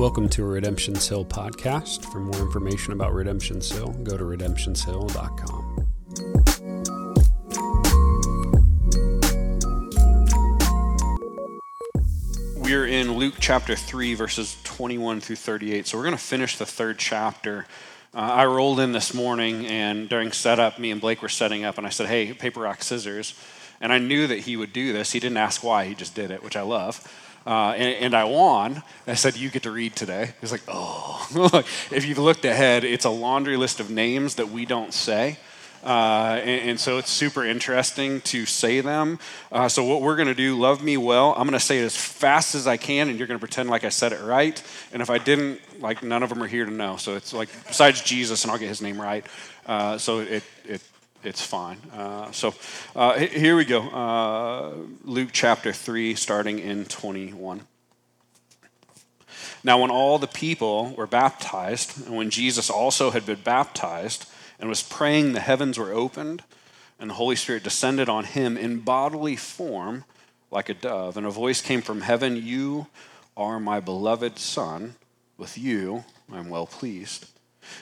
Welcome 0.00 0.30
to 0.30 0.42
a 0.44 0.46
Redemption's 0.46 1.06
Hill 1.06 1.26
podcast. 1.26 2.10
For 2.10 2.20
more 2.20 2.40
information 2.40 2.94
about 2.94 3.12
Redemption's 3.12 3.70
Hill, 3.70 3.88
go 4.02 4.16
to 4.16 4.24
redemptionshill.com. 4.24 5.88
We're 12.56 12.86
in 12.86 13.12
Luke 13.18 13.34
chapter 13.40 13.76
3, 13.76 14.14
verses 14.14 14.56
21 14.64 15.20
through 15.20 15.36
38. 15.36 15.86
So 15.86 15.98
we're 15.98 16.04
going 16.04 16.16
to 16.16 16.22
finish 16.22 16.56
the 16.56 16.64
third 16.64 16.98
chapter. 16.98 17.66
Uh, 18.14 18.20
I 18.20 18.46
rolled 18.46 18.80
in 18.80 18.92
this 18.92 19.12
morning, 19.12 19.66
and 19.66 20.08
during 20.08 20.32
setup, 20.32 20.78
me 20.78 20.90
and 20.92 21.00
Blake 21.02 21.20
were 21.20 21.28
setting 21.28 21.62
up, 21.66 21.76
and 21.76 21.86
I 21.86 21.90
said, 21.90 22.06
Hey, 22.06 22.32
paper, 22.32 22.60
rock, 22.60 22.82
scissors. 22.82 23.38
And 23.82 23.92
I 23.92 23.98
knew 23.98 24.26
that 24.28 24.38
he 24.38 24.56
would 24.56 24.72
do 24.72 24.94
this. 24.94 25.12
He 25.12 25.20
didn't 25.20 25.36
ask 25.36 25.62
why, 25.62 25.84
he 25.84 25.94
just 25.94 26.14
did 26.14 26.30
it, 26.30 26.42
which 26.42 26.56
I 26.56 26.62
love. 26.62 27.06
Uh, 27.46 27.72
and, 27.76 28.04
and, 28.04 28.14
I 28.14 28.24
won. 28.24 28.82
I 29.06 29.14
said, 29.14 29.36
You 29.36 29.48
get 29.48 29.62
to 29.62 29.70
read 29.70 29.96
today. 29.96 30.32
He's 30.40 30.52
like, 30.52 30.62
Oh. 30.68 31.26
if 31.90 32.04
you've 32.06 32.18
looked 32.18 32.44
ahead, 32.44 32.84
it's 32.84 33.06
a 33.06 33.10
laundry 33.10 33.56
list 33.56 33.80
of 33.80 33.90
names 33.90 34.34
that 34.34 34.50
we 34.50 34.66
don't 34.66 34.92
say. 34.92 35.38
Uh, 35.82 36.38
and, 36.42 36.70
and, 36.70 36.80
so 36.80 36.98
it's 36.98 37.08
super 37.08 37.42
interesting 37.42 38.20
to 38.20 38.44
say 38.44 38.82
them. 38.82 39.18
Uh, 39.50 39.66
so, 39.66 39.82
what 39.82 40.02
we're 40.02 40.16
going 40.16 40.28
to 40.28 40.34
do, 40.34 40.58
love 40.58 40.82
me 40.82 40.98
well, 40.98 41.30
I'm 41.30 41.44
going 41.44 41.52
to 41.52 41.60
say 41.60 41.78
it 41.78 41.84
as 41.84 41.96
fast 41.96 42.54
as 42.54 42.66
I 42.66 42.76
can, 42.76 43.08
and 43.08 43.18
you're 43.18 43.26
going 43.26 43.40
to 43.40 43.46
pretend 43.46 43.70
like 43.70 43.84
I 43.84 43.88
said 43.88 44.12
it 44.12 44.20
right. 44.20 44.62
And 44.92 45.00
if 45.00 45.08
I 45.08 45.16
didn't, 45.16 45.60
like, 45.80 46.02
none 46.02 46.22
of 46.22 46.28
them 46.28 46.42
are 46.42 46.46
here 46.46 46.66
to 46.66 46.70
know. 46.70 46.96
So, 46.98 47.14
it's 47.16 47.32
like, 47.32 47.48
besides 47.66 48.02
Jesus, 48.02 48.44
and 48.44 48.52
I'll 48.52 48.58
get 48.58 48.68
his 48.68 48.82
name 48.82 49.00
right. 49.00 49.24
Uh, 49.64 49.96
so, 49.96 50.18
it, 50.18 50.44
it 50.66 50.82
it's 51.22 51.42
fine. 51.42 51.78
Uh, 51.92 52.30
so 52.32 52.54
uh, 52.96 53.18
here 53.18 53.56
we 53.56 53.64
go 53.64 53.82
uh, 53.82 54.72
Luke 55.04 55.30
chapter 55.32 55.72
3, 55.72 56.14
starting 56.14 56.58
in 56.58 56.84
21. 56.86 57.62
Now, 59.62 59.80
when 59.80 59.90
all 59.90 60.18
the 60.18 60.26
people 60.26 60.94
were 60.94 61.06
baptized, 61.06 62.06
and 62.06 62.16
when 62.16 62.30
Jesus 62.30 62.70
also 62.70 63.10
had 63.10 63.26
been 63.26 63.40
baptized 63.44 64.26
and 64.58 64.68
was 64.68 64.82
praying, 64.82 65.32
the 65.32 65.40
heavens 65.40 65.78
were 65.78 65.92
opened, 65.92 66.42
and 66.98 67.10
the 67.10 67.14
Holy 67.14 67.36
Spirit 67.36 67.64
descended 67.64 68.08
on 68.08 68.24
him 68.24 68.56
in 68.56 68.80
bodily 68.80 69.36
form 69.36 70.04
like 70.50 70.68
a 70.68 70.74
dove. 70.74 71.16
And 71.16 71.26
a 71.26 71.30
voice 71.30 71.60
came 71.60 71.82
from 71.82 72.00
heaven 72.00 72.36
You 72.36 72.86
are 73.36 73.60
my 73.60 73.80
beloved 73.80 74.38
Son. 74.38 74.94
With 75.36 75.56
you 75.56 76.04
I'm 76.32 76.48
well 76.48 76.66
pleased. 76.66 77.26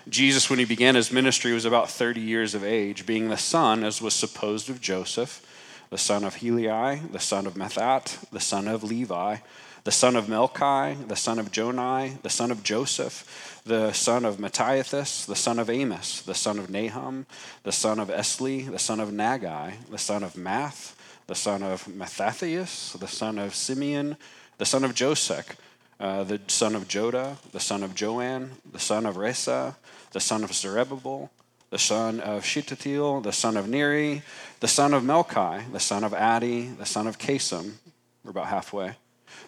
Jesus, 0.08 0.48
when 0.48 0.58
he 0.58 0.64
began 0.64 0.94
his 0.94 1.12
ministry, 1.12 1.53
was 1.53 1.64
about 1.64 1.91
30 1.91 2.20
years 2.20 2.55
of 2.55 2.64
age, 2.64 3.06
being 3.06 3.28
the 3.28 3.36
son, 3.36 3.84
as 3.84 4.00
was 4.00 4.14
supposed, 4.14 4.70
of 4.70 4.81
Joseph, 4.81 5.44
the 5.91 5.98
son 5.98 6.25
of 6.25 6.36
Heli, 6.36 6.67
the 7.11 7.19
son 7.19 7.47
of 7.47 7.55
Matthat, 7.55 8.31
the 8.31 8.41
son 8.41 8.69
of 8.69 8.83
Levi, 8.83 9.36
the 9.84 9.92
son 9.92 10.16
of 10.16 10.27
Melchi, 10.27 11.09
the 11.09 11.16
son 11.16 11.39
of 11.39 11.50
Joni, 11.50 12.20
the 12.22 12.28
son 12.28 12.50
of 12.50 12.62
Joseph, 12.62 13.62
the 13.64 13.92
son 13.92 14.25
of 14.25 14.39
Matthias, 14.39 15.25
the 15.25 15.36
son 15.36 15.59
of 15.59 15.70
Amos, 15.70 16.22
the 16.22 16.34
son 16.34 16.59
of 16.59 16.69
Nahum, 16.69 17.27
the 17.62 17.72
son 17.72 17.98
of 17.98 18.09
Esli, 18.09 18.70
the 18.70 18.78
son 18.78 19.00
of 19.00 19.11
Naggai, 19.11 19.75
the 19.91 19.98
son 19.98 20.22
of 20.22 20.34
Maath, 20.34 20.94
the 21.27 21.34
son 21.34 21.62
of 21.62 21.86
Mattathias, 21.86 22.98
the 22.98 23.06
son 23.06 23.39
of 23.39 23.55
Simeon, 23.55 24.16
the 24.59 24.64
son 24.64 24.84
of 24.84 24.94
Joseph, 24.94 25.56
uh, 26.00 26.24
the 26.24 26.41
son 26.46 26.74
of 26.74 26.86
Joda, 26.86 27.36
the 27.52 27.60
son 27.60 27.82
of 27.82 27.94
Joanne, 27.94 28.52
the 28.70 28.78
son 28.78 29.06
of 29.06 29.16
Rhesa, 29.16 29.74
the 30.12 30.20
son 30.20 30.44
of 30.44 30.52
Zerubbabel, 30.52 31.30
the 31.70 31.78
son 31.78 32.20
of 32.20 32.44
Shettatil, 32.44 33.22
the 33.22 33.32
son 33.32 33.56
of 33.56 33.68
Neri, 33.68 34.22
the 34.60 34.69
son 34.69 34.94
of 34.94 35.02
Melchi, 35.02 35.70
the 35.72 35.80
son 35.80 36.04
of 36.04 36.12
Addi, 36.12 36.76
the 36.78 36.86
son 36.86 37.06
of 37.06 37.19
Casem. 37.19 37.72
We're 38.24 38.30
about 38.30 38.46
halfway. 38.46 38.96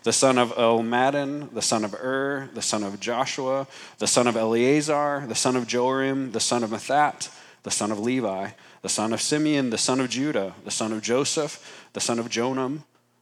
The 0.02 0.12
son 0.12 0.38
of 0.38 0.52
Elmadon, 0.52 1.52
the 1.52 1.62
son 1.62 1.84
of 1.84 1.94
Ur, 1.94 2.50
the 2.54 2.62
son 2.62 2.82
of 2.82 3.00
Joshua, 3.00 3.66
the 3.98 4.06
son 4.06 4.26
of 4.26 4.36
Eleazar, 4.36 5.24
the 5.26 5.34
son 5.34 5.56
of 5.56 5.66
Jorim, 5.66 6.32
the 6.32 6.40
son 6.40 6.62
of 6.62 6.70
Matthat, 6.70 7.30
the 7.62 7.70
son 7.70 7.90
of 7.90 7.98
Levi, 7.98 8.50
the 8.82 8.88
son 8.88 9.12
of 9.12 9.20
Simeon, 9.20 9.70
the 9.70 9.78
son 9.78 10.00
of 10.00 10.08
Judah, 10.08 10.54
the 10.64 10.70
son 10.70 10.92
of 10.92 11.02
Joseph, 11.02 11.88
the 11.92 12.00
son 12.00 12.18
of 12.18 12.28
Jonam, 12.28 12.80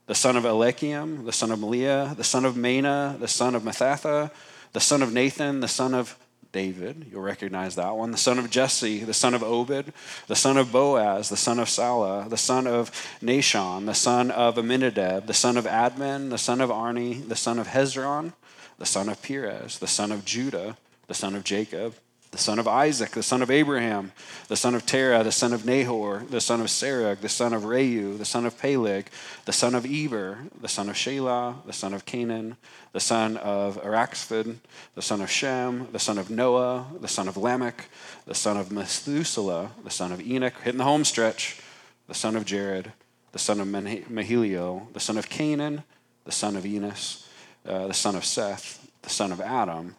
the 0.08 0.14
son 0.14 0.36
of 0.38 0.44
Eliakim, 0.44 1.26
the 1.26 1.32
son 1.32 1.52
of 1.52 1.58
Melea, 1.58 2.16
the 2.16 2.24
son 2.24 2.46
of 2.46 2.54
Menna, 2.54 3.20
the 3.20 3.28
son 3.28 3.54
of 3.54 3.62
Mattatha, 3.62 4.30
the 4.72 4.80
son 4.80 5.02
of 5.02 5.12
Nathan, 5.12 5.60
the 5.60 5.68
son 5.68 5.92
of 5.92 6.18
David. 6.50 7.06
You'll 7.12 7.20
recognize 7.20 7.76
that 7.76 7.94
one. 7.94 8.10
The 8.10 8.16
son 8.16 8.38
of 8.38 8.48
Jesse, 8.48 9.04
the 9.04 9.12
son 9.12 9.34
of 9.34 9.42
Obed, 9.42 9.92
the 10.26 10.34
son 10.34 10.56
of 10.56 10.72
Boaz, 10.72 11.28
the 11.28 11.36
son 11.36 11.58
of 11.58 11.68
Salah, 11.68 12.26
the 12.26 12.38
son 12.38 12.66
of 12.66 12.90
Nahshon, 13.22 13.84
the 13.84 13.94
son 13.94 14.30
of 14.30 14.56
Amminadab, 14.56 15.26
the 15.26 15.34
son 15.34 15.58
of 15.58 15.66
Admin, 15.66 16.30
the 16.30 16.38
son 16.38 16.62
of 16.62 16.70
Arni, 16.70 17.12
the 17.12 17.36
son 17.36 17.58
of 17.58 17.68
Hezron, 17.68 18.32
the 18.78 18.86
son 18.86 19.10
of 19.10 19.20
Perez, 19.22 19.78
the 19.78 19.86
son 19.86 20.10
of 20.10 20.24
Judah, 20.24 20.78
the 21.06 21.14
son 21.14 21.34
of 21.36 21.44
Jacob, 21.44 21.94
the 22.30 22.38
son 22.38 22.58
of 22.58 22.68
Isaac, 22.68 23.10
the 23.12 23.22
son 23.22 23.42
of 23.42 23.50
Abraham, 23.50 24.12
the 24.48 24.56
son 24.56 24.74
of 24.74 24.84
Terah, 24.84 25.24
the 25.24 25.32
son 25.32 25.52
of 25.52 25.64
Nahor, 25.64 26.24
the 26.28 26.40
son 26.40 26.60
of 26.60 26.66
Serug, 26.66 27.20
the 27.20 27.28
son 27.28 27.54
of 27.54 27.62
Reu, 27.62 28.18
the 28.18 28.24
son 28.24 28.44
of 28.44 28.58
Peleg, 28.58 29.06
the 29.46 29.52
son 29.52 29.74
of 29.74 29.86
Eber, 29.86 30.38
the 30.60 30.68
son 30.68 30.88
of 30.88 30.96
Shelah, 30.96 31.64
the 31.64 31.72
son 31.72 31.94
of 31.94 32.04
Cainan, 32.04 32.56
the 32.92 33.00
son 33.00 33.38
of 33.38 33.82
Araxphid, 33.82 34.56
the 34.94 35.02
son 35.02 35.22
of 35.22 35.30
Shem, 35.30 35.88
the 35.92 35.98
son 35.98 36.18
of 36.18 36.30
Noah, 36.30 36.86
the 37.00 37.08
son 37.08 37.28
of 37.28 37.36
Lamech, 37.36 37.88
the 38.26 38.34
son 38.34 38.56
of 38.56 38.70
Methuselah, 38.70 39.70
the 39.82 39.90
son 39.90 40.12
of 40.12 40.20
Enoch, 40.20 40.54
hitting 40.62 40.78
the 40.78 40.84
home 40.84 41.04
stretch, 41.04 41.60
the 42.08 42.14
son 42.14 42.36
of 42.36 42.44
Jared, 42.44 42.92
the 43.32 43.38
son 43.38 43.60
of 43.60 43.68
Mahilio, 43.68 44.92
the 44.92 45.00
son 45.00 45.16
of 45.16 45.28
Cainan, 45.28 45.82
the 46.24 46.32
son 46.32 46.56
of 46.56 46.66
Enos, 46.66 47.26
uh, 47.66 47.86
the 47.86 47.94
son 47.94 48.14
of 48.16 48.24
Seth, 48.24 48.86
the 49.02 49.10
son 49.10 49.32
of 49.32 49.40
Adam, 49.40 49.96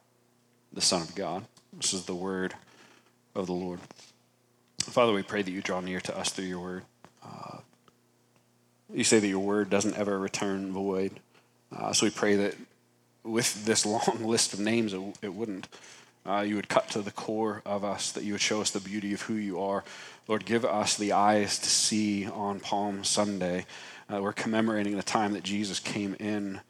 the 0.71 0.81
son 0.81 1.01
of 1.01 1.15
God. 1.15 1.45
This 1.73 1.93
is 1.93 2.05
the 2.05 2.15
word 2.15 2.55
of 3.35 3.45
the 3.45 3.53
Lord. 3.53 3.79
Father, 4.81 5.13
we 5.13 5.23
pray 5.23 5.41
that 5.43 5.51
you 5.51 5.61
draw 5.61 5.81
near 5.81 5.99
to 6.01 6.17
us 6.17 6.31
through 6.31 6.45
your 6.45 6.59
word. 6.59 6.83
Uh, 7.23 7.57
you 8.91 9.03
say 9.03 9.19
that 9.19 9.27
your 9.27 9.39
word 9.39 9.69
doesn't 9.69 9.95
ever 9.95 10.17
return 10.17 10.71
void. 10.71 11.19
Uh, 11.75 11.93
so 11.93 12.05
we 12.05 12.09
pray 12.09 12.35
that 12.35 12.55
with 13.23 13.65
this 13.65 13.85
long 13.85 14.17
list 14.21 14.53
of 14.53 14.59
names, 14.59 14.93
it, 14.93 15.01
it 15.21 15.33
wouldn't. 15.33 15.67
Uh, 16.25 16.41
you 16.41 16.55
would 16.55 16.69
cut 16.69 16.89
to 16.89 17.01
the 17.01 17.11
core 17.11 17.61
of 17.65 17.83
us, 17.83 18.11
that 18.11 18.23
you 18.23 18.33
would 18.33 18.41
show 18.41 18.61
us 18.61 18.71
the 18.71 18.79
beauty 18.79 19.13
of 19.13 19.21
who 19.21 19.35
you 19.35 19.59
are. 19.59 19.83
Lord, 20.27 20.45
give 20.45 20.65
us 20.65 20.97
the 20.97 21.11
eyes 21.11 21.59
to 21.59 21.69
see 21.69 22.27
on 22.27 22.59
Palm 22.59 23.03
Sunday. 23.03 23.65
Uh, 24.11 24.21
we're 24.21 24.33
commemorating 24.33 24.97
the 24.97 25.03
time 25.03 25.33
that 25.33 25.43
Jesus 25.43 25.79
came 25.79 26.15
in 26.19 26.61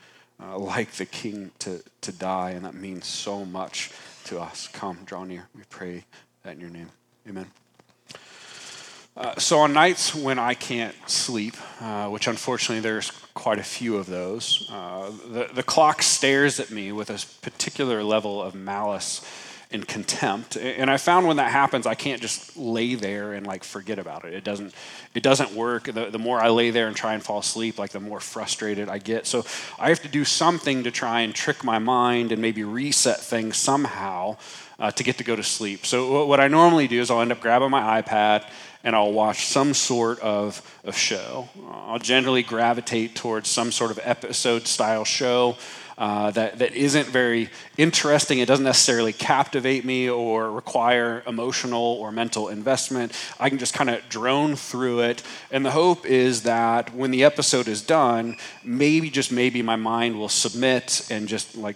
uh, 0.42 0.58
like 0.58 0.92
the 0.92 1.06
king 1.06 1.52
to, 1.60 1.82
to 2.02 2.12
die, 2.12 2.52
and 2.52 2.66
that 2.66 2.76
means 2.76 3.06
so 3.06 3.44
much 3.46 3.92
to 4.30 4.40
us. 4.40 4.68
Come, 4.68 5.00
draw 5.06 5.24
near. 5.24 5.50
We 5.56 5.64
pray 5.70 6.06
that 6.44 6.54
in 6.54 6.62
your 6.62 6.70
name. 6.70 6.90
Amen. 7.28 7.48
Uh, 9.18 9.36
so, 9.38 9.60
on 9.60 9.74
nights 9.74 10.14
when 10.14 10.38
I 10.38 10.54
can't 10.54 10.96
sleep, 11.10 11.56
uh, 11.82 12.08
which 12.10 12.28
unfortunately 12.28 12.80
there's 12.80 13.12
quite 13.34 13.58
a 13.58 13.64
few 13.64 13.98
of 13.98 14.06
those, 14.06 14.70
uh, 14.72 15.12
the, 15.28 15.50
the 15.54 15.64
clock 15.64 16.04
stares 16.04 16.60
at 16.60 16.70
me 16.70 16.92
with 16.92 17.10
a 17.10 17.26
particular 17.42 18.04
level 18.04 18.42
of 18.42 18.54
malice 18.54 19.26
and 19.72 19.88
contempt. 19.88 20.58
And 20.58 20.90
I 20.90 20.98
found 20.98 21.28
when 21.28 21.38
that 21.38 21.52
happens, 21.52 21.86
I 21.86 21.94
can't 21.94 22.22
just 22.22 22.58
lay 22.58 22.96
there 22.96 23.34
and 23.34 23.46
like 23.46 23.64
forget 23.64 24.00
about 24.00 24.26
it. 24.26 24.34
It 24.34 24.44
doesn't, 24.44 24.74
it 25.14 25.22
doesn't 25.22 25.52
work. 25.54 25.84
The, 25.84 26.10
the 26.10 26.18
more 26.18 26.40
I 26.40 26.50
lay 26.50 26.72
there 26.72 26.88
and 26.88 26.96
try 26.96 27.14
and 27.14 27.24
fall 27.24 27.40
asleep, 27.40 27.78
like 27.78 27.92
the 27.92 28.00
more 28.00 28.20
frustrated 28.20 28.90
I 28.90 28.98
get. 28.98 29.28
So 29.28 29.46
I 29.78 29.90
have 29.90 30.02
to 30.02 30.08
do 30.08 30.26
something 30.26 30.84
to 30.84 30.92
try 30.92 31.22
and 31.22 31.36
trick 31.36 31.64
my 31.64 31.78
mind 31.78 32.32
and 32.32 32.42
maybe 32.42 32.64
reset 32.64 33.20
things 33.20 33.58
somehow 33.58 34.38
uh, 34.80 34.90
to 34.92 35.04
get 35.04 35.20
to 35.20 35.24
go 35.24 35.36
to 35.36 35.44
sleep. 35.44 35.86
So 35.86 36.26
what 36.26 36.40
I 36.40 36.48
normally 36.48 36.88
do 36.88 37.00
is 37.00 37.12
I'll 37.12 37.22
end 37.22 37.32
up 37.32 37.40
grabbing 37.40 37.70
my 37.70 38.02
iPad 38.02 38.50
and 38.84 38.96
I'll 38.96 39.12
watch 39.12 39.46
some 39.46 39.76
sort 39.76 40.20
of, 40.22 40.80
of 40.84 40.98
show. 40.98 41.50
I'll 41.70 42.00
generally 42.00 42.44
gravitate 42.44 43.14
towards 43.14 43.50
some 43.50 43.72
sort 43.72 43.92
of 43.92 44.00
episode 44.02 44.68
style 44.68 45.06
show 45.06 45.58
uh, 46.00 46.32
that, 46.32 46.60
that 46.60 46.74
isn't 46.74 47.08
very 47.08 47.50
interesting. 47.78 48.40
It 48.40 48.48
doesn't 48.48 48.64
necessarily 48.64 49.12
captivate 49.12 49.84
me 49.84 50.10
or 50.10 50.50
require 50.50 51.22
emotional 51.28 51.82
or 51.82 52.10
mental 52.10 52.48
investment. 52.48 53.12
I 53.38 53.50
can 53.50 53.58
just 53.58 53.74
kind 53.74 53.90
of 53.90 54.08
drone 54.08 54.56
through 54.56 55.02
it. 55.02 55.22
And 55.52 55.66
the 55.66 55.72
hope 55.72 56.06
is 56.06 56.44
that 56.44 56.96
when 56.96 57.12
the 57.12 57.26
episode 57.26 57.68
is 57.68 57.82
done, 57.82 58.38
maybe, 58.64 59.10
just 59.10 59.30
maybe, 59.30 59.62
my 59.62 59.76
mind 59.76 60.18
will 60.18 60.30
submit 60.30 61.06
and 61.12 61.28
just 61.28 61.58
like 61.58 61.76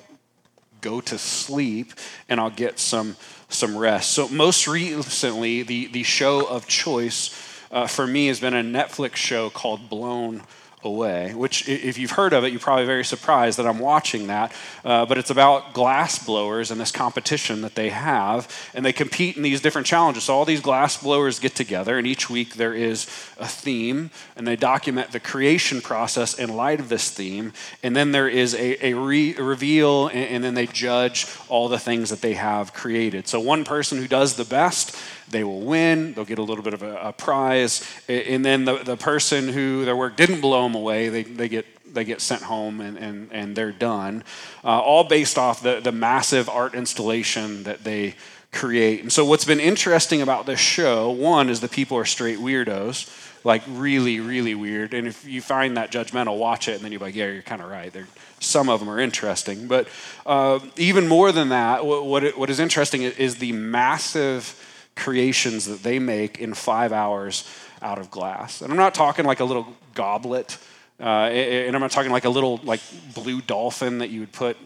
go 0.80 1.02
to 1.02 1.18
sleep 1.18 1.92
and 2.30 2.40
I'll 2.40 2.50
get 2.50 2.80
some, 2.80 3.18
some 3.50 3.78
rest. 3.78 4.12
So, 4.12 4.30
most 4.30 4.70
recently, 4.70 5.64
the, 5.64 5.88
the 5.88 6.04
show 6.04 6.48
of 6.48 6.66
choice 6.66 7.38
uh, 7.74 7.88
for 7.88 8.08
me 8.08 8.28
has 8.28 8.40
been 8.40 8.54
a 8.54 8.64
Netflix 8.64 9.18
show 9.18 9.50
called 9.50 9.90
Blown 9.90 10.44
away, 10.84 11.34
which, 11.34 11.68
if 11.68 11.98
you've 11.98 12.12
heard 12.12 12.34
of 12.34 12.44
it, 12.44 12.52
you're 12.52 12.60
probably 12.60 12.86
very 12.86 13.06
surprised 13.06 13.58
that 13.60 13.66
I'm 13.66 13.80
watching 13.80 14.28
that. 14.28 14.54
Uh, 14.84 15.06
but 15.06 15.18
it's 15.18 15.30
about 15.30 15.74
glass 15.74 16.24
blowers 16.24 16.72
and 16.72 16.80
this 16.80 16.92
competition 16.92 17.62
that 17.62 17.76
they 17.76 17.90
have, 17.90 18.48
and 18.74 18.86
they 18.86 18.94
compete 18.94 19.38
in 19.38 19.44
these 19.44 19.62
different 19.62 19.88
challenges. 19.88 20.26
So, 20.26 20.34
all 20.34 20.46
these 20.46 20.62
glass 20.62 21.02
blowers 21.02 21.40
get 21.40 21.56
together, 21.56 21.98
and 21.98 22.06
each 22.06 22.30
week 22.30 22.56
there 22.56 22.74
is 22.74 23.06
a 23.38 23.48
theme, 23.48 24.12
and 24.36 24.48
they 24.48 24.56
document 24.56 25.12
the 25.12 25.20
creation 25.20 25.82
process 25.82 26.34
in 26.34 26.56
light 26.56 26.80
of 26.80 26.90
this 26.90 27.10
theme. 27.10 27.54
And 27.82 27.96
then 27.96 28.12
there 28.12 28.28
is 28.28 28.54
a, 28.54 28.88
a, 28.88 28.94
re- 28.94 29.34
reveal, 29.36 30.08
and, 30.08 30.30
and 30.30 30.44
then 30.44 30.54
they 30.54 30.68
judge 30.68 31.28
all 31.50 31.70
the 31.70 31.80
things 31.80 32.10
that 32.10 32.22
they 32.22 32.34
have 32.34 32.74
created. 32.74 33.28
So, 33.28 33.40
one 33.40 33.64
person 33.64 33.98
who 33.98 34.08
does 34.08 34.36
the 34.36 34.46
best, 34.46 34.96
they 35.34 35.44
will 35.44 35.62
win, 35.62 36.14
they'll 36.14 36.24
get 36.24 36.40
a 36.40 36.44
little 36.44 36.64
bit 36.64 36.74
of 36.74 36.82
a, 36.82 36.96
a 36.96 37.12
prize, 37.12 37.86
and 38.08 38.46
then 38.46 38.64
the, 38.64 38.78
the 38.78 38.96
person 38.96 39.50
who 39.50 39.84
their 39.84 39.96
work 39.98 40.16
didn't 40.16 40.40
blow 40.40 40.64
them 40.64 40.76
away, 40.76 41.10
they, 41.10 41.24
they 41.24 41.50
get 41.50 41.66
they 41.94 42.04
get 42.04 42.22
sent 42.22 42.42
home 42.42 42.82
and, 42.82 42.98
and, 42.98 43.30
and 43.32 43.56
they're 43.56 43.72
done. 43.72 44.24
Uh, 44.64 44.80
all 44.80 45.04
based 45.04 45.38
off 45.38 45.62
the, 45.62 45.80
the 45.80 45.92
massive 45.92 46.50
art 46.50 46.74
installation 46.74 47.64
that 47.64 47.84
they 47.84 48.16
create. 48.52 49.02
And 49.02 49.12
so, 49.12 49.26
what's 49.26 49.46
been 49.46 49.60
interesting 49.60 50.22
about 50.22 50.46
this 50.46 50.60
show, 50.60 51.12
one, 51.12 51.50
is 51.50 51.60
the 51.60 51.68
people 51.68 51.98
are 51.98 52.06
straight 52.06 52.40
weirdos, 52.40 53.10
like 53.44 53.64
really, 53.68 54.20
really 54.20 54.56
weird. 54.56 54.94
And 54.94 55.08
if 55.08 55.26
you 55.26 55.42
find 55.42 55.78
that 55.78 55.92
judgmental, 55.92 56.38
watch 56.38 56.68
it 56.68 56.76
and 56.76 56.82
then 56.84 56.92
you're 56.92 57.02
like, 57.02 57.16
yeah, 57.16 57.28
you're 57.28 57.42
kind 57.42 57.62
of 57.62 57.70
right. 57.70 57.92
They're, 57.92 58.08
some 58.40 58.70
of 58.70 58.80
them 58.80 58.90
are 58.90 59.00
interesting. 59.00 59.68
But 59.68 59.88
uh, 60.26 60.60
even 60.78 61.08
more 61.08 61.32
than 61.32 61.50
that, 61.50 61.86
what, 61.86 62.06
what, 62.06 62.24
it, 62.24 62.38
what 62.38 62.50
is 62.50 62.60
interesting 62.60 63.02
is 63.02 63.38
the 63.38 63.52
massive 63.52 64.60
creations 64.96 65.66
that 65.66 65.84
they 65.84 66.00
make 66.00 66.40
in 66.40 66.54
five 66.54 66.92
hours 66.92 67.50
out 67.82 68.00
of 68.00 68.10
glass. 68.12 68.62
And 68.62 68.72
I'm 68.72 68.78
not 68.78 68.94
talking 68.94 69.26
like 69.26 69.40
a 69.40 69.46
little 69.46 69.68
goblet, 69.94 70.58
uh, 71.00 71.04
and 71.04 71.76
I'm 71.76 71.82
not 71.82 71.92
talking 71.92 72.12
like 72.12 72.26
a 72.26 72.30
little 72.30 72.60
like 72.64 72.82
blue 73.14 73.42
dolphin 73.42 74.00
that 74.00 74.10
you 74.10 74.22
would 74.22 74.32
put 74.32 74.58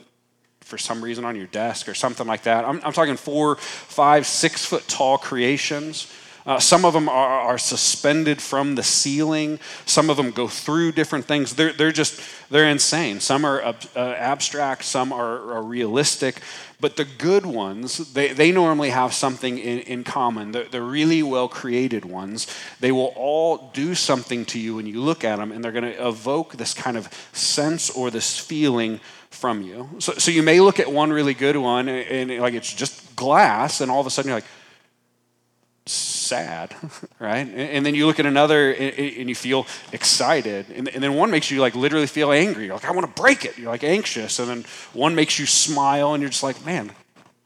for 0.62 0.77
some 0.77 1.01
reason 1.01 1.24
on 1.24 1.35
your 1.35 1.47
desk 1.47 1.88
or 1.88 1.94
something 1.94 2.27
like 2.27 2.44
that. 2.44 2.65
I'm, 2.65 2.81
I'm 2.83 2.91
talking 2.91 3.15
four, 3.15 3.56
five, 3.56 4.27
six 4.27 4.65
foot 4.65 4.85
tall 4.88 5.18
creations. 5.18 6.12
Uh, 6.45 6.59
some 6.59 6.85
of 6.85 6.94
them 6.94 7.09
are, 7.09 7.41
are, 7.41 7.57
suspended 7.57 8.41
from 8.41 8.75
the 8.75 8.83
ceiling. 8.83 9.59
Some 9.85 10.09
of 10.09 10.15
them 10.15 10.31
go 10.31 10.47
through 10.47 10.94
different 10.94 11.25
things. 11.25 11.56
They're, 11.56 11.73
they're 11.73 11.91
just, 11.91 12.21
they're 12.50 12.69
insane. 12.69 13.19
Some 13.19 13.44
are 13.44 13.62
uh, 13.62 13.73
abstract, 13.97 14.85
some 14.85 15.12
are, 15.12 15.51
are 15.53 15.62
realistic. 15.62 16.39
But 16.79 16.95
the 16.95 17.06
good 17.06 17.45
ones, 17.45 18.13
they, 18.13 18.33
they 18.33 18.51
normally 18.51 18.91
have 18.91 19.12
something 19.12 19.57
in, 19.57 19.79
in 19.79 20.03
common. 20.03 20.51
The, 20.51 20.68
the 20.69 20.81
really 20.81 21.24
well 21.24 21.47
created 21.47 22.06
ones, 22.06 22.45
they 22.79 22.91
will 22.91 23.13
all 23.15 23.71
do 23.74 23.95
something 23.95 24.45
to 24.45 24.59
you 24.59 24.75
when 24.75 24.85
you 24.85 25.01
look 25.01 25.24
at 25.24 25.38
them, 25.38 25.51
and 25.51 25.63
they're 25.63 25.71
going 25.71 25.91
to 25.91 26.07
evoke 26.07 26.57
this 26.57 26.75
kind 26.75 26.95
of 26.95 27.09
sense 27.33 27.89
or 27.89 28.12
this 28.12 28.38
feeling 28.38 29.00
from 29.31 29.63
you. 29.63 29.89
So, 29.97 30.13
so 30.13 30.29
you 30.29 30.44
may 30.44 30.59
look 30.59 30.79
at 30.79 30.91
one 30.91 31.12
really 31.12 31.33
good 31.33 31.57
one, 31.57 31.89
and, 31.89 32.31
and 32.31 32.41
like 32.41 32.53
it's 32.53 32.71
just 32.71 33.15
glass, 33.15 33.81
and 33.81 33.89
all 33.89 34.00
of 34.00 34.06
a 34.06 34.12
sudden 34.12 34.30
you're 34.30 34.38
like, 34.38 34.50
sad, 35.92 36.75
right? 37.19 37.48
And 37.48 37.86
then 37.86 37.95
you 37.95 38.06
look 38.06 38.19
at 38.19 38.25
another 38.25 38.72
and 38.74 39.30
you 39.30 39.36
feel 39.36 39.66
excited. 39.92 40.69
And 40.69 40.88
then 40.88 41.13
one 41.13 41.31
makes 41.31 41.50
you 41.51 41.62
like 41.62 41.75
literally 41.75 42.07
feel 42.07 42.31
angry. 42.31 42.66
You're 42.66 42.75
like, 42.75 42.86
I 42.86 42.92
want 42.92 43.13
to 43.13 43.22
break 43.22 43.45
it. 43.45 43.57
You're 43.57 43.72
like 43.72 43.84
anxious. 43.84 44.39
And 44.39 44.50
then 44.50 44.66
one 44.94 45.16
makes 45.16 45.39
you 45.39 45.45
smile 45.45 46.13
and 46.13 46.22
you're 46.22 46.30
just 46.30 46.44
like, 46.44 46.66
man, 46.66 46.92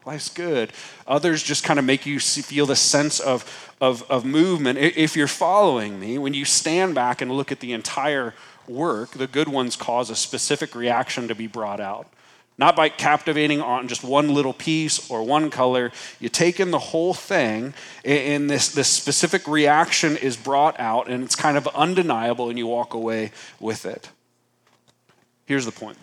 life's 0.04 0.28
good. 0.28 0.72
Others 1.06 1.42
just 1.42 1.64
kind 1.64 1.78
of 1.78 1.84
make 1.84 2.06
you 2.06 2.18
feel 2.20 2.66
the 2.66 2.76
sense 2.76 3.20
of, 3.20 3.74
of, 3.80 4.08
of 4.10 4.24
movement. 4.24 4.78
If 4.78 5.16
you're 5.16 5.28
following 5.28 5.98
me, 5.98 6.18
when 6.18 6.34
you 6.34 6.44
stand 6.44 6.94
back 6.94 7.20
and 7.20 7.30
look 7.30 7.52
at 7.52 7.60
the 7.60 7.72
entire 7.72 8.34
work, 8.68 9.10
the 9.10 9.26
good 9.26 9.48
ones 9.48 9.76
cause 9.76 10.10
a 10.10 10.16
specific 10.16 10.74
reaction 10.74 11.28
to 11.28 11.34
be 11.34 11.46
brought 11.46 11.80
out 11.80 12.08
not 12.58 12.76
by 12.76 12.88
captivating 12.88 13.60
on 13.60 13.88
just 13.88 14.04
one 14.04 14.34
little 14.34 14.52
piece 14.52 15.10
or 15.10 15.22
one 15.22 15.50
color. 15.50 15.90
You 16.20 16.28
take 16.28 16.60
in 16.60 16.70
the 16.70 16.78
whole 16.78 17.14
thing, 17.14 17.74
and 18.04 18.48
this, 18.48 18.72
this 18.74 18.88
specific 18.88 19.46
reaction 19.48 20.16
is 20.16 20.36
brought 20.36 20.78
out, 20.78 21.08
and 21.08 21.24
it's 21.24 21.36
kind 21.36 21.56
of 21.56 21.66
undeniable, 21.68 22.48
and 22.48 22.58
you 22.58 22.66
walk 22.66 22.94
away 22.94 23.32
with 23.58 23.86
it. 23.86 24.10
Here's 25.46 25.64
the 25.64 25.72
point 25.72 25.98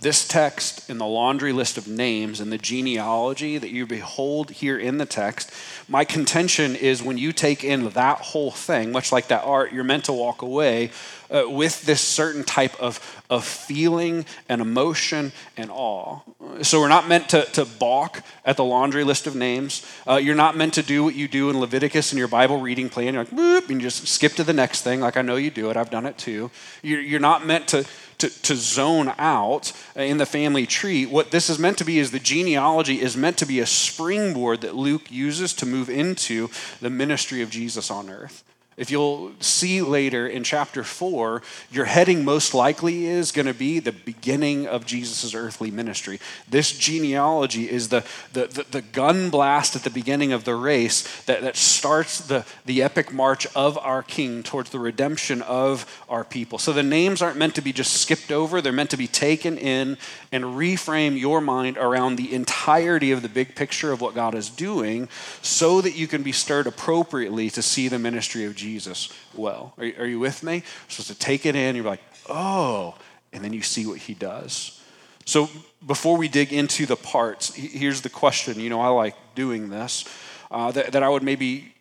this 0.00 0.26
text 0.28 0.90
in 0.90 0.98
the 0.98 1.06
laundry 1.06 1.52
list 1.52 1.78
of 1.78 1.88
names 1.88 2.40
and 2.40 2.52
the 2.52 2.58
genealogy 2.58 3.56
that 3.58 3.70
you 3.70 3.86
behold 3.86 4.50
here 4.50 4.78
in 4.78 4.98
the 4.98 5.06
text, 5.06 5.50
my 5.88 6.04
contention 6.04 6.76
is 6.76 7.02
when 7.02 7.16
you 7.16 7.32
take 7.32 7.64
in 7.64 7.88
that 7.90 8.18
whole 8.18 8.50
thing, 8.50 8.92
much 8.92 9.12
like 9.12 9.28
that 9.28 9.44
art, 9.44 9.72
you're 9.72 9.84
meant 9.84 10.04
to 10.04 10.12
walk 10.12 10.42
away 10.42 10.90
uh, 11.30 11.44
with 11.48 11.82
this 11.82 12.00
certain 12.00 12.44
type 12.44 12.78
of, 12.80 13.22
of 13.30 13.44
feeling 13.44 14.26
and 14.48 14.60
emotion 14.60 15.32
and 15.56 15.70
awe. 15.70 16.20
So 16.62 16.80
we're 16.80 16.88
not 16.88 17.08
meant 17.08 17.30
to, 17.30 17.44
to 17.52 17.64
balk 17.64 18.22
at 18.44 18.56
the 18.56 18.64
laundry 18.64 19.04
list 19.04 19.26
of 19.26 19.34
names. 19.34 19.86
Uh, 20.06 20.16
you're 20.16 20.34
not 20.34 20.56
meant 20.56 20.74
to 20.74 20.82
do 20.82 21.02
what 21.02 21.14
you 21.14 21.28
do 21.28 21.50
in 21.50 21.58
Leviticus 21.58 22.12
in 22.12 22.18
your 22.18 22.28
Bible 22.28 22.60
reading 22.60 22.88
plan. 22.88 23.14
You're 23.14 23.24
like, 23.24 23.32
Boop, 23.32 23.70
and 23.70 23.80
you 23.80 23.88
just 23.88 24.06
skip 24.06 24.32
to 24.34 24.44
the 24.44 24.52
next 24.52 24.82
thing, 24.82 25.00
like 25.00 25.16
I 25.16 25.22
know 25.22 25.36
you 25.36 25.50
do 25.50 25.70
it. 25.70 25.76
I've 25.76 25.90
done 25.90 26.04
it 26.06 26.18
too. 26.18 26.50
You're, 26.82 27.00
you're 27.00 27.20
not 27.20 27.46
meant 27.46 27.68
to 27.68 27.86
to, 28.18 28.28
to 28.42 28.56
zone 28.56 29.12
out 29.18 29.72
in 29.96 30.18
the 30.18 30.26
family 30.26 30.66
tree. 30.66 31.06
What 31.06 31.30
this 31.30 31.50
is 31.50 31.58
meant 31.58 31.78
to 31.78 31.84
be 31.84 31.98
is 31.98 32.10
the 32.10 32.18
genealogy 32.18 33.00
is 33.00 33.16
meant 33.16 33.38
to 33.38 33.46
be 33.46 33.60
a 33.60 33.66
springboard 33.66 34.60
that 34.62 34.74
Luke 34.74 35.10
uses 35.10 35.52
to 35.54 35.66
move 35.66 35.88
into 35.88 36.50
the 36.80 36.90
ministry 36.90 37.42
of 37.42 37.50
Jesus 37.50 37.90
on 37.90 38.10
earth. 38.10 38.44
If 38.76 38.90
you'll 38.90 39.32
see 39.38 39.82
later 39.82 40.26
in 40.26 40.42
chapter 40.42 40.82
4, 40.82 41.42
your 41.70 41.84
heading 41.84 42.24
most 42.24 42.54
likely 42.54 43.06
is 43.06 43.30
going 43.30 43.46
to 43.46 43.54
be 43.54 43.78
the 43.78 43.92
beginning 43.92 44.66
of 44.66 44.84
Jesus' 44.84 45.32
earthly 45.32 45.70
ministry. 45.70 46.18
This 46.48 46.76
genealogy 46.76 47.70
is 47.70 47.88
the, 47.90 48.04
the, 48.32 48.46
the, 48.46 48.66
the, 48.70 48.82
gun 48.82 49.30
blast 49.30 49.76
at 49.76 49.82
the 49.82 49.90
beginning 49.90 50.32
of 50.32 50.44
the 50.44 50.56
race 50.56 51.22
that, 51.22 51.42
that 51.42 51.56
starts 51.56 52.18
the, 52.18 52.44
the 52.66 52.82
epic 52.82 53.12
march 53.12 53.46
of 53.54 53.78
our 53.78 54.02
king 54.02 54.42
towards 54.42 54.70
the 54.70 54.78
redemption 54.80 55.40
of 55.42 56.02
our 56.08 56.24
people. 56.24 56.58
So 56.58 56.72
the 56.72 56.82
names 56.82 57.22
aren't 57.22 57.38
meant 57.38 57.54
to 57.54 57.62
be 57.62 57.72
just 57.72 57.92
skipped 57.92 58.32
over, 58.32 58.60
they're 58.60 58.72
meant 58.72 58.90
to 58.90 58.96
be 58.96 59.06
taken 59.06 59.56
in 59.56 59.98
and 60.32 60.44
reframe 60.44 61.18
your 61.18 61.40
mind 61.40 61.78
around 61.78 62.16
the 62.16 62.34
entirety 62.34 63.12
of 63.12 63.22
the 63.22 63.28
big 63.28 63.54
picture 63.54 63.92
of 63.92 64.00
what 64.00 64.16
God 64.16 64.34
is 64.34 64.50
doing 64.50 65.08
so 65.42 65.80
that 65.80 65.94
you 65.94 66.08
can 66.08 66.24
be 66.24 66.32
stirred 66.32 66.66
appropriately 66.66 67.50
to 67.50 67.62
see 67.62 67.86
the 67.86 68.00
ministry 68.00 68.44
of 68.44 68.56
Jesus 68.56 68.63
Jesus 68.64 69.10
well. 69.34 69.74
Are, 69.76 69.84
are 69.84 70.06
you 70.06 70.18
with 70.18 70.42
me? 70.42 70.54
You're 70.54 70.64
supposed 70.88 71.08
to 71.08 71.18
take 71.18 71.44
it 71.44 71.54
in, 71.54 71.76
you're 71.76 71.84
like, 71.84 72.02
oh, 72.30 72.96
and 73.32 73.44
then 73.44 73.52
you 73.52 73.60
see 73.60 73.84
what 73.86 73.98
he 73.98 74.14
does. 74.14 74.80
So 75.26 75.50
before 75.86 76.16
we 76.16 76.28
dig 76.28 76.52
into 76.52 76.86
the 76.86 76.96
parts, 76.96 77.54
here's 77.54 78.00
the 78.00 78.08
question. 78.08 78.58
You 78.58 78.70
know, 78.70 78.80
I 78.80 78.88
like 78.88 79.16
doing 79.34 79.68
this, 79.68 80.04
uh, 80.50 80.70
that, 80.72 80.92
that 80.92 81.02
I 81.02 81.08
would 81.10 81.22
maybe 81.22 81.74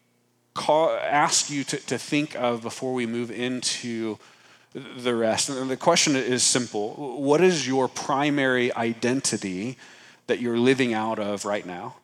call, 0.54 0.90
ask 0.90 1.50
you 1.50 1.64
to, 1.64 1.78
to 1.78 1.98
think 1.98 2.36
of 2.36 2.62
before 2.62 2.94
we 2.94 3.06
move 3.06 3.32
into 3.32 4.18
the 4.74 5.16
rest. 5.16 5.50
And 5.50 5.70
the 5.70 5.78
question 5.78 6.16
is 6.16 6.44
simple 6.44 6.94
What 7.22 7.42
is 7.42 7.66
your 7.66 7.88
primary 7.88 8.74
identity 8.74 9.78
that 10.28 10.40
you're 10.40 10.58
living 10.58 10.94
out 10.94 11.20
of 11.20 11.46
right 11.46 11.66
now? 11.66 11.96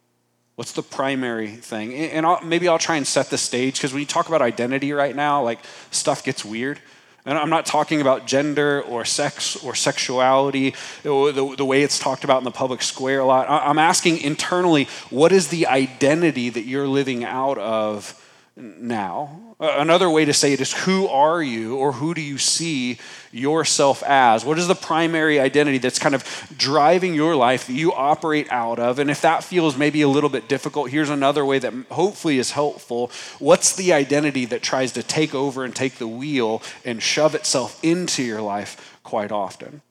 What's 0.60 0.74
the 0.74 0.84
primary 0.84 1.48
thing? 1.52 1.94
And 1.96 2.26
I'll, 2.26 2.44
maybe 2.44 2.68
I'll 2.68 2.78
try 2.78 2.98
and 2.98 3.08
set 3.08 3.30
the 3.30 3.38
stage 3.38 3.76
because 3.76 3.94
when 3.94 4.02
you 4.02 4.06
talk 4.06 4.28
about 4.28 4.42
identity 4.42 4.92
right 4.92 5.16
now, 5.16 5.42
like 5.42 5.60
stuff 5.90 6.22
gets 6.22 6.44
weird. 6.44 6.82
And 7.26 7.38
I'm 7.38 7.50
not 7.50 7.66
talking 7.66 8.02
about 8.02 8.28
gender 8.28 8.82
or 8.82 9.06
sex 9.06 9.56
or 9.64 9.74
sexuality, 9.74 10.76
the, 11.04 11.56
the 11.56 11.64
way 11.64 11.84
it's 11.84 11.98
talked 11.98 12.26
about 12.26 12.40
in 12.40 12.44
the 12.44 12.52
public 12.52 12.82
square 12.82 13.22
a 13.22 13.26
lot. 13.26 13.50
I'm 13.50 13.80
asking 13.80 14.18
internally, 14.18 14.90
what 15.10 15.32
is 15.32 15.48
the 15.48 15.66
identity 15.66 16.50
that 16.50 16.66
you're 16.66 16.90
living 16.90 17.24
out 17.24 17.58
of 17.58 18.22
now? 18.58 19.56
Another 19.62 20.10
way 20.10 20.26
to 20.26 20.34
say 20.34 20.52
it 20.52 20.60
is 20.60 20.74
who 20.74 21.08
are 21.08 21.42
you 21.42 21.78
or 21.78 21.94
who 21.94 22.14
do 22.14 22.20
you 22.20 22.38
see 22.38 22.98
yourself 23.32 24.04
as? 24.04 24.46
What 24.46 24.60
is 24.60 24.68
the 24.68 24.76
primary 24.76 25.40
identity 25.40 25.78
that's 25.78 26.00
kind 26.00 26.16
of 26.16 26.24
driving 26.58 27.14
your 27.14 27.36
life 27.36 27.68
that 27.68 27.74
you 27.74 27.94
operate 27.94 28.52
out 28.52 28.80
of? 28.80 29.00
And 29.00 29.10
if 29.10 29.22
that 29.22 29.44
feels 29.44 29.78
maybe 29.78 30.02
a 30.02 30.08
little 30.08 30.30
bit 30.30 30.48
difficult, 30.48 30.90
here's 30.90 31.10
another 31.10 31.46
way 31.46 31.60
that 31.60 31.74
hopefully 31.92 32.40
is 32.40 32.52
helpful. 32.52 33.12
What's 33.40 33.76
the 33.76 33.94
identity 33.94 34.46
that 34.46 34.62
tries 34.62 34.92
to 34.94 35.04
take 35.04 35.36
over 35.36 35.64
and 35.64 35.76
take 35.76 35.96
the 35.96 36.08
wheel 36.08 36.62
and 36.86 37.02
shove 37.02 37.36
itself 37.36 37.80
into 37.84 38.24
your 38.24 38.42
life 38.42 39.00
quite 39.04 39.32
often? 39.32 39.82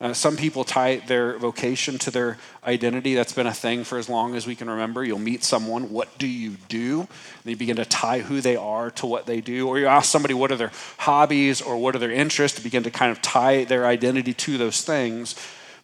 Uh, 0.00 0.12
some 0.12 0.36
people 0.36 0.64
tie 0.64 0.96
their 0.96 1.38
vocation 1.38 1.98
to 1.98 2.10
their 2.10 2.36
identity. 2.64 3.14
That's 3.14 3.32
been 3.32 3.46
a 3.46 3.54
thing 3.54 3.84
for 3.84 3.98
as 3.98 4.08
long 4.08 4.34
as 4.34 4.46
we 4.46 4.54
can 4.54 4.68
remember. 4.68 5.04
You'll 5.04 5.18
meet 5.18 5.44
someone, 5.44 5.90
what 5.90 6.18
do 6.18 6.26
you 6.26 6.56
do? 6.68 7.00
And 7.00 7.08
you 7.44 7.56
begin 7.56 7.76
to 7.76 7.84
tie 7.84 8.20
who 8.20 8.40
they 8.40 8.56
are 8.56 8.90
to 8.92 9.06
what 9.06 9.26
they 9.26 9.40
do. 9.40 9.68
Or 9.68 9.78
you 9.78 9.86
ask 9.86 10.10
somebody, 10.10 10.34
what 10.34 10.50
are 10.52 10.56
their 10.56 10.72
hobbies 10.98 11.62
or 11.62 11.76
what 11.76 11.94
are 11.94 12.00
their 12.00 12.10
interests, 12.10 12.58
to 12.58 12.64
begin 12.64 12.82
to 12.82 12.90
kind 12.90 13.12
of 13.12 13.22
tie 13.22 13.64
their 13.64 13.86
identity 13.86 14.34
to 14.34 14.58
those 14.58 14.82
things. 14.82 15.34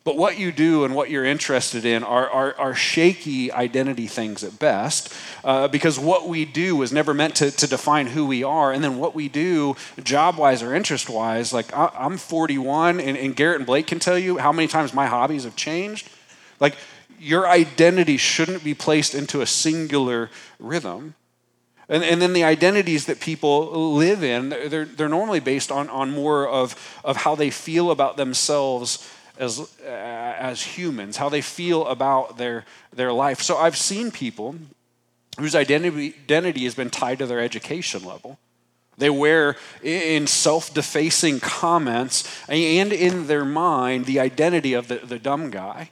But 0.03 0.17
what 0.17 0.39
you 0.39 0.51
do 0.51 0.85
and 0.85 0.95
what 0.95 1.11
you're 1.11 1.27
interested 1.27 1.85
in 1.85 2.03
are, 2.03 2.29
are, 2.31 2.55
are 2.59 2.75
shaky 2.75 3.53
identity 3.53 4.07
things 4.07 4.43
at 4.43 4.59
best, 4.59 5.13
uh, 5.45 5.69
because 5.69 5.99
what 5.99 6.27
we 6.27 6.47
do 6.47 6.81
is 6.81 6.91
never 6.91 7.13
meant 7.13 7.37
to, 7.37 7.51
to 7.51 7.67
define 7.67 8.07
who 8.07 8.25
we 8.25 8.43
are. 8.43 8.73
And 8.73 8.83
then 8.83 8.97
what 8.97 9.15
we 9.15 9.29
do, 9.29 9.77
job 10.03 10.39
wise 10.39 10.63
or 10.63 10.75
interest 10.75 11.11
wise, 11.11 11.53
like 11.53 11.75
I, 11.77 11.91
am 11.99 12.17
41, 12.17 12.99
and, 12.99 13.17
and 13.17 13.37
Garrett 13.37 13.59
and 13.59 13.67
Blake 13.67 13.89
can 13.89 13.99
tell 13.99 14.19
you 14.19 14.39
how 14.39 14.53
many 14.53 14.69
times 14.69 14.95
my 14.95 15.07
hobbies 15.07 15.45
have 15.45 15.55
changed. 15.55 16.09
Like, 16.61 16.77
your 17.19 17.47
identity 17.47 18.17
shouldn't 18.17 18.65
be 18.65 18.73
placed 18.73 19.15
into 19.15 19.43
a 19.43 19.47
singular 19.47 20.31
rhythm. 20.59 21.15
And, 21.91 22.03
and 22.03 22.23
then 22.23 22.33
the 22.33 22.45
identities 22.45 23.05
that 23.05 23.21
people 23.21 23.93
live 23.93 24.25
in, 24.25 24.49
they're, 24.49 24.87
they're 24.87 25.11
normally 25.11 25.41
based 25.41 25.71
on, 25.71 25.91
on 25.91 26.11
more 26.11 26.49
of, 26.49 27.01
of 27.05 27.19
how 27.19 27.35
they 27.35 27.51
feel 27.51 27.91
about 27.91 28.17
themselves 28.17 29.07
as, 29.41 29.59
uh, 29.59 29.89
as 29.89 30.63
humans, 30.63 31.17
how 31.17 31.29
they 31.29 31.41
feel 31.41 31.87
about 31.87 32.37
their, 32.37 32.65
their 32.93 33.13
life. 33.13 33.41
So 33.41 33.57
I've 33.57 33.77
seen 33.77 34.11
people 34.11 34.55
whose 35.39 35.55
identity, 35.55 36.15
identity 36.25 36.65
has 36.65 36.75
been 36.75 36.91
tied 36.91 37.19
to 37.19 37.27
their 37.27 37.41
education 37.41 38.05
level. 38.05 38.39
They 38.99 39.11
wear 39.11 39.57
in 39.83 40.27
self 40.27 40.75
defacing 40.75 41.41
comments 41.41 42.31
and 42.49 42.93
in 42.93 43.27
their 43.27 43.47
mind 43.47 44.05
the 44.05 44.21
identity 44.21 44.75
of 44.75 44.89
the, 44.89 44.97
the 44.97 45.19
dumb 45.19 45.51
guy 45.51 45.91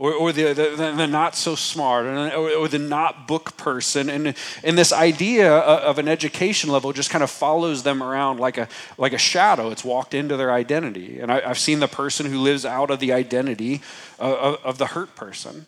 or, 0.00 0.14
or 0.14 0.32
the, 0.32 0.54
the, 0.54 0.94
the, 0.96 1.06
not 1.06 1.36
so 1.36 1.54
smart, 1.54 2.06
or, 2.06 2.68
the 2.68 2.78
not 2.78 3.28
book 3.28 3.54
person. 3.58 4.08
And, 4.08 4.34
and 4.64 4.78
this 4.78 4.94
idea 4.94 5.52
of 5.54 5.98
an 5.98 6.08
education 6.08 6.70
level 6.70 6.94
just 6.94 7.10
kind 7.10 7.22
of 7.22 7.30
follows 7.30 7.82
them 7.82 8.02
around 8.02 8.40
like 8.40 8.56
a, 8.56 8.66
like 8.96 9.12
a 9.12 9.18
shadow. 9.18 9.70
It's 9.70 9.84
walked 9.84 10.14
into 10.14 10.38
their 10.38 10.52
identity. 10.52 11.20
And 11.20 11.30
I, 11.30 11.46
have 11.46 11.58
seen 11.58 11.80
the 11.80 11.86
person 11.86 12.24
who 12.24 12.38
lives 12.38 12.64
out 12.64 12.90
of 12.90 12.98
the 12.98 13.12
identity 13.12 13.82
uh, 14.18 14.34
of, 14.38 14.64
of 14.64 14.78
the 14.78 14.86
hurt 14.86 15.14
person. 15.16 15.66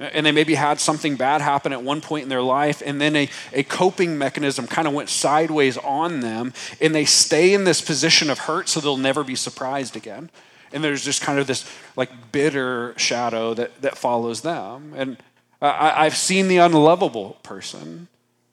And 0.00 0.26
they 0.26 0.32
maybe 0.32 0.56
had 0.56 0.80
something 0.80 1.14
bad 1.14 1.40
happen 1.40 1.72
at 1.72 1.84
one 1.84 2.00
point 2.00 2.24
in 2.24 2.28
their 2.28 2.42
life, 2.42 2.82
and 2.84 3.00
then 3.00 3.14
a, 3.14 3.28
a 3.52 3.62
coping 3.62 4.18
mechanism 4.18 4.66
kind 4.66 4.88
of 4.88 4.94
went 4.94 5.08
sideways 5.08 5.76
on 5.76 6.20
them, 6.20 6.52
and 6.80 6.94
they 6.94 7.04
stay 7.04 7.52
in 7.52 7.64
this 7.64 7.80
position 7.80 8.30
of 8.30 8.40
hurt 8.40 8.68
so 8.68 8.78
they'll 8.78 8.96
never 8.96 9.24
be 9.24 9.34
surprised 9.34 9.96
again 9.96 10.30
and 10.72 10.82
there's 10.82 11.04
just 11.04 11.22
kind 11.22 11.38
of 11.38 11.46
this 11.46 11.70
like 11.96 12.10
bitter 12.32 12.94
shadow 12.96 13.54
that, 13.54 13.80
that 13.82 13.98
follows 13.98 14.42
them 14.42 14.92
and 14.96 15.16
I, 15.60 16.04
i've 16.04 16.16
seen 16.16 16.48
the 16.48 16.58
unlovable 16.58 17.38
person 17.42 18.08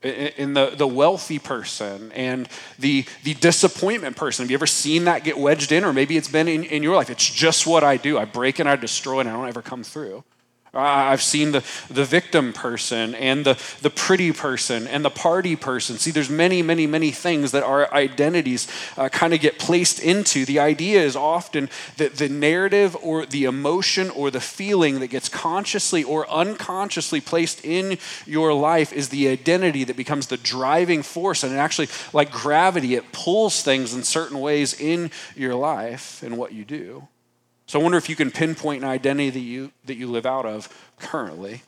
in 0.05 0.53
the, 0.53 0.73
the 0.75 0.87
wealthy 0.87 1.39
person 1.39 2.11
and 2.11 2.47
the, 2.77 3.05
the 3.23 3.33
disappointment 3.33 4.15
person. 4.15 4.43
Have 4.43 4.51
you 4.51 4.55
ever 4.55 4.67
seen 4.67 5.05
that 5.05 5.23
get 5.23 5.37
wedged 5.37 5.71
in? 5.71 5.83
Or 5.83 5.93
maybe 5.93 6.15
it's 6.15 6.27
been 6.27 6.47
in, 6.47 6.63
in 6.63 6.83
your 6.83 6.95
life. 6.95 7.09
It's 7.09 7.27
just 7.27 7.65
what 7.65 7.83
I 7.83 7.97
do. 7.97 8.17
I 8.17 8.25
break 8.25 8.59
and 8.59 8.69
I 8.69 8.75
destroy 8.75 9.21
and 9.21 9.29
I 9.29 9.33
don't 9.33 9.47
ever 9.47 9.63
come 9.63 9.83
through. 9.83 10.23
I've 10.75 11.21
seen 11.21 11.51
the, 11.51 11.63
the 11.89 12.03
victim 12.03 12.51
person 12.51 13.15
and 13.15 13.45
the, 13.45 13.61
the 13.81 13.89
pretty 13.89 14.31
person 14.31 14.87
and 14.87 15.05
the 15.05 15.09
party 15.09 15.55
person. 15.55 15.97
See, 15.97 16.11
there's 16.11 16.29
many, 16.29 16.61
many, 16.61 16.85
many 16.85 17.11
things 17.11 17.51
that 17.51 17.63
our 17.63 17.91
identities 17.93 18.67
uh, 18.97 19.09
kind 19.09 19.33
of 19.33 19.39
get 19.39 19.57
placed 19.57 19.99
into. 19.99 20.45
The 20.45 20.59
idea 20.59 21.01
is 21.01 21.15
often 21.15 21.69
that 21.97 22.15
the 22.15 22.27
narrative 22.27 22.95
or 23.01 23.25
the 23.25 23.45
emotion 23.45 24.09
or 24.09 24.29
the 24.29 24.41
feeling 24.41 24.99
that 24.99 25.07
gets 25.07 25.29
consciously 25.29 26.03
or 26.03 26.29
unconsciously 26.29 27.21
placed 27.21 27.63
in 27.63 27.97
your 28.25 28.53
life 28.53 28.91
is 28.91 29.09
the 29.09 29.29
identity 29.29 29.85
that 29.85 29.95
becomes 29.95 30.27
the 30.27 30.37
driving 30.37 31.03
force. 31.03 31.43
And 31.43 31.53
it 31.53 31.57
actually, 31.57 31.87
like 32.11 32.31
gravity, 32.31 32.95
it 32.95 33.11
pulls 33.11 33.63
things 33.63 33.93
in 33.93 34.03
certain 34.03 34.39
ways 34.39 34.79
in 34.79 35.11
your 35.35 35.55
life 35.55 36.21
and 36.21 36.37
what 36.37 36.51
you 36.51 36.65
do. 36.65 37.07
So 37.67 37.79
I 37.79 37.83
wonder 37.83 37.97
if 37.97 38.09
you 38.09 38.15
can 38.15 38.31
pinpoint 38.31 38.83
an 38.83 38.89
identity 38.89 39.29
that 39.31 39.39
you, 39.39 39.71
that 39.85 39.95
you 39.95 40.07
live 40.07 40.25
out 40.25 40.45
of 40.45 40.69
currently, 40.99 41.63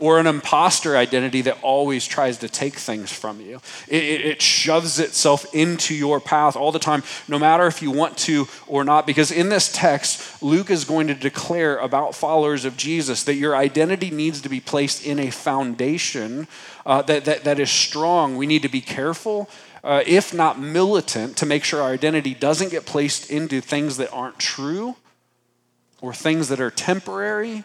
or 0.00 0.18
an 0.18 0.26
imposter 0.26 0.96
identity 0.96 1.42
that 1.42 1.58
always 1.62 2.06
tries 2.06 2.38
to 2.38 2.48
take 2.48 2.74
things 2.74 3.12
from 3.12 3.40
you. 3.40 3.60
It, 3.86 4.02
it, 4.02 4.20
it, 4.22 4.42
shoves 4.42 4.98
itself 4.98 5.54
into 5.54 5.94
your 5.94 6.20
path 6.20 6.56
all 6.56 6.72
the 6.72 6.78
time, 6.78 7.02
no 7.28 7.38
matter 7.38 7.66
if 7.66 7.82
you 7.82 7.90
want 7.90 8.16
to 8.18 8.48
or 8.66 8.82
not. 8.82 9.06
Because 9.06 9.30
in 9.30 9.50
this 9.50 9.70
text, 9.70 10.42
Luke 10.42 10.70
is 10.70 10.84
going 10.84 11.06
to 11.08 11.14
declare 11.14 11.76
about 11.76 12.14
followers 12.14 12.64
of 12.64 12.78
Jesus 12.78 13.22
that 13.24 13.34
your 13.34 13.54
identity 13.54 14.10
needs 14.10 14.40
to 14.40 14.48
be 14.48 14.58
placed 14.58 15.06
in 15.06 15.18
a 15.18 15.30
foundation 15.30 16.48
uh, 16.86 17.02
that, 17.02 17.26
that, 17.26 17.44
that 17.44 17.60
is 17.60 17.70
strong. 17.70 18.36
We 18.36 18.46
need 18.46 18.62
to 18.62 18.68
be 18.68 18.80
careful. 18.80 19.50
Uh, 19.84 20.02
if 20.06 20.32
not 20.32 20.58
militant, 20.58 21.36
to 21.36 21.46
make 21.46 21.62
sure 21.62 21.82
our 21.82 21.92
identity 21.92 22.34
doesn't 22.34 22.70
get 22.70 22.86
placed 22.86 23.30
into 23.30 23.60
things 23.60 23.98
that 23.98 24.10
aren't 24.12 24.38
true 24.38 24.96
or 26.00 26.12
things 26.12 26.48
that 26.48 26.60
are 26.60 26.70
temporary 26.70 27.64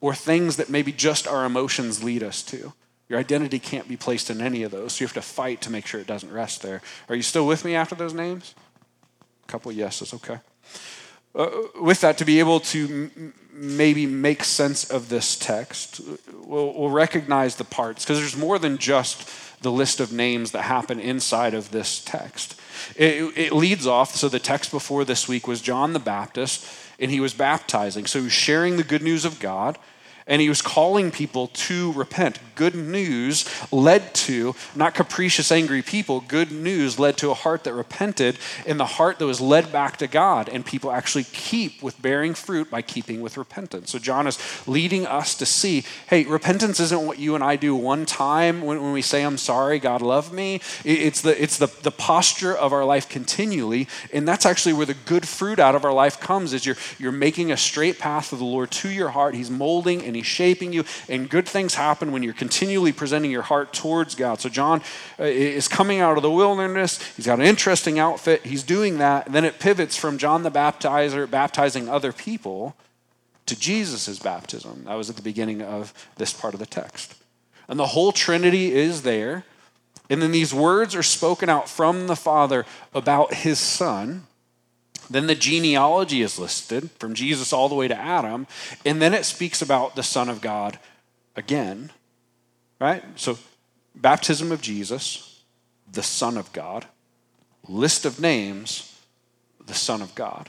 or 0.00 0.14
things 0.14 0.56
that 0.56 0.70
maybe 0.70 0.92
just 0.92 1.26
our 1.26 1.44
emotions 1.44 2.02
lead 2.02 2.22
us 2.22 2.42
to. 2.42 2.72
Your 3.08 3.18
identity 3.18 3.58
can't 3.58 3.88
be 3.88 3.96
placed 3.96 4.30
in 4.30 4.40
any 4.40 4.62
of 4.62 4.70
those, 4.70 4.92
so 4.92 5.02
you 5.02 5.06
have 5.06 5.14
to 5.14 5.22
fight 5.22 5.60
to 5.62 5.70
make 5.70 5.86
sure 5.86 6.00
it 6.00 6.06
doesn't 6.06 6.32
rest 6.32 6.62
there. 6.62 6.80
Are 7.08 7.16
you 7.16 7.22
still 7.22 7.46
with 7.46 7.64
me 7.64 7.74
after 7.74 7.94
those 7.94 8.14
names? 8.14 8.54
A 9.44 9.46
couple 9.50 9.72
yeses, 9.72 10.14
okay. 10.14 10.38
Uh, 11.34 11.48
with 11.80 12.00
that, 12.00 12.18
to 12.18 12.24
be 12.24 12.38
able 12.38 12.60
to 12.60 13.10
m- 13.16 13.34
maybe 13.52 14.06
make 14.06 14.44
sense 14.44 14.88
of 14.88 15.08
this 15.08 15.36
text, 15.36 16.00
we'll, 16.44 16.72
we'll 16.72 16.90
recognize 16.90 17.56
the 17.56 17.64
parts, 17.64 18.04
because 18.04 18.18
there's 18.18 18.36
more 18.36 18.58
than 18.58 18.78
just 18.78 19.28
the 19.60 19.72
list 19.72 20.00
of 20.00 20.12
names 20.12 20.52
that 20.52 20.62
happen 20.62 20.98
inside 20.98 21.52
of 21.52 21.70
this 21.70 22.02
text. 22.04 22.58
It, 22.96 23.36
it 23.36 23.52
leads 23.52 23.86
off, 23.86 24.14
so 24.14 24.28
the 24.28 24.38
text 24.38 24.70
before 24.70 25.04
this 25.04 25.28
week 25.28 25.46
was 25.46 25.60
John 25.60 25.92
the 25.92 25.98
Baptist 25.98 26.64
and 27.00 27.10
he 27.10 27.20
was 27.20 27.34
baptizing. 27.34 28.06
So 28.06 28.18
he 28.20 28.24
was 28.24 28.32
sharing 28.32 28.76
the 28.76 28.84
good 28.84 29.02
news 29.02 29.24
of 29.24 29.40
God 29.40 29.78
and 30.30 30.40
he 30.40 30.48
was 30.48 30.62
calling 30.62 31.10
people 31.10 31.48
to 31.48 31.92
repent. 31.92 32.38
Good 32.54 32.76
news 32.76 33.44
led 33.72 34.14
to, 34.14 34.54
not 34.76 34.94
capricious, 34.94 35.50
angry 35.50 35.82
people, 35.82 36.20
good 36.20 36.52
news 36.52 36.98
led 36.98 37.16
to 37.18 37.30
a 37.30 37.34
heart 37.34 37.64
that 37.64 37.74
repented 37.74 38.38
and 38.64 38.78
the 38.78 38.86
heart 38.86 39.18
that 39.18 39.26
was 39.26 39.40
led 39.40 39.72
back 39.72 39.96
to 39.96 40.06
God. 40.06 40.48
And 40.48 40.64
people 40.64 40.92
actually 40.92 41.24
keep 41.24 41.82
with 41.82 42.00
bearing 42.00 42.34
fruit 42.34 42.70
by 42.70 42.80
keeping 42.80 43.20
with 43.20 43.36
repentance. 43.36 43.90
So 43.90 43.98
John 43.98 44.28
is 44.28 44.38
leading 44.68 45.04
us 45.04 45.34
to 45.34 45.44
see 45.44 45.84
hey, 46.06 46.24
repentance 46.24 46.78
isn't 46.78 47.06
what 47.06 47.18
you 47.18 47.34
and 47.34 47.42
I 47.42 47.56
do 47.56 47.74
one 47.74 48.06
time 48.06 48.62
when, 48.62 48.80
when 48.80 48.92
we 48.92 49.02
say, 49.02 49.22
I'm 49.22 49.38
sorry, 49.38 49.78
God 49.80 50.00
love 50.00 50.32
me. 50.32 50.60
It's, 50.84 51.22
the, 51.22 51.40
it's 51.42 51.58
the, 51.58 51.66
the 51.82 51.90
posture 51.90 52.56
of 52.56 52.72
our 52.72 52.84
life 52.84 53.08
continually. 53.08 53.88
And 54.12 54.28
that's 54.28 54.46
actually 54.46 54.74
where 54.74 54.86
the 54.86 54.94
good 54.94 55.26
fruit 55.26 55.58
out 55.58 55.74
of 55.74 55.84
our 55.84 55.92
life 55.92 56.20
comes 56.20 56.52
is 56.52 56.64
you're, 56.64 56.76
you're 56.98 57.10
making 57.10 57.50
a 57.50 57.56
straight 57.56 57.98
path 57.98 58.32
of 58.32 58.38
the 58.38 58.44
Lord 58.44 58.70
to 58.72 58.90
your 58.90 59.08
heart. 59.08 59.34
He's 59.34 59.50
molding 59.50 60.04
and 60.04 60.19
He's 60.20 60.26
shaping 60.26 60.72
you, 60.72 60.84
and 61.08 61.28
good 61.28 61.48
things 61.48 61.74
happen 61.74 62.12
when 62.12 62.22
you're 62.22 62.32
continually 62.32 62.92
presenting 62.92 63.30
your 63.30 63.42
heart 63.42 63.72
towards 63.72 64.14
God. 64.14 64.40
So, 64.40 64.48
John 64.48 64.82
uh, 65.18 65.24
is 65.24 65.68
coming 65.68 66.00
out 66.00 66.16
of 66.16 66.22
the 66.22 66.30
wilderness. 66.30 67.02
He's 67.16 67.26
got 67.26 67.38
an 67.38 67.46
interesting 67.46 67.98
outfit. 67.98 68.44
He's 68.44 68.62
doing 68.62 68.98
that. 68.98 69.26
And 69.26 69.34
then 69.34 69.44
it 69.44 69.58
pivots 69.58 69.96
from 69.96 70.18
John 70.18 70.42
the 70.42 70.50
Baptizer 70.50 71.28
baptizing 71.30 71.88
other 71.88 72.12
people 72.12 72.76
to 73.46 73.58
Jesus' 73.58 74.18
baptism. 74.18 74.84
That 74.84 74.94
was 74.94 75.10
at 75.10 75.16
the 75.16 75.22
beginning 75.22 75.62
of 75.62 75.92
this 76.16 76.32
part 76.32 76.54
of 76.54 76.60
the 76.60 76.66
text. 76.66 77.16
And 77.68 77.78
the 77.78 77.88
whole 77.88 78.12
Trinity 78.12 78.72
is 78.72 79.02
there. 79.02 79.44
And 80.08 80.20
then 80.20 80.32
these 80.32 80.52
words 80.52 80.94
are 80.94 81.02
spoken 81.02 81.48
out 81.48 81.68
from 81.68 82.08
the 82.08 82.16
Father 82.16 82.66
about 82.92 83.34
his 83.34 83.58
Son. 83.58 84.26
Then 85.10 85.26
the 85.26 85.34
genealogy 85.34 86.22
is 86.22 86.38
listed 86.38 86.90
from 86.92 87.14
Jesus 87.14 87.52
all 87.52 87.68
the 87.68 87.74
way 87.74 87.88
to 87.88 87.98
Adam. 87.98 88.46
And 88.86 89.02
then 89.02 89.12
it 89.12 89.24
speaks 89.24 89.60
about 89.60 89.96
the 89.96 90.04
Son 90.04 90.28
of 90.28 90.40
God 90.40 90.78
again. 91.34 91.90
Right? 92.80 93.02
So, 93.16 93.36
baptism 93.94 94.52
of 94.52 94.62
Jesus, 94.62 95.42
the 95.90 96.04
Son 96.04 96.36
of 96.36 96.52
God, 96.52 96.86
list 97.68 98.04
of 98.04 98.20
names, 98.20 98.96
the 99.66 99.74
Son 99.74 100.00
of 100.00 100.14
God. 100.14 100.48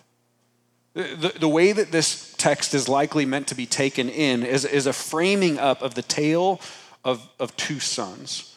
The, 0.93 1.33
the 1.39 1.49
way 1.49 1.71
that 1.71 1.91
this 1.91 2.35
text 2.37 2.73
is 2.73 2.87
likely 2.87 3.25
meant 3.25 3.47
to 3.47 3.55
be 3.55 3.65
taken 3.65 4.09
in 4.09 4.43
is, 4.43 4.63
is 4.63 4.85
a 4.85 4.93
framing 4.93 5.57
up 5.57 5.81
of 5.81 5.95
the 5.95 6.01
tale 6.01 6.61
of, 7.03 7.27
of 7.39 7.55
two 7.57 7.79
sons 7.79 8.51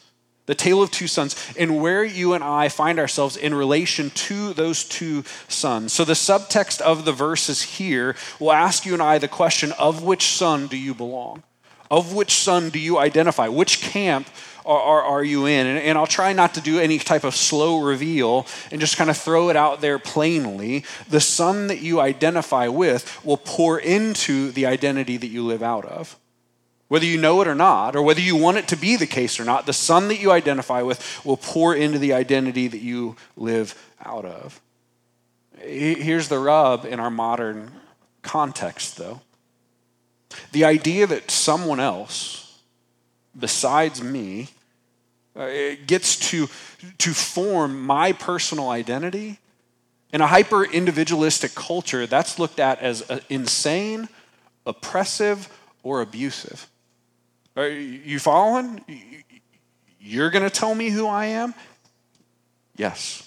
the 0.45 0.55
tale 0.55 0.81
of 0.81 0.91
two 0.91 1.07
sons, 1.07 1.35
and 1.57 1.81
where 1.81 2.03
you 2.03 2.33
and 2.33 2.43
I 2.43 2.69
find 2.69 2.99
ourselves 2.99 3.35
in 3.35 3.53
relation 3.53 4.11
to 4.11 4.53
those 4.53 4.83
two 4.83 5.23
sons. 5.47 5.93
So, 5.93 6.05
the 6.05 6.13
subtext 6.13 6.81
of 6.81 7.05
the 7.05 7.13
verses 7.13 7.61
here 7.61 8.15
will 8.39 8.51
ask 8.51 8.85
you 8.85 8.93
and 8.93 9.01
I 9.01 9.17
the 9.17 9.27
question 9.27 9.71
of 9.73 10.03
which 10.03 10.25
son 10.27 10.67
do 10.67 10.77
you 10.77 10.93
belong? 10.93 11.43
Of 11.89 12.13
which 12.13 12.33
son 12.33 12.69
do 12.69 12.79
you 12.79 12.97
identify? 12.97 13.47
Which 13.47 13.81
camp 13.81 14.27
are, 14.65 14.79
are, 14.79 15.01
are 15.03 15.23
you 15.23 15.45
in? 15.45 15.67
And, 15.67 15.77
and 15.77 15.97
I'll 15.97 16.07
try 16.07 16.33
not 16.33 16.55
to 16.55 16.61
do 16.61 16.79
any 16.79 16.97
type 16.97 17.23
of 17.23 17.35
slow 17.35 17.79
reveal 17.79 18.47
and 18.71 18.81
just 18.81 18.97
kind 18.97 19.09
of 19.09 19.17
throw 19.17 19.49
it 19.49 19.55
out 19.55 19.81
there 19.81 19.99
plainly. 19.99 20.83
The 21.09 21.21
son 21.21 21.67
that 21.67 21.81
you 21.81 21.99
identify 21.99 22.67
with 22.67 23.23
will 23.23 23.37
pour 23.37 23.79
into 23.79 24.51
the 24.51 24.65
identity 24.65 25.17
that 25.17 25.27
you 25.27 25.43
live 25.43 25.61
out 25.61 25.85
of. 25.85 26.17
Whether 26.87 27.05
you 27.05 27.19
know 27.19 27.41
it 27.41 27.47
or 27.47 27.55
not, 27.55 27.95
or 27.95 28.03
whether 28.03 28.21
you 28.21 28.35
want 28.35 28.57
it 28.57 28.67
to 28.67 28.75
be 28.75 28.95
the 28.95 29.07
case 29.07 29.39
or 29.39 29.43
not, 29.43 29.65
the 29.65 29.73
son 29.73 30.07
that 30.09 30.21
you 30.21 30.31
identify 30.31 30.81
with 30.83 31.25
will 31.25 31.37
pour 31.37 31.75
into 31.75 31.97
the 31.97 32.13
identity 32.13 32.67
that 32.67 32.81
you 32.81 33.15
live 33.35 33.73
out 34.03 34.25
of. 34.25 34.61
Here's 35.59 36.27
the 36.27 36.37
rub 36.37 36.85
in 36.85 36.99
our 36.99 37.09
modern 37.09 37.71
context, 38.21 38.97
though. 38.97 39.21
The 40.51 40.65
idea 40.65 41.07
that 41.07 41.31
someone 41.31 41.79
else 41.79 42.45
besides 43.37 44.01
me 44.01 44.49
uh, 45.35 45.49
gets 45.85 46.17
to, 46.31 46.47
to 46.97 47.13
form 47.13 47.81
my 47.81 48.13
personal 48.13 48.69
identity 48.69 49.39
in 50.13 50.21
a 50.21 50.27
hyper 50.27 50.63
individualistic 50.63 51.53
culture, 51.55 52.07
that's 52.07 52.39
looked 52.39 52.59
at 52.59 52.79
as 52.79 53.09
uh, 53.09 53.19
insane, 53.27 54.07
oppressive, 54.65 55.49
or 55.83 56.01
abusive. 56.01 56.69
Are 57.55 57.69
you 57.69 58.19
following? 58.19 58.83
You're 59.99 60.29
going 60.29 60.43
to 60.43 60.49
tell 60.49 60.75
me 60.75 60.89
who 60.89 61.07
I 61.07 61.27
am? 61.27 61.53
Yes. 62.75 63.21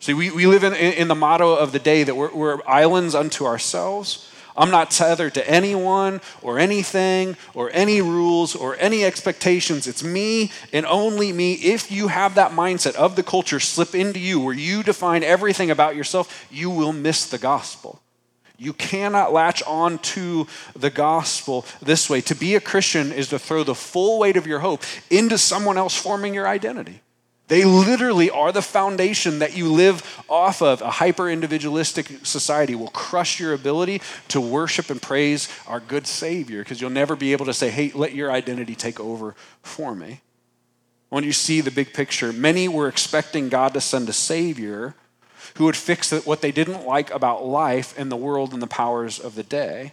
See, 0.00 0.14
we, 0.14 0.30
we 0.30 0.46
live 0.46 0.64
in, 0.64 0.74
in 0.74 1.08
the 1.08 1.14
motto 1.14 1.54
of 1.54 1.72
the 1.72 1.78
day 1.78 2.02
that 2.02 2.16
we're, 2.16 2.34
we're 2.34 2.58
islands 2.66 3.14
unto 3.14 3.44
ourselves. 3.44 4.26
I'm 4.56 4.70
not 4.70 4.90
tethered 4.90 5.34
to 5.34 5.48
anyone 5.48 6.20
or 6.42 6.58
anything 6.58 7.36
or 7.54 7.70
any 7.72 8.02
rules 8.02 8.56
or 8.56 8.76
any 8.78 9.04
expectations. 9.04 9.86
It's 9.86 10.02
me 10.02 10.50
and 10.72 10.84
only 10.86 11.32
me. 11.32 11.54
If 11.54 11.92
you 11.92 12.08
have 12.08 12.34
that 12.34 12.50
mindset 12.50 12.94
of 12.96 13.14
the 13.14 13.22
culture 13.22 13.60
slip 13.60 13.94
into 13.94 14.18
you 14.18 14.40
where 14.40 14.54
you 14.54 14.82
define 14.82 15.22
everything 15.22 15.70
about 15.70 15.94
yourself, 15.94 16.46
you 16.50 16.70
will 16.70 16.92
miss 16.92 17.26
the 17.26 17.38
gospel. 17.38 18.02
You 18.60 18.74
cannot 18.74 19.32
latch 19.32 19.62
on 19.62 20.00
to 20.00 20.46
the 20.76 20.90
gospel 20.90 21.64
this 21.80 22.10
way. 22.10 22.20
To 22.20 22.34
be 22.34 22.56
a 22.56 22.60
Christian 22.60 23.10
is 23.10 23.28
to 23.28 23.38
throw 23.38 23.64
the 23.64 23.74
full 23.74 24.18
weight 24.18 24.36
of 24.36 24.46
your 24.46 24.58
hope 24.58 24.82
into 25.08 25.38
someone 25.38 25.78
else 25.78 25.96
forming 25.96 26.34
your 26.34 26.46
identity. 26.46 27.00
They 27.48 27.64
literally 27.64 28.28
are 28.28 28.52
the 28.52 28.60
foundation 28.60 29.38
that 29.38 29.56
you 29.56 29.72
live 29.72 30.22
off 30.28 30.60
of. 30.60 30.82
A 30.82 30.90
hyper 30.90 31.30
individualistic 31.30 32.10
society 32.22 32.74
will 32.74 32.88
crush 32.88 33.40
your 33.40 33.54
ability 33.54 34.02
to 34.28 34.42
worship 34.42 34.90
and 34.90 35.00
praise 35.00 35.48
our 35.66 35.80
good 35.80 36.06
Savior 36.06 36.62
because 36.62 36.82
you'll 36.82 36.90
never 36.90 37.16
be 37.16 37.32
able 37.32 37.46
to 37.46 37.54
say, 37.54 37.70
hey, 37.70 37.90
let 37.94 38.14
your 38.14 38.30
identity 38.30 38.74
take 38.74 39.00
over 39.00 39.34
for 39.62 39.94
me. 39.94 40.20
When 41.08 41.24
you 41.24 41.32
see 41.32 41.62
the 41.62 41.70
big 41.70 41.94
picture, 41.94 42.30
many 42.30 42.68
were 42.68 42.88
expecting 42.88 43.48
God 43.48 43.72
to 43.72 43.80
send 43.80 44.10
a 44.10 44.12
Savior 44.12 44.94
who 45.56 45.64
would 45.64 45.76
fix 45.76 46.10
what 46.24 46.40
they 46.40 46.52
didn't 46.52 46.86
like 46.86 47.10
about 47.10 47.44
life 47.44 47.98
and 47.98 48.10
the 48.10 48.16
world 48.16 48.52
and 48.52 48.62
the 48.62 48.66
powers 48.66 49.18
of 49.18 49.34
the 49.34 49.42
day. 49.42 49.92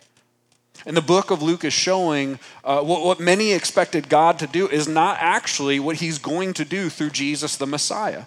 And 0.85 0.95
the 0.95 1.01
book 1.01 1.31
of 1.31 1.41
Luke 1.41 1.65
is 1.65 1.73
showing 1.73 2.39
uh, 2.63 2.81
what, 2.81 3.03
what 3.03 3.19
many 3.19 3.51
expected 3.51 4.09
God 4.09 4.39
to 4.39 4.47
do 4.47 4.67
is 4.67 4.87
not 4.87 5.17
actually 5.19 5.79
what 5.79 5.97
he's 5.97 6.19
going 6.19 6.53
to 6.53 6.65
do 6.65 6.89
through 6.89 7.09
Jesus 7.09 7.57
the 7.57 7.65
Messiah. 7.65 8.23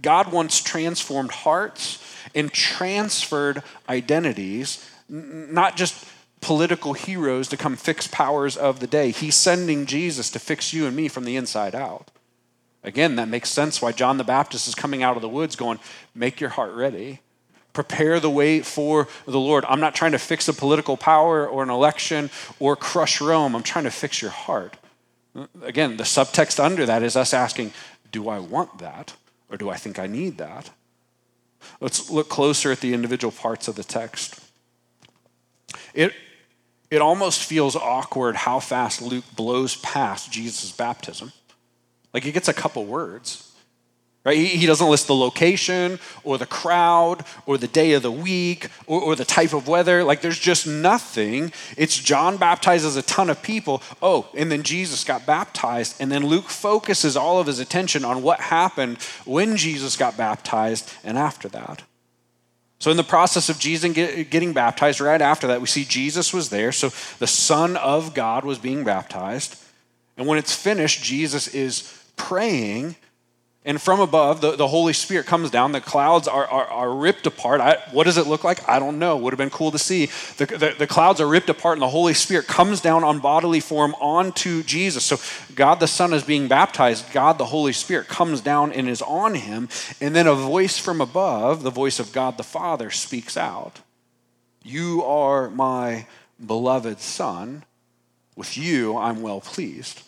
God 0.00 0.30
wants 0.30 0.62
transformed 0.62 1.32
hearts 1.32 2.02
and 2.34 2.52
transferred 2.52 3.62
identities, 3.88 4.88
not 5.08 5.76
just 5.76 6.06
political 6.40 6.92
heroes 6.92 7.48
to 7.48 7.56
come 7.56 7.74
fix 7.74 8.06
powers 8.06 8.56
of 8.56 8.78
the 8.78 8.86
day. 8.86 9.10
He's 9.10 9.34
sending 9.34 9.86
Jesus 9.86 10.30
to 10.30 10.38
fix 10.38 10.72
you 10.72 10.86
and 10.86 10.94
me 10.94 11.08
from 11.08 11.24
the 11.24 11.36
inside 11.36 11.74
out. 11.74 12.10
Again, 12.84 13.16
that 13.16 13.28
makes 13.28 13.50
sense 13.50 13.82
why 13.82 13.92
John 13.92 14.18
the 14.18 14.24
Baptist 14.24 14.68
is 14.68 14.74
coming 14.74 15.02
out 15.02 15.16
of 15.16 15.22
the 15.22 15.28
woods 15.28 15.56
going, 15.56 15.78
Make 16.14 16.40
your 16.40 16.50
heart 16.50 16.72
ready 16.74 17.20
prepare 17.78 18.18
the 18.18 18.28
way 18.28 18.60
for 18.60 19.06
the 19.24 19.38
Lord. 19.38 19.64
I'm 19.68 19.78
not 19.78 19.94
trying 19.94 20.10
to 20.10 20.18
fix 20.18 20.48
a 20.48 20.52
political 20.52 20.96
power 20.96 21.46
or 21.46 21.62
an 21.62 21.70
election 21.70 22.28
or 22.58 22.74
crush 22.74 23.20
Rome. 23.20 23.54
I'm 23.54 23.62
trying 23.62 23.84
to 23.84 23.92
fix 23.92 24.20
your 24.20 24.32
heart. 24.32 24.76
Again, 25.62 25.96
the 25.96 26.02
subtext 26.02 26.58
under 26.58 26.84
that 26.86 27.04
is 27.04 27.14
us 27.14 27.32
asking, 27.32 27.72
do 28.10 28.28
I 28.28 28.40
want 28.40 28.80
that 28.80 29.14
or 29.48 29.56
do 29.56 29.70
I 29.70 29.76
think 29.76 29.96
I 29.96 30.08
need 30.08 30.38
that? 30.38 30.70
Let's 31.80 32.10
look 32.10 32.28
closer 32.28 32.72
at 32.72 32.80
the 32.80 32.94
individual 32.94 33.30
parts 33.30 33.68
of 33.68 33.76
the 33.76 33.84
text. 33.84 34.40
It, 35.94 36.12
it 36.90 37.00
almost 37.00 37.44
feels 37.44 37.76
awkward 37.76 38.34
how 38.34 38.58
fast 38.58 39.00
Luke 39.00 39.24
blows 39.36 39.76
past 39.76 40.32
Jesus' 40.32 40.72
baptism. 40.72 41.30
Like 42.18 42.24
he 42.24 42.32
gets 42.32 42.48
a 42.48 42.52
couple 42.52 42.84
words. 42.84 43.44
Right? 44.24 44.36
He, 44.36 44.66
doesn't 44.66 44.90
list 44.90 45.06
the 45.06 45.14
location 45.14 46.00
or 46.24 46.36
the 46.36 46.46
crowd 46.46 47.24
or 47.46 47.56
the 47.56 47.68
day 47.68 47.92
of 47.92 48.02
the 48.02 48.10
week 48.10 48.70
or, 48.88 49.00
or 49.00 49.14
the 49.14 49.24
type 49.24 49.52
of 49.52 49.68
weather. 49.68 50.02
Like 50.02 50.20
there's 50.20 50.38
just 50.38 50.66
nothing. 50.66 51.52
It's 51.76 51.96
John 51.96 52.36
baptizes 52.36 52.96
a 52.96 53.02
ton 53.02 53.30
of 53.30 53.40
people. 53.40 53.84
Oh, 54.02 54.26
and 54.36 54.50
then 54.50 54.64
Jesus 54.64 55.04
got 55.04 55.26
baptized. 55.26 55.94
And 56.00 56.10
then 56.10 56.26
Luke 56.26 56.48
focuses 56.48 57.16
all 57.16 57.38
of 57.38 57.46
his 57.46 57.60
attention 57.60 58.04
on 58.04 58.22
what 58.22 58.40
happened 58.40 59.00
when 59.24 59.56
Jesus 59.56 59.94
got 59.94 60.16
baptized 60.16 60.92
and 61.04 61.16
after 61.16 61.48
that. 61.50 61.84
So, 62.80 62.90
in 62.90 62.96
the 62.96 63.04
process 63.04 63.48
of 63.48 63.60
Jesus 63.60 63.92
getting 63.92 64.52
baptized, 64.52 65.00
right 65.00 65.22
after 65.22 65.46
that, 65.46 65.60
we 65.60 65.68
see 65.68 65.84
Jesus 65.84 66.32
was 66.32 66.50
there. 66.50 66.72
So, 66.72 66.90
the 67.20 67.28
Son 67.28 67.76
of 67.76 68.12
God 68.12 68.44
was 68.44 68.58
being 68.58 68.82
baptized. 68.82 69.56
And 70.18 70.26
when 70.26 70.36
it's 70.36 70.54
finished, 70.54 71.02
Jesus 71.02 71.46
is 71.48 71.97
praying 72.18 72.96
and 73.68 73.82
from 73.82 74.00
above, 74.00 74.40
the, 74.40 74.56
the 74.56 74.66
Holy 74.66 74.94
Spirit 74.94 75.26
comes 75.26 75.50
down. 75.50 75.72
The 75.72 75.82
clouds 75.82 76.26
are, 76.26 76.46
are, 76.46 76.64
are 76.64 76.90
ripped 76.90 77.26
apart. 77.26 77.60
I, 77.60 77.76
what 77.92 78.04
does 78.04 78.16
it 78.16 78.26
look 78.26 78.42
like? 78.42 78.66
I 78.66 78.78
don't 78.78 78.98
know. 78.98 79.18
Would 79.18 79.34
have 79.34 79.38
been 79.38 79.50
cool 79.50 79.72
to 79.72 79.78
see. 79.78 80.06
The, 80.38 80.46
the, 80.46 80.74
the 80.78 80.86
clouds 80.86 81.20
are 81.20 81.28
ripped 81.28 81.50
apart, 81.50 81.74
and 81.74 81.82
the 81.82 81.88
Holy 81.90 82.14
Spirit 82.14 82.46
comes 82.46 82.80
down 82.80 83.04
on 83.04 83.18
bodily 83.18 83.60
form 83.60 83.94
onto 84.00 84.62
Jesus. 84.62 85.04
So 85.04 85.18
God 85.54 85.80
the 85.80 85.86
Son 85.86 86.14
is 86.14 86.22
being 86.22 86.48
baptized. 86.48 87.12
God 87.12 87.36
the 87.36 87.44
Holy 87.44 87.74
Spirit 87.74 88.08
comes 88.08 88.40
down 88.40 88.72
and 88.72 88.88
is 88.88 89.02
on 89.02 89.34
him. 89.34 89.68
And 90.00 90.16
then 90.16 90.26
a 90.26 90.34
voice 90.34 90.78
from 90.78 91.02
above, 91.02 91.62
the 91.62 91.70
voice 91.70 91.98
of 91.98 92.10
God 92.10 92.38
the 92.38 92.44
Father, 92.44 92.90
speaks 92.90 93.36
out 93.36 93.80
You 94.62 95.02
are 95.04 95.50
my 95.50 96.06
beloved 96.44 97.00
Son. 97.00 97.64
With 98.34 98.56
you, 98.56 98.96
I'm 98.96 99.20
well 99.20 99.42
pleased. 99.42 100.07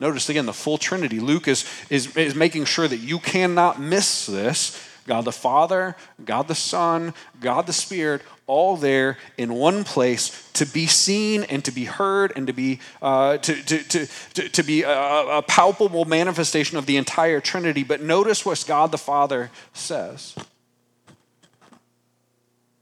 Notice 0.00 0.28
again 0.28 0.46
the 0.46 0.52
full 0.52 0.78
Trinity. 0.78 1.18
Luke 1.18 1.48
is, 1.48 1.64
is, 1.90 2.16
is 2.16 2.34
making 2.34 2.66
sure 2.66 2.86
that 2.86 2.98
you 2.98 3.18
cannot 3.18 3.80
miss 3.80 4.26
this. 4.26 4.84
God 5.06 5.24
the 5.24 5.32
Father, 5.32 5.96
God 6.24 6.48
the 6.48 6.54
Son, 6.54 7.14
God 7.40 7.66
the 7.66 7.72
Spirit, 7.72 8.20
all 8.46 8.76
there 8.76 9.16
in 9.38 9.54
one 9.54 9.82
place 9.82 10.50
to 10.52 10.66
be 10.66 10.86
seen 10.86 11.44
and 11.44 11.64
to 11.64 11.72
be 11.72 11.86
heard 11.86 12.32
and 12.36 12.46
to 12.46 12.52
be, 12.52 12.78
uh, 13.00 13.38
to, 13.38 13.54
to, 13.62 14.06
to, 14.34 14.48
to, 14.50 14.62
be 14.62 14.82
a, 14.82 14.90
a 14.90 15.42
palpable 15.42 16.04
manifestation 16.04 16.76
of 16.76 16.84
the 16.84 16.98
entire 16.98 17.40
Trinity. 17.40 17.84
But 17.84 18.02
notice 18.02 18.44
what 18.44 18.62
God 18.68 18.92
the 18.92 18.98
Father 18.98 19.50
says 19.72 20.36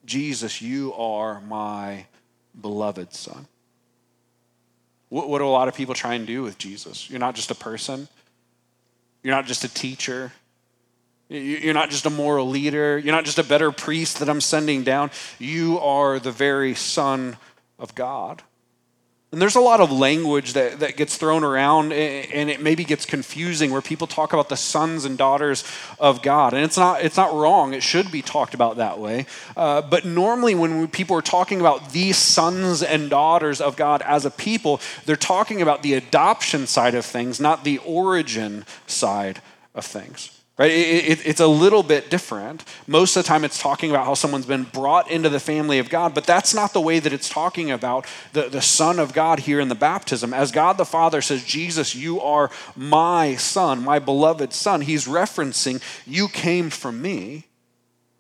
Jesus, 0.05 0.61
you 0.61 0.93
are 0.95 1.41
my 1.41 2.07
beloved 2.61 3.13
Son. 3.13 3.47
What, 5.09 5.29
what 5.29 5.39
do 5.39 5.47
a 5.47 5.49
lot 5.49 5.69
of 5.69 5.75
people 5.75 5.95
try 5.95 6.15
and 6.15 6.27
do 6.27 6.43
with 6.43 6.59
Jesus? 6.59 7.09
You're 7.09 7.21
not 7.21 7.35
just 7.35 7.51
a 7.51 7.55
person, 7.55 8.09
you're 9.23 9.35
not 9.35 9.47
just 9.47 9.65
a 9.65 9.69
teacher. 9.69 10.33
You're 11.29 11.75
not 11.75 11.91
just 11.91 12.07
a 12.07 12.11
moral 12.11 12.49
leader. 12.49 12.99
You're 12.99 13.13
not 13.13 13.25
just 13.25 13.41
a 13.41 13.43
better 13.43 13.73
priest 13.73 14.21
that 14.21 14.29
I'm 14.29 14.41
sending 14.41 14.85
down. 14.85 15.11
You 15.41 15.81
are 15.81 16.21
the 16.21 16.31
very 16.31 16.77
Son 16.77 17.37
of 17.81 17.97
God. 17.97 18.45
And 19.37 19.43
there's 19.43 19.55
a 19.55 19.61
lot 19.61 19.83
of 19.83 19.93
language 19.93 20.55
that, 20.55 20.81
that 20.81 20.97
gets 20.97 21.19
thrown 21.19 21.45
around 21.45 21.93
and 21.93 22.49
it 22.49 22.63
maybe 22.63 22.85
gets 22.85 23.05
confusing 23.05 23.71
where 23.71 23.83
people 23.83 24.07
talk 24.07 24.33
about 24.33 24.49
the 24.49 24.57
sons 24.57 25.05
and 25.05 25.19
daughters 25.19 25.63
of 26.01 26.23
God. 26.23 26.55
And 26.55 26.65
it's 26.65 26.79
not, 26.79 27.05
it's 27.05 27.19
not 27.19 27.35
wrong, 27.35 27.75
it 27.75 27.83
should 27.83 28.11
be 28.11 28.23
talked 28.23 28.55
about 28.55 28.79
that 28.79 28.99
way. 28.99 29.27
Uh, 29.55 29.83
but 29.83 30.07
normally, 30.07 30.55
when 30.55 30.89
people 30.89 31.19
are 31.19 31.21
talking 31.21 31.61
about 31.61 31.93
these 31.93 32.17
sons 32.17 32.83
and 32.83 33.11
daughters 33.11 33.61
of 33.61 33.77
God 33.77 34.01
as 34.01 34.25
a 34.25 34.31
people, 34.31 34.81
they're 35.05 35.17
talking 35.17 35.61
about 35.61 35.83
the 35.83 35.93
adoption 35.93 36.67
side 36.67 36.95
of 36.95 37.05
things, 37.05 37.39
not 37.39 37.63
the 37.63 37.77
origin 37.85 38.65
side 38.87 39.43
of 39.75 39.85
things 39.85 40.36
right 40.59 40.71
it, 40.71 41.19
it, 41.19 41.27
it's 41.27 41.41
a 41.41 41.47
little 41.47 41.83
bit 41.83 42.11
different 42.11 42.65
most 42.87 43.17
of 43.17 43.23
the 43.23 43.27
time 43.27 43.45
it's 43.45 43.61
talking 43.61 43.91
about 43.91 44.07
how 44.07 44.15
someone's 44.15 44.47
been 44.47 44.65
brought 44.65 45.11
into 45.11 45.29
the 45.29 45.41
family 45.41 45.79
of 45.79 45.89
god 45.89 46.15
but 46.15 46.25
that's 46.25 46.55
not 46.55 46.73
the 46.73 46.81
way 46.81 46.99
that 46.99 47.13
it's 47.13 47.29
talking 47.29 47.71
about 47.71 48.07
the, 48.33 48.49
the 48.49 48.63
son 48.63 48.99
of 48.99 49.13
god 49.13 49.41
here 49.41 49.61
in 49.61 49.69
the 49.69 49.75
baptism 49.75 50.33
as 50.33 50.51
god 50.51 50.77
the 50.79 50.85
father 50.85 51.21
says 51.21 51.45
jesus 51.45 51.95
you 51.95 52.21
are 52.21 52.51
my 52.75 53.35
son 53.37 53.83
my 53.83 53.99
beloved 53.99 54.53
son 54.53 54.81
he's 54.81 55.07
referencing 55.07 55.81
you 56.07 56.29
came 56.29 56.71
from 56.71 57.01
me 57.01 57.47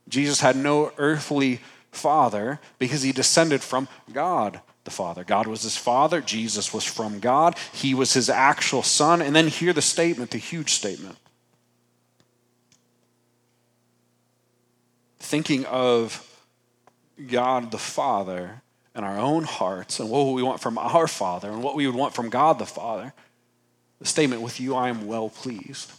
jesus 0.08 0.40
had 0.40 0.56
no 0.56 0.92
earthly 0.98 1.60
father 1.90 2.60
because 2.78 3.02
he 3.02 3.12
descended 3.12 3.62
from 3.62 3.88
god 4.12 4.60
the 4.84 4.90
Father. 4.92 5.24
God 5.24 5.48
was 5.48 5.62
his 5.62 5.76
Father. 5.76 6.20
Jesus 6.20 6.72
was 6.72 6.84
from 6.84 7.18
God. 7.18 7.58
He 7.72 7.92
was 7.92 8.12
his 8.12 8.30
actual 8.30 8.84
Son. 8.84 9.20
And 9.20 9.34
then 9.34 9.48
hear 9.48 9.72
the 9.72 9.82
statement, 9.82 10.30
the 10.30 10.38
huge 10.38 10.74
statement. 10.74 11.18
Thinking 15.26 15.64
of 15.66 16.22
God 17.26 17.70
the 17.70 17.78
Father 17.78 18.62
and 18.94 19.04
our 19.04 19.18
own 19.18 19.44
hearts 19.44 19.98
and 20.00 20.08
what 20.08 20.32
we 20.32 20.42
want 20.42 20.60
from 20.60 20.78
our 20.78 21.08
Father 21.08 21.50
and 21.50 21.62
what 21.62 21.74
we 21.74 21.86
would 21.86 21.96
want 21.96 22.14
from 22.14 22.30
God 22.30 22.58
the 22.58 22.66
Father, 22.66 23.12
the 23.98 24.06
statement, 24.06 24.42
with 24.42 24.60
you 24.60 24.74
I 24.74 24.88
am 24.88 25.06
well 25.06 25.28
pleased. 25.28 25.92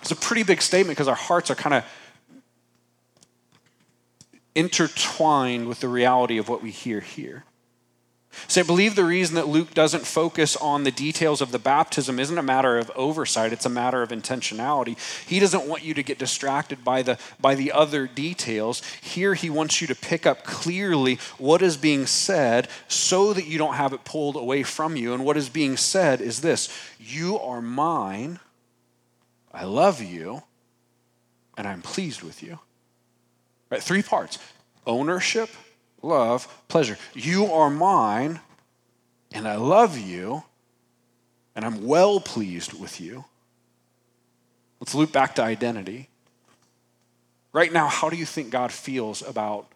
It's 0.00 0.10
a 0.10 0.16
pretty 0.16 0.42
big 0.42 0.60
statement 0.60 0.96
because 0.96 1.08
our 1.08 1.14
hearts 1.14 1.50
are 1.50 1.54
kind 1.54 1.74
of 1.74 1.84
intertwined 4.54 5.68
with 5.68 5.80
the 5.80 5.88
reality 5.88 6.38
of 6.38 6.48
what 6.48 6.62
we 6.62 6.70
hear 6.70 7.00
here. 7.00 7.44
So 8.48 8.60
I 8.60 8.64
believe 8.64 8.94
the 8.94 9.04
reason 9.04 9.34
that 9.36 9.48
Luke 9.48 9.74
doesn't 9.74 10.06
focus 10.06 10.56
on 10.56 10.84
the 10.84 10.90
details 10.90 11.40
of 11.40 11.52
the 11.52 11.58
baptism 11.58 12.18
isn't 12.18 12.36
a 12.36 12.42
matter 12.42 12.78
of 12.78 12.90
oversight, 12.96 13.52
it's 13.52 13.66
a 13.66 13.70
matter 13.70 14.02
of 14.02 14.10
intentionality. 14.10 14.96
He 15.26 15.38
doesn't 15.38 15.66
want 15.66 15.82
you 15.82 15.94
to 15.94 16.02
get 16.02 16.18
distracted 16.18 16.84
by 16.84 17.02
the, 17.02 17.18
by 17.40 17.54
the 17.54 17.72
other 17.72 18.06
details. 18.06 18.82
Here, 19.00 19.34
he 19.34 19.50
wants 19.50 19.80
you 19.80 19.86
to 19.86 19.94
pick 19.94 20.26
up 20.26 20.44
clearly 20.44 21.18
what 21.38 21.62
is 21.62 21.76
being 21.76 22.06
said 22.06 22.68
so 22.88 23.32
that 23.32 23.46
you 23.46 23.58
don't 23.58 23.74
have 23.74 23.92
it 23.92 24.04
pulled 24.04 24.36
away 24.36 24.62
from 24.62 24.96
you. 24.96 25.14
And 25.14 25.24
what 25.24 25.36
is 25.36 25.48
being 25.48 25.76
said 25.76 26.20
is 26.20 26.40
this 26.40 26.68
You 26.98 27.38
are 27.38 27.60
mine, 27.60 28.40
I 29.52 29.64
love 29.64 30.02
you, 30.02 30.42
and 31.56 31.66
I'm 31.66 31.82
pleased 31.82 32.22
with 32.22 32.42
you. 32.42 32.58
Right? 33.70 33.82
Three 33.82 34.02
parts 34.02 34.38
ownership, 34.86 35.48
love, 36.02 36.46
pleasure. 36.68 36.98
You 37.14 37.46
are 37.46 37.70
mine, 37.70 38.40
and 39.32 39.48
I 39.48 39.56
love 39.56 39.98
you, 39.98 40.44
and 41.54 41.64
I'm 41.64 41.86
well 41.86 42.20
pleased 42.20 42.72
with 42.72 43.00
you. 43.00 43.24
Let's 44.80 44.94
loop 44.94 45.12
back 45.12 45.36
to 45.36 45.42
identity. 45.42 46.08
Right 47.52 47.72
now, 47.72 47.86
how 47.86 48.10
do 48.10 48.16
you 48.16 48.26
think 48.26 48.50
God 48.50 48.72
feels 48.72 49.22
about 49.22 49.66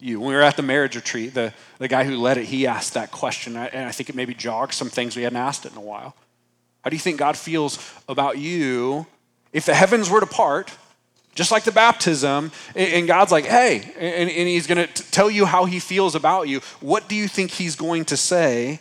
you? 0.00 0.18
When 0.18 0.30
we 0.30 0.34
were 0.34 0.42
at 0.42 0.56
the 0.56 0.62
marriage 0.62 0.96
retreat, 0.96 1.34
the, 1.34 1.52
the 1.78 1.88
guy 1.88 2.04
who 2.04 2.16
led 2.16 2.38
it, 2.38 2.46
he 2.46 2.66
asked 2.66 2.94
that 2.94 3.12
question, 3.12 3.56
and 3.56 3.86
I 3.88 3.92
think 3.92 4.08
it 4.08 4.16
maybe 4.16 4.34
jogged 4.34 4.74
some 4.74 4.88
things 4.90 5.14
we 5.14 5.22
hadn't 5.22 5.36
asked 5.36 5.64
it 5.64 5.72
in 5.72 5.78
a 5.78 5.82
while. 5.82 6.16
How 6.82 6.90
do 6.90 6.96
you 6.96 7.00
think 7.00 7.18
God 7.18 7.36
feels 7.36 7.78
about 8.08 8.38
you 8.38 9.06
if 9.52 9.66
the 9.66 9.74
heavens 9.74 10.10
were 10.10 10.20
to 10.20 10.26
part? 10.26 10.72
Just 11.34 11.50
like 11.50 11.64
the 11.64 11.72
baptism, 11.72 12.52
and 12.74 13.06
God's 13.06 13.32
like, 13.32 13.46
hey, 13.46 13.90
and, 13.98 14.28
He's 14.28 14.66
gonna 14.66 14.86
tell 14.86 15.30
you 15.30 15.46
how 15.46 15.64
He 15.64 15.80
feels 15.80 16.14
about 16.14 16.46
you. 16.48 16.60
What 16.80 17.08
do 17.08 17.14
you 17.14 17.26
think 17.26 17.52
He's 17.52 17.74
going 17.74 18.04
to 18.06 18.18
say 18.18 18.80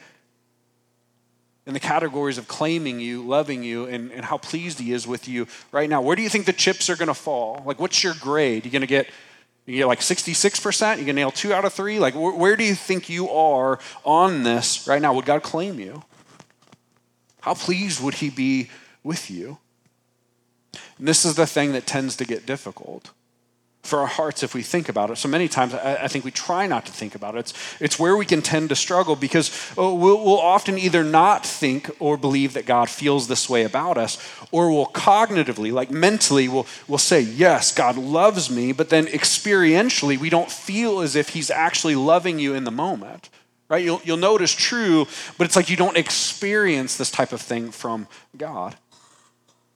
in 1.65 1.73
the 1.73 1.79
categories 1.79 2.37
of 2.37 2.49
claiming 2.49 2.99
you, 2.99 3.25
loving 3.25 3.63
you, 3.63 3.85
and, 3.85 4.11
and 4.11 4.25
how 4.25 4.37
pleased 4.37 4.79
He 4.79 4.91
is 4.91 5.07
with 5.07 5.29
you 5.29 5.47
right 5.71 5.89
now? 5.89 6.01
Where 6.01 6.15
do 6.17 6.21
you 6.21 6.29
think 6.29 6.45
the 6.45 6.51
chips 6.51 6.89
are 6.89 6.97
gonna 6.97 7.13
fall? 7.13 7.63
Like, 7.65 7.79
what's 7.79 8.03
your 8.03 8.15
grade? 8.19 8.65
You're 8.65 8.73
gonna 8.73 8.85
get 8.85 9.07
you 9.65 9.77
get 9.77 9.87
like 9.87 9.99
66%? 9.99 10.99
You 10.99 11.05
can 11.05 11.15
nail 11.15 11.31
two 11.31 11.53
out 11.53 11.63
of 11.63 11.71
three? 11.71 11.99
Like, 11.99 12.15
where, 12.15 12.33
where 12.33 12.55
do 12.57 12.63
you 12.65 12.75
think 12.75 13.09
you 13.09 13.29
are 13.29 13.79
on 14.03 14.43
this 14.43 14.87
right 14.87 15.01
now? 15.01 15.13
Would 15.13 15.25
God 15.25 15.43
claim 15.43 15.79
you? 15.79 16.03
How 17.41 17.53
pleased 17.53 18.03
would 18.03 18.15
He 18.15 18.29
be 18.29 18.69
with 19.03 19.31
you? 19.31 19.59
And 21.01 21.07
this 21.07 21.25
is 21.25 21.33
the 21.33 21.47
thing 21.47 21.71
that 21.71 21.87
tends 21.87 22.15
to 22.17 22.25
get 22.25 22.45
difficult 22.45 23.09
for 23.81 24.01
our 24.01 24.05
hearts 24.05 24.43
if 24.43 24.53
we 24.53 24.61
think 24.61 24.87
about 24.87 25.09
it. 25.09 25.17
So 25.17 25.27
many 25.27 25.47
times 25.47 25.73
I, 25.73 26.07
think 26.07 26.23
we 26.23 26.29
try 26.29 26.67
not 26.67 26.85
to 26.85 26.91
think 26.91 27.15
about 27.15 27.33
it. 27.33 27.39
It's, 27.39 27.53
it's 27.79 27.97
where 27.97 28.15
we 28.15 28.23
can 28.23 28.43
tend 28.43 28.69
to 28.69 28.75
struggle 28.75 29.15
because 29.15 29.49
oh, 29.79 29.95
we'll, 29.95 30.23
we'll 30.23 30.37
often 30.39 30.77
either 30.77 31.03
not 31.03 31.43
think 31.43 31.89
or 31.97 32.17
believe 32.17 32.53
that 32.53 32.67
God 32.67 32.87
feels 32.87 33.27
this 33.27 33.49
way 33.49 33.63
about 33.63 33.97
us, 33.97 34.19
or 34.51 34.69
we'll 34.69 34.85
cognitively, 34.85 35.73
like 35.73 35.89
mentally, 35.89 36.47
we'll, 36.47 36.67
we'll 36.87 36.99
say, 36.99 37.19
Yes, 37.19 37.73
God 37.73 37.97
loves 37.97 38.51
me, 38.51 38.71
but 38.71 38.89
then 38.89 39.07
experientially, 39.07 40.19
we 40.19 40.29
don't 40.29 40.51
feel 40.51 40.99
as 40.99 41.15
if 41.15 41.29
He's 41.29 41.49
actually 41.49 41.95
loving 41.95 42.37
you 42.37 42.53
in 42.53 42.63
the 42.63 42.69
moment. 42.69 43.31
Right? 43.69 43.83
You'll, 43.83 44.01
you'll 44.03 44.17
notice 44.17 44.53
true, 44.53 45.07
but 45.39 45.45
it's 45.45 45.55
like 45.55 45.71
you 45.71 45.77
don't 45.77 45.97
experience 45.97 46.95
this 46.95 47.09
type 47.09 47.31
of 47.31 47.41
thing 47.41 47.71
from 47.71 48.07
God. 48.37 48.75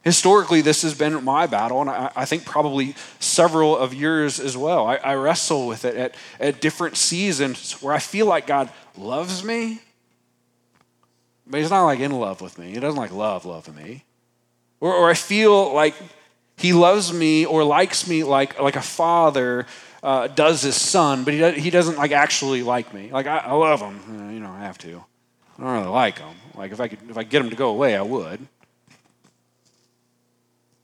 Historically, 0.05 0.61
this 0.61 0.83
has 0.83 0.93
been 0.93 1.23
my 1.23 1.47
battle, 1.47 1.81
and 1.81 1.89
I, 1.89 2.11
I 2.15 2.25
think 2.25 2.45
probably 2.45 2.93
several 3.19 3.75
of 3.75 3.91
yours 3.91 4.39
as 4.39 4.55
well. 4.55 4.85
I, 4.85 4.97
I 4.97 5.15
wrestle 5.15 5.65
with 5.67 5.83
it 5.83 5.95
at, 5.95 6.15
at 6.39 6.61
different 6.61 6.95
seasons 6.95 7.81
where 7.81 7.91
I 7.91 7.97
feel 7.97 8.27
like 8.27 8.45
God 8.45 8.69
loves 8.95 9.43
me, 9.43 9.81
but 11.47 11.59
He's 11.59 11.71
not 11.71 11.85
like 11.85 11.99
in 11.99 12.11
love 12.11 12.39
with 12.39 12.59
me. 12.59 12.71
He 12.71 12.79
doesn't 12.79 12.99
like 12.99 13.11
love, 13.11 13.45
love 13.45 13.75
me. 13.75 14.05
Or, 14.79 14.93
or 14.93 15.09
I 15.09 15.15
feel 15.15 15.73
like 15.73 15.95
He 16.55 16.71
loves 16.71 17.11
me 17.11 17.45
or 17.47 17.63
likes 17.63 18.07
me 18.07 18.23
like, 18.23 18.61
like 18.61 18.75
a 18.75 18.83
father 18.83 19.65
uh, 20.03 20.27
does 20.27 20.61
his 20.61 20.79
son, 20.79 21.23
but 21.23 21.33
he, 21.33 21.39
does, 21.39 21.55
he 21.55 21.71
doesn't 21.71 21.97
like 21.97 22.11
actually 22.11 22.61
like 22.61 22.93
me. 22.93 23.09
Like, 23.11 23.25
I, 23.25 23.37
I 23.39 23.53
love 23.53 23.81
him, 23.81 24.31
you 24.31 24.39
know, 24.39 24.51
I 24.51 24.59
have 24.59 24.77
to. 24.79 25.03
I 25.57 25.63
don't 25.63 25.71
really 25.71 25.87
like 25.87 26.19
him. 26.19 26.35
Like, 26.53 26.71
if 26.71 26.79
I 26.79 26.87
could, 26.89 26.99
if 27.09 27.17
I 27.17 27.23
get 27.23 27.41
him 27.41 27.49
to 27.49 27.55
go 27.55 27.69
away, 27.69 27.95
I 27.95 28.03
would. 28.03 28.47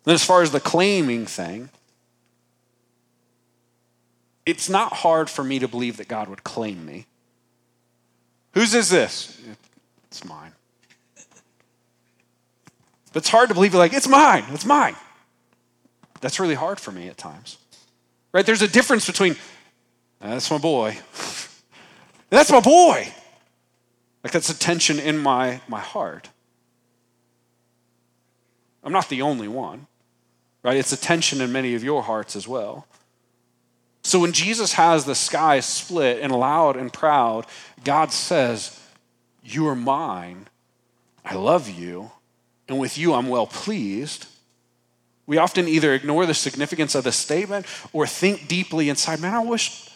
Then, 0.03 0.15
as 0.15 0.25
far 0.25 0.41
as 0.41 0.51
the 0.51 0.59
claiming 0.59 1.25
thing, 1.25 1.69
it's 4.45 4.69
not 4.69 4.93
hard 4.93 5.29
for 5.29 5.43
me 5.43 5.59
to 5.59 5.67
believe 5.67 5.97
that 5.97 6.07
God 6.07 6.27
would 6.27 6.43
claim 6.43 6.85
me. 6.85 7.05
Whose 8.53 8.73
is 8.73 8.89
this? 8.89 9.39
It's 10.07 10.25
mine. 10.25 10.51
But 13.13 13.23
it's 13.23 13.29
hard 13.29 13.49
to 13.49 13.55
believe, 13.55 13.73
like, 13.73 13.93
it's 13.93 14.07
mine, 14.07 14.45
it's 14.51 14.65
mine. 14.65 14.95
That's 16.21 16.39
really 16.39 16.55
hard 16.55 16.79
for 16.79 16.91
me 16.91 17.07
at 17.07 17.17
times. 17.17 17.57
Right? 18.31 18.45
There's 18.45 18.61
a 18.61 18.67
difference 18.67 19.05
between, 19.05 19.35
that's 20.19 20.49
my 20.49 20.57
boy. 20.57 20.97
that's 22.29 22.51
my 22.51 22.59
boy. 22.59 23.07
Like, 24.23 24.33
that's 24.33 24.49
a 24.49 24.57
tension 24.57 24.99
in 24.99 25.17
my, 25.17 25.61
my 25.67 25.79
heart. 25.79 26.29
I'm 28.83 28.91
not 28.91 29.09
the 29.09 29.21
only 29.21 29.47
one 29.47 29.87
right? 30.63 30.77
It's 30.77 30.91
a 30.91 30.97
tension 30.97 31.41
in 31.41 31.51
many 31.51 31.75
of 31.75 31.83
your 31.83 32.03
hearts 32.03 32.35
as 32.35 32.47
well. 32.47 32.87
So 34.03 34.19
when 34.19 34.31
Jesus 34.31 34.73
has 34.73 35.05
the 35.05 35.15
sky 35.15 35.59
split 35.59 36.21
and 36.21 36.31
loud 36.31 36.75
and 36.75 36.91
proud, 36.91 37.45
God 37.83 38.11
says, 38.11 38.79
You 39.43 39.67
are 39.67 39.75
mine. 39.75 40.47
I 41.23 41.35
love 41.35 41.69
you. 41.69 42.11
And 42.67 42.79
with 42.79 42.97
you, 42.97 43.13
I'm 43.13 43.27
well 43.27 43.47
pleased. 43.47 44.27
We 45.27 45.37
often 45.37 45.67
either 45.67 45.93
ignore 45.93 46.25
the 46.25 46.33
significance 46.33 46.95
of 46.95 47.03
the 47.03 47.11
statement 47.11 47.65
or 47.93 48.07
think 48.07 48.47
deeply 48.47 48.89
inside, 48.89 49.19
man, 49.19 49.33
I 49.33 49.43
wish 49.43 49.87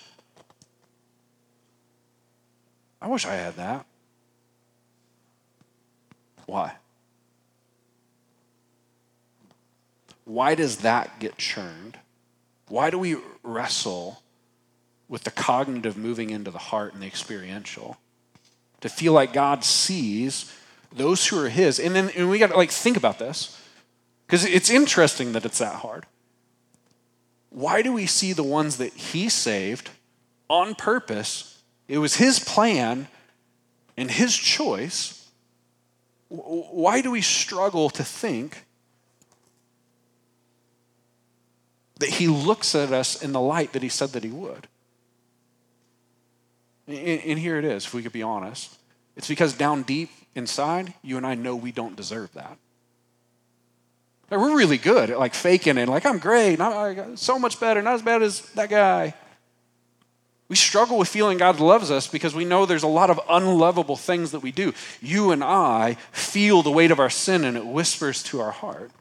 I 3.01 3.07
wish 3.07 3.25
I 3.25 3.33
had 3.33 3.55
that. 3.57 3.85
Why? 6.47 6.73
Why 10.25 10.55
does 10.55 10.77
that 10.77 11.19
get 11.19 11.37
churned? 11.37 11.99
Why 12.67 12.89
do 12.89 12.97
we 12.97 13.17
wrestle 13.43 14.21
with 15.07 15.23
the 15.23 15.31
cognitive 15.31 15.97
moving 15.97 16.31
into 16.31 16.51
the 16.51 16.57
heart 16.57 16.93
and 16.93 17.01
the 17.01 17.07
experiential? 17.07 17.97
To 18.81 18.89
feel 18.89 19.13
like 19.13 19.33
God 19.33 19.63
sees 19.63 20.51
those 20.91 21.27
who 21.27 21.39
are 21.39 21.49
His. 21.49 21.79
And 21.79 21.95
then 21.95 22.09
and 22.09 22.29
we 22.29 22.39
got 22.39 22.49
to 22.49 22.57
like 22.57 22.71
think 22.71 22.97
about 22.97 23.19
this 23.19 23.61
because 24.25 24.43
it's 24.45 24.69
interesting 24.69 25.33
that 25.33 25.45
it's 25.45 25.59
that 25.59 25.75
hard. 25.75 26.05
Why 27.49 27.81
do 27.81 27.93
we 27.93 28.05
see 28.05 28.33
the 28.33 28.43
ones 28.43 28.77
that 28.77 28.93
He 28.93 29.29
saved 29.29 29.91
on 30.49 30.75
purpose? 30.75 31.61
It 31.87 31.99
was 31.99 32.15
His 32.15 32.39
plan 32.39 33.07
and 33.95 34.09
His 34.09 34.35
choice. 34.35 35.29
Why 36.29 37.01
do 37.01 37.11
we 37.11 37.21
struggle 37.21 37.91
to 37.91 38.03
think 38.03 38.64
that 41.99 42.09
he 42.09 42.27
looks 42.27 42.75
at 42.75 42.91
us 42.91 43.21
in 43.21 43.31
the 43.31 43.41
light 43.41 43.73
that 43.73 43.83
he 43.83 43.89
said 43.89 44.09
that 44.09 44.23
he 44.23 44.29
would. 44.29 44.67
And, 46.87 47.39
here 47.39 47.57
it 47.57 47.65
is, 47.65 47.85
if 47.85 47.93
we 47.93 48.03
could 48.03 48.11
be 48.11 48.21
honest. 48.21 48.77
It's 49.15 49.27
because 49.27 49.53
down 49.53 49.83
deep 49.83 50.09
inside, 50.35 50.93
you 51.01 51.17
and 51.17 51.25
I 51.25 51.33
know 51.35 51.55
we 51.55 51.71
don't 51.71 51.95
deserve 51.95 52.31
that. 52.33 52.57
Like 54.29 54.39
we're 54.39 54.55
really 54.55 54.77
good 54.77 55.09
at 55.09 55.19
like 55.19 55.33
faking 55.33 55.77
it, 55.77 55.87
like 55.87 56.05
I'm 56.05 56.19
great, 56.19 56.59
I'm 56.59 57.15
so 57.15 57.39
much 57.39 57.59
better, 57.59 57.81
not 57.81 57.95
as 57.95 58.01
bad 58.01 58.21
as 58.23 58.41
that 58.51 58.69
guy. 58.69 59.13
We 60.47 60.55
struggle 60.55 60.99
with 60.99 61.07
feeling 61.07 61.39
God 61.39 61.59
loves 61.59 61.89
us 61.89 62.07
because 62.07 62.35
we 62.35 62.45
know 62.45 62.65
there's 62.65 62.83
a 62.83 62.87
lot 62.87 63.09
of 63.09 63.19
unlovable 63.29 63.95
things 63.95 64.31
that 64.31 64.41
we 64.41 64.51
do. 64.51 64.73
You 65.01 65.31
and 65.31 65.43
I 65.43 65.97
feel 66.11 66.61
the 66.61 66.71
weight 66.71 66.91
of 66.91 66.99
our 66.99 67.09
sin 67.09 67.43
and 67.45 67.57
it 67.57 67.65
whispers 67.65 68.21
to 68.23 68.41
our 68.41 68.51
heart. 68.51 68.91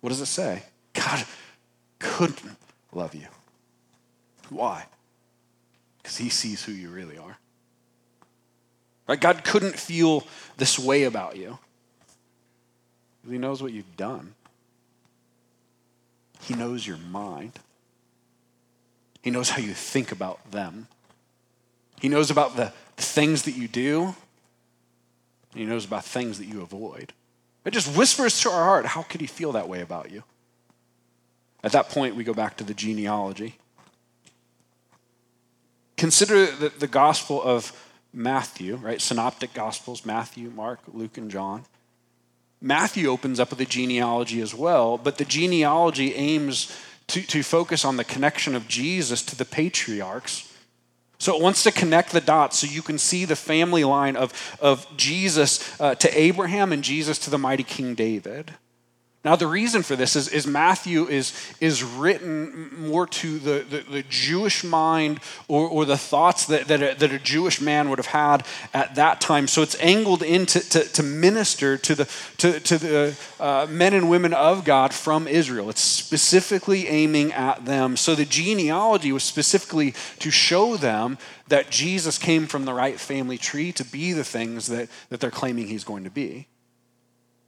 What 0.00 0.10
does 0.10 0.20
it 0.20 0.26
say? 0.26 0.62
God 0.96 1.24
couldn't 1.98 2.56
love 2.92 3.14
you. 3.14 3.26
Why? 4.48 4.86
Because 5.98 6.16
he 6.16 6.28
sees 6.28 6.64
who 6.64 6.72
you 6.72 6.88
really 6.88 7.18
are. 7.18 7.36
Right? 9.08 9.20
God 9.20 9.44
couldn't 9.44 9.78
feel 9.78 10.26
this 10.56 10.78
way 10.78 11.04
about 11.04 11.36
you. 11.36 11.58
He 13.28 13.38
knows 13.38 13.62
what 13.62 13.72
you've 13.72 13.96
done. 13.96 14.34
He 16.42 16.54
knows 16.54 16.86
your 16.86 16.96
mind. 16.96 17.52
He 19.22 19.30
knows 19.30 19.50
how 19.50 19.58
you 19.58 19.74
think 19.74 20.12
about 20.12 20.52
them. 20.52 20.86
He 22.00 22.08
knows 22.08 22.30
about 22.30 22.56
the 22.56 22.72
things 22.96 23.42
that 23.42 23.56
you 23.56 23.66
do. 23.66 24.14
He 25.54 25.64
knows 25.64 25.84
about 25.84 26.04
things 26.04 26.38
that 26.38 26.46
you 26.46 26.62
avoid. 26.62 27.12
It 27.64 27.72
just 27.72 27.96
whispers 27.96 28.40
to 28.42 28.50
our 28.50 28.64
heart, 28.64 28.86
how 28.86 29.02
could 29.02 29.20
he 29.20 29.26
feel 29.26 29.52
that 29.52 29.68
way 29.68 29.80
about 29.80 30.12
you? 30.12 30.22
At 31.62 31.72
that 31.72 31.88
point, 31.88 32.16
we 32.16 32.24
go 32.24 32.34
back 32.34 32.56
to 32.58 32.64
the 32.64 32.74
genealogy. 32.74 33.56
Consider 35.96 36.46
the, 36.46 36.68
the 36.68 36.86
Gospel 36.86 37.42
of 37.42 37.72
Matthew, 38.12 38.76
right? 38.76 39.00
Synoptic 39.00 39.54
Gospels 39.54 40.04
Matthew, 40.04 40.50
Mark, 40.50 40.80
Luke, 40.92 41.18
and 41.18 41.30
John. 41.30 41.64
Matthew 42.60 43.08
opens 43.08 43.38
up 43.38 43.50
with 43.50 43.60
a 43.60 43.66
genealogy 43.66 44.40
as 44.40 44.54
well, 44.54 44.98
but 44.98 45.18
the 45.18 45.24
genealogy 45.24 46.14
aims 46.14 46.74
to, 47.08 47.22
to 47.22 47.42
focus 47.42 47.84
on 47.84 47.96
the 47.96 48.04
connection 48.04 48.54
of 48.54 48.66
Jesus 48.66 49.22
to 49.22 49.36
the 49.36 49.44
patriarchs. 49.44 50.52
So 51.18 51.34
it 51.36 51.42
wants 51.42 51.62
to 51.62 51.70
connect 51.70 52.12
the 52.12 52.20
dots 52.20 52.58
so 52.58 52.66
you 52.66 52.82
can 52.82 52.98
see 52.98 53.24
the 53.24 53.36
family 53.36 53.84
line 53.84 54.16
of, 54.16 54.56
of 54.60 54.86
Jesus 54.96 55.80
uh, 55.80 55.94
to 55.96 56.18
Abraham 56.18 56.72
and 56.72 56.82
Jesus 56.82 57.18
to 57.20 57.30
the 57.30 57.38
mighty 57.38 57.62
King 57.62 57.94
David. 57.94 58.54
Now, 59.26 59.34
the 59.34 59.48
reason 59.48 59.82
for 59.82 59.96
this 59.96 60.14
is, 60.14 60.28
is 60.28 60.46
Matthew 60.46 61.08
is, 61.08 61.32
is 61.60 61.82
written 61.82 62.70
more 62.78 63.08
to 63.08 63.40
the, 63.40 63.66
the, 63.68 63.80
the 63.80 64.02
Jewish 64.04 64.62
mind 64.62 65.18
or, 65.48 65.68
or 65.68 65.84
the 65.84 65.96
thoughts 65.96 66.46
that, 66.46 66.68
that 66.68 66.80
a, 66.80 66.94
that, 66.94 67.12
a, 67.12 67.18
Jewish 67.18 67.60
man 67.60 67.90
would 67.90 67.98
have 67.98 68.06
had 68.06 68.46
at 68.72 68.94
that 68.94 69.20
time. 69.20 69.48
So 69.48 69.62
it's 69.62 69.74
angled 69.80 70.22
in 70.22 70.46
to, 70.46 70.60
to, 70.60 70.84
to 70.84 71.02
minister 71.02 71.76
to 71.76 71.94
the, 71.96 72.04
to, 72.36 72.60
to 72.60 72.78
the 72.78 73.18
uh, 73.40 73.66
men 73.68 73.94
and 73.94 74.08
women 74.08 74.32
of 74.32 74.64
God 74.64 74.94
from 74.94 75.26
Israel. 75.26 75.70
It's 75.70 75.80
specifically 75.80 76.86
aiming 76.86 77.32
at 77.32 77.64
them. 77.64 77.96
So 77.96 78.14
the 78.14 78.26
genealogy 78.26 79.10
was 79.10 79.24
specifically 79.24 79.92
to 80.20 80.30
show 80.30 80.76
them 80.76 81.18
that 81.48 81.68
Jesus 81.68 82.16
came 82.16 82.46
from 82.46 82.64
the 82.64 82.72
right 82.72 83.00
family 83.00 83.38
tree 83.38 83.72
to 83.72 83.84
be 83.84 84.12
the 84.12 84.22
things 84.22 84.68
that, 84.68 84.88
that 85.08 85.18
they're 85.18 85.32
claiming 85.32 85.66
he's 85.66 85.82
going 85.82 86.04
to 86.04 86.10
be 86.10 86.46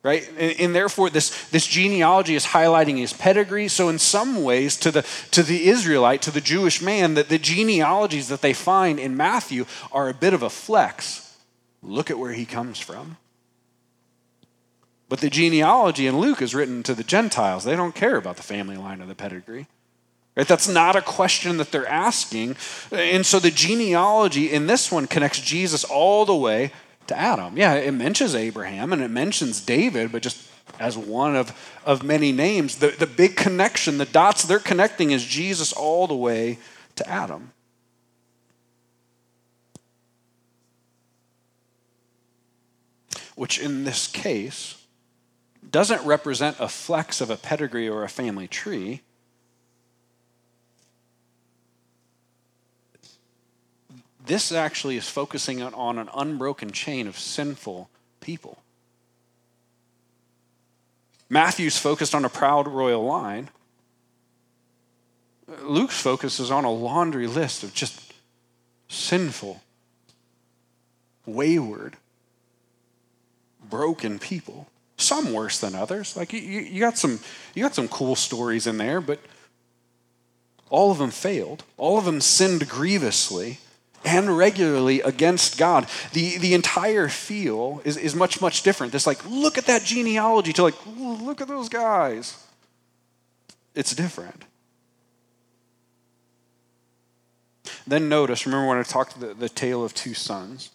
right? 0.03 0.29
And, 0.39 0.61
and, 0.61 0.75
therefore 0.75 1.11
this, 1.11 1.49
this 1.51 1.67
genealogy 1.67 2.35
is 2.35 2.47
highlighting 2.47 2.99
his 2.99 3.13
pedigree. 3.13 3.69
So 3.69 3.89
in 3.89 3.99
some 3.99 4.43
ways 4.43 4.77
to 4.79 4.91
the 4.91 5.03
to 5.33 5.43
the 5.43 5.69
israelite 5.69 6.23
to 6.23 6.31
the 6.31 6.41
jewish 6.41 6.81
man 6.81 7.15
that 7.15 7.29
the 7.29 7.39
genealogies 7.39 8.29
that 8.29 8.41
they 8.41 8.53
find 8.53 8.99
in 8.99 9.17
matthew 9.17 9.67
are 9.93 10.09
a 10.09 10.15
bit 10.15 10.35
of 10.35 10.43
a 10.43 10.51
flex. 10.51 11.37
Look 11.83 12.11
at 12.11 12.19
where 12.19 12.33
he 12.33 12.45
comes 12.45 12.79
from. 12.79 13.17
But 15.09 15.21
the 15.21 15.31
genealogy 15.31 16.07
in 16.07 16.19
luke 16.19 16.43
is 16.43 16.55
written 16.55 16.83
to 16.85 16.95
the 16.95 17.05
gentiles. 17.05 17.65
They 17.65 17.77
don't 17.77 17.95
care 17.95 18.17
about 18.17 18.37
the 18.37 18.43
family 18.43 18.77
line 18.77 19.03
or 19.03 19.07
the 19.07 19.15
pedigree 19.15 19.67
Right? 20.39 20.47
That's 20.47 20.69
not 20.69 20.95
a 20.95 21.03
question 21.03 21.57
that 21.57 21.73
they're 21.73 21.89
asking. 21.89 22.55
And 22.93 23.27
so 23.27 23.41
the 23.41 23.51
genealogy 23.51 24.53
in 24.53 24.69
this 24.69 24.93
one 24.93 25.09
connects 25.09 25.41
Jesus 25.41 25.83
all 25.83 26.25
the 26.25 26.37
way 26.37 26.71
to 27.09 27.19
Adam. 27.19 27.57
Yeah, 27.57 27.75
it 27.75 27.93
mentions 27.93 28.35
Abraham 28.35 28.93
and 28.93 29.03
it 29.03 29.11
mentions 29.11 29.61
David, 29.61 30.13
but 30.13 30.23
just 30.23 30.49
as 30.79 30.97
one 30.97 31.35
of, 31.35 31.53
of 31.85 32.03
many 32.03 32.33
names. 32.33 32.77
The, 32.77 32.89
the 32.89 33.07
big 33.07 33.37
connection, 33.37 33.99
the 33.99 34.05
dots 34.05 34.45
they're 34.45 34.59
connecting 34.59 35.11
is 35.11 35.25
Jesus 35.25 35.73
all 35.73 36.07
the 36.07 36.15
way 36.15 36.59
to 36.97 37.09
Adam. 37.09 37.53
Which 43.35 43.59
in 43.59 43.85
this 43.85 44.07
case 44.09 44.85
doesn't 45.69 46.05
represent 46.05 46.57
a 46.59 46.69
flex 46.69 47.21
of 47.21 47.31
a 47.31 47.37
pedigree 47.37 47.89
or 47.89 48.03
a 48.03 48.09
family 48.09 48.49
tree. 48.49 49.03
This 54.29 54.53
actually 54.53 54.99
is 54.99 55.09
focusing 55.09 55.63
on 55.63 55.99
an 55.99 56.11
unbroken 56.15 56.71
chain 56.71 57.07
of 57.07 57.19
sinful 57.19 57.89
people. 58.21 58.59
Matthew's 61.31 61.79
focused 61.79 62.15
on 62.15 62.27
a 62.27 62.29
proud 62.29 62.69
royal 62.69 63.03
line. 63.07 63.49
Luke's 65.63 65.99
focus 65.99 66.41
is 66.41 66.51
on 66.51 66.67
a 66.67 66.71
laundry 66.71 67.27
list 67.27 67.63
of 67.63 67.73
just 67.73 68.13
sinful, 68.89 69.63
wayward, 71.25 71.97
broken 73.71 74.19
people. 74.19 74.69
Some 74.99 75.33
worse 75.33 75.59
than 75.59 75.75
others. 75.75 76.19
Like 76.19 76.35
you, 76.35 76.41
you, 76.41 76.81
got 76.81 76.99
some, 76.99 77.19
you 77.55 77.63
got 77.63 77.75
some 77.75 77.89
cool 77.89 78.15
stories 78.15 78.67
in 78.67 78.77
there, 78.77 79.01
but 79.01 79.21
all 80.69 80.91
of 80.91 80.99
them 80.99 81.13
failed. 81.13 81.65
All 81.79 81.97
of 81.97 82.05
them 82.05 82.21
sinned 82.21 82.69
grievously 82.69 83.61
and 84.05 84.37
regularly 84.37 85.01
against 85.01 85.59
God. 85.59 85.89
The, 86.13 86.39
the 86.39 86.55
entire 86.55 87.09
feel 87.09 87.83
is, 87.85 87.97
is 87.97 88.15
much, 88.15 88.41
much 88.41 88.63
different. 88.63 88.93
This, 88.93 89.07
like, 89.07 89.25
look 89.29 89.59
at 89.59 89.67
that 89.67 89.83
genealogy 89.85 90.53
to, 90.55 90.63
like, 90.63 90.75
look 90.97 91.41
at 91.41 91.49
those 91.49 91.69
guys. 91.69 92.45
It's 93.75 93.95
different. 93.95 94.45
Then 97.87 98.09
notice, 98.09 98.47
remember 98.47 98.69
when 98.69 98.79
I 98.79 98.83
talked 98.83 99.19
the, 99.19 99.35
the 99.35 99.49
tale 99.49 99.85
of 99.85 99.95
two 99.95 100.15
sons? 100.15 100.71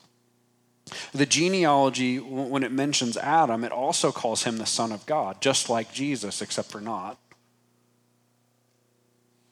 The 1.14 1.26
genealogy, 1.26 2.18
when 2.20 2.64
it 2.64 2.72
mentions 2.72 3.16
Adam, 3.18 3.64
it 3.64 3.72
also 3.72 4.12
calls 4.12 4.44
him 4.44 4.58
the 4.58 4.66
Son 4.66 4.92
of 4.92 5.06
God, 5.06 5.42
just 5.42 5.70
like 5.70 5.94
Jesus, 5.94 6.42
except 6.42 6.70
for 6.70 6.82
not. 6.82 7.18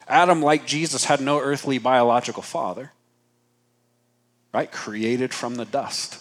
Adam, 0.07 0.41
like 0.41 0.65
Jesus, 0.65 1.05
had 1.05 1.21
no 1.21 1.39
earthly 1.39 1.77
biological 1.77 2.43
father 2.43 2.91
right? 4.53 4.71
Created 4.71 5.33
from 5.33 5.55
the 5.55 5.65
dust. 5.65 6.17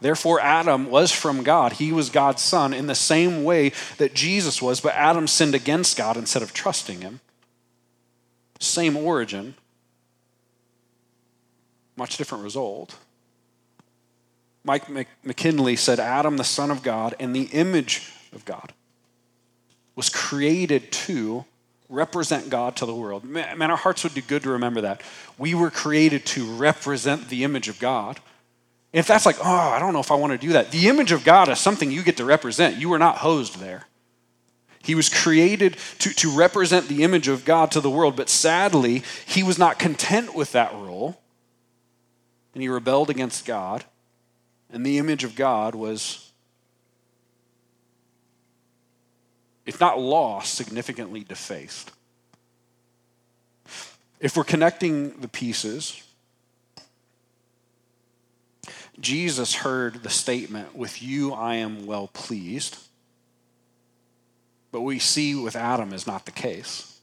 Therefore, 0.00 0.40
Adam 0.40 0.90
was 0.90 1.12
from 1.12 1.44
God. 1.44 1.74
He 1.74 1.92
was 1.92 2.10
God's 2.10 2.42
son 2.42 2.74
in 2.74 2.88
the 2.88 2.94
same 2.94 3.44
way 3.44 3.72
that 3.98 4.14
Jesus 4.14 4.60
was, 4.60 4.80
but 4.80 4.94
Adam 4.94 5.28
sinned 5.28 5.54
against 5.54 5.96
God 5.96 6.16
instead 6.16 6.42
of 6.42 6.52
trusting 6.52 7.02
him. 7.02 7.20
Same 8.58 8.96
origin, 8.96 9.54
much 11.96 12.16
different 12.16 12.42
result. 12.42 12.96
Mike 14.64 14.88
McKinley 15.24 15.76
said 15.76 15.98
Adam, 15.98 16.36
the 16.36 16.44
Son 16.44 16.70
of 16.70 16.82
God, 16.82 17.14
and 17.18 17.34
the 17.34 17.48
image 17.52 18.12
of 18.32 18.44
God, 18.44 18.72
was 19.94 20.08
created 20.08 20.90
to 20.92 21.44
represent 21.92 22.48
God 22.48 22.74
to 22.76 22.86
the 22.86 22.94
world. 22.94 23.22
Man, 23.22 23.70
our 23.70 23.76
hearts 23.76 24.02
would 24.02 24.14
do 24.14 24.22
good 24.22 24.42
to 24.44 24.50
remember 24.50 24.80
that. 24.80 25.02
We 25.36 25.54
were 25.54 25.70
created 25.70 26.24
to 26.26 26.44
represent 26.44 27.28
the 27.28 27.44
image 27.44 27.68
of 27.68 27.78
God. 27.78 28.18
If 28.92 29.06
that's 29.06 29.26
like, 29.26 29.36
oh, 29.40 29.44
I 29.44 29.78
don't 29.78 29.92
know 29.92 30.00
if 30.00 30.10
I 30.10 30.14
want 30.14 30.32
to 30.32 30.38
do 30.38 30.54
that, 30.54 30.70
the 30.70 30.88
image 30.88 31.12
of 31.12 31.24
God 31.24 31.48
is 31.48 31.58
something 31.58 31.90
you 31.90 32.02
get 32.02 32.16
to 32.16 32.24
represent. 32.24 32.78
You 32.78 32.88
were 32.88 32.98
not 32.98 33.18
hosed 33.18 33.58
there. 33.58 33.86
He 34.82 34.94
was 34.94 35.08
created 35.08 35.76
to, 36.00 36.12
to 36.14 36.30
represent 36.30 36.88
the 36.88 37.04
image 37.04 37.28
of 37.28 37.44
God 37.44 37.70
to 37.72 37.80
the 37.80 37.90
world, 37.90 38.16
but 38.16 38.28
sadly, 38.28 39.02
he 39.26 39.42
was 39.42 39.58
not 39.58 39.78
content 39.78 40.34
with 40.34 40.52
that 40.52 40.72
role, 40.72 41.20
and 42.52 42.62
he 42.62 42.68
rebelled 42.68 43.08
against 43.08 43.46
God, 43.46 43.84
and 44.72 44.84
the 44.84 44.98
image 44.98 45.22
of 45.22 45.36
God 45.36 45.76
was 45.76 46.31
if 49.66 49.80
not 49.80 49.98
lost, 49.98 50.54
significantly 50.54 51.24
defaced. 51.24 51.90
If 54.20 54.36
we're 54.36 54.44
connecting 54.44 55.20
the 55.20 55.28
pieces, 55.28 56.02
Jesus 59.00 59.54
heard 59.54 60.02
the 60.02 60.10
statement, 60.10 60.74
With 60.74 61.02
you 61.02 61.32
I 61.32 61.56
am 61.56 61.86
well 61.86 62.08
pleased. 62.08 62.78
But 64.70 64.82
we 64.82 64.98
see 64.98 65.34
with 65.34 65.54
Adam 65.54 65.92
is 65.92 66.06
not 66.06 66.24
the 66.24 66.32
case. 66.32 67.00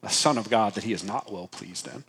The 0.00 0.08
Son 0.08 0.38
of 0.38 0.48
God 0.48 0.74
that 0.74 0.84
he 0.84 0.92
is 0.92 1.04
not 1.04 1.32
well 1.32 1.48
pleased 1.48 1.86
in. 1.86 2.04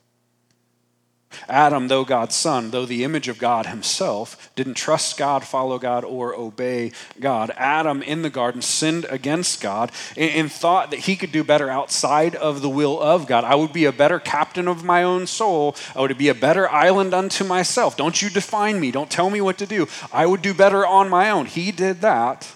Adam, 1.47 1.87
though 1.87 2.05
God's 2.05 2.35
son, 2.35 2.71
though 2.71 2.85
the 2.85 3.03
image 3.03 3.27
of 3.27 3.37
God 3.37 3.65
himself, 3.65 4.51
didn't 4.55 4.75
trust 4.75 5.17
God, 5.17 5.43
follow 5.43 5.79
God, 5.79 6.03
or 6.03 6.35
obey 6.35 6.91
God. 7.19 7.51
Adam 7.55 8.01
in 8.01 8.21
the 8.21 8.29
garden 8.29 8.61
sinned 8.61 9.05
against 9.09 9.61
God 9.61 9.91
and, 10.17 10.51
thought 10.51 10.91
that 10.91 11.01
he 11.01 11.15
could 11.15 11.31
do 11.31 11.43
better 11.43 11.69
outside 11.69 12.35
of 12.35 12.61
the 12.61 12.69
will 12.69 13.01
of 13.01 13.27
God. 13.27 13.43
I 13.43 13.55
would 13.55 13.73
be 13.73 13.85
a 13.85 13.91
better 13.91 14.19
captain 14.19 14.67
of 14.67 14.83
my 14.83 15.03
own 15.03 15.27
soul. 15.27 15.75
I 15.95 16.01
would 16.01 16.17
be 16.17 16.29
a 16.29 16.35
better 16.35 16.69
island 16.69 17.13
unto 17.13 17.43
myself. 17.43 17.97
Don't 17.97 18.21
you 18.21 18.29
define 18.29 18.79
me. 18.79 18.91
Don't 18.91 19.09
tell 19.09 19.29
me 19.29 19.41
what 19.41 19.57
to 19.57 19.65
do. 19.65 19.87
I 20.13 20.25
would 20.25 20.41
do 20.41 20.53
better 20.53 20.85
on 20.85 21.09
my 21.09 21.29
own. 21.29 21.45
He 21.45 21.71
did 21.71 22.01
that 22.01 22.55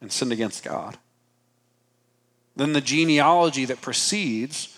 and 0.00 0.12
sinned 0.12 0.32
against 0.32 0.64
God. 0.64 0.98
Then 2.56 2.72
the 2.72 2.80
genealogy 2.80 3.64
that 3.64 3.80
precedes 3.80 4.71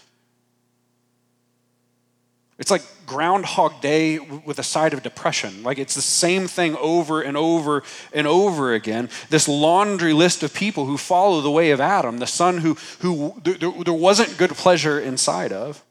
it's 2.59 2.71
like 2.71 2.83
Groundhog 3.05 3.81
Day 3.81 4.19
with 4.19 4.59
a 4.59 4.63
side 4.63 4.95
of 4.95 5.03
depression. 5.03 5.63
Like 5.65 5.79
it's 5.79 5.95
the 5.97 6.03
same 6.03 6.47
thing 6.47 6.77
over 6.77 7.21
and 7.21 7.37
over 7.37 7.83
and 8.13 8.27
over 8.27 8.73
again. 8.73 9.11
This 9.29 9.49
laundry 9.49 10.13
list 10.13 10.43
of 10.45 10.55
people 10.55 10.87
who 10.87 10.97
follow 10.97 11.41
the 11.41 11.51
way 11.51 11.73
of 11.73 11.81
Adam, 11.81 12.19
the 12.19 12.27
son 12.27 12.59
who, 12.59 12.75
who 13.01 13.41
there, 13.43 13.71
there 13.71 13.93
wasn't 13.93 14.39
good 14.39 14.51
pleasure 14.51 15.01
inside 15.01 15.53
of. 15.53 15.83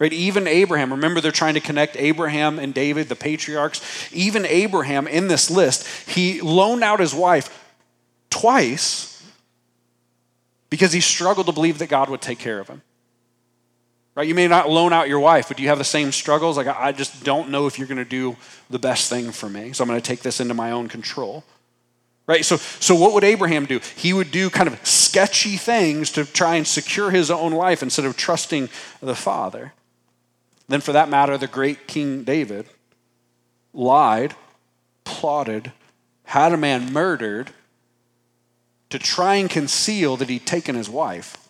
Right? 0.00 0.12
Even 0.12 0.48
Abraham, 0.48 0.90
remember 0.90 1.20
they're 1.20 1.30
trying 1.30 1.54
to 1.54 1.60
connect 1.60 1.96
Abraham 1.96 2.58
and 2.58 2.74
David, 2.74 3.08
the 3.08 3.14
patriarchs. 3.14 3.80
Even 4.12 4.44
Abraham 4.44 5.06
in 5.06 5.28
this 5.28 5.52
list, 5.52 5.86
he 6.08 6.40
loaned 6.40 6.82
out 6.82 6.98
his 6.98 7.14
wife 7.14 7.72
twice 8.28 9.22
because 10.68 10.92
he 10.92 11.00
struggled 11.00 11.46
to 11.46 11.52
believe 11.52 11.78
that 11.78 11.88
God 11.88 12.10
would 12.10 12.20
take 12.20 12.40
care 12.40 12.58
of 12.58 12.66
him. 12.66 12.82
Right? 14.14 14.28
You 14.28 14.34
may 14.34 14.46
not 14.46 14.70
loan 14.70 14.92
out 14.92 15.08
your 15.08 15.18
wife, 15.18 15.48
but 15.48 15.56
do 15.56 15.62
you 15.62 15.68
have 15.70 15.78
the 15.78 15.84
same 15.84 16.12
struggles? 16.12 16.56
Like, 16.56 16.68
I 16.68 16.92
just 16.92 17.24
don't 17.24 17.50
know 17.50 17.66
if 17.66 17.78
you're 17.78 17.88
going 17.88 17.98
to 17.98 18.04
do 18.04 18.36
the 18.70 18.78
best 18.78 19.10
thing 19.10 19.32
for 19.32 19.48
me, 19.48 19.72
so 19.72 19.82
I'm 19.82 19.88
going 19.88 20.00
to 20.00 20.06
take 20.06 20.20
this 20.20 20.40
into 20.40 20.54
my 20.54 20.70
own 20.70 20.88
control. 20.88 21.42
Right? 22.26 22.44
So, 22.44 22.56
so 22.56 22.94
what 22.94 23.12
would 23.12 23.24
Abraham 23.24 23.66
do? 23.66 23.80
He 23.96 24.12
would 24.12 24.30
do 24.30 24.50
kind 24.50 24.68
of 24.68 24.86
sketchy 24.86 25.56
things 25.56 26.12
to 26.12 26.24
try 26.24 26.54
and 26.54 26.66
secure 26.66 27.10
his 27.10 27.30
own 27.30 27.52
life 27.52 27.82
instead 27.82 28.04
of 28.04 28.16
trusting 28.16 28.68
the 29.00 29.16
Father. 29.16 29.72
Then, 30.68 30.80
for 30.80 30.92
that 30.92 31.10
matter, 31.10 31.36
the 31.36 31.46
great 31.46 31.86
King 31.86 32.22
David 32.22 32.66
lied, 33.74 34.34
plotted, 35.02 35.72
had 36.24 36.52
a 36.52 36.56
man 36.56 36.92
murdered 36.92 37.50
to 38.90 38.98
try 38.98 39.34
and 39.34 39.50
conceal 39.50 40.16
that 40.16 40.28
he'd 40.28 40.46
taken 40.46 40.76
his 40.76 40.88
wife. 40.88 41.43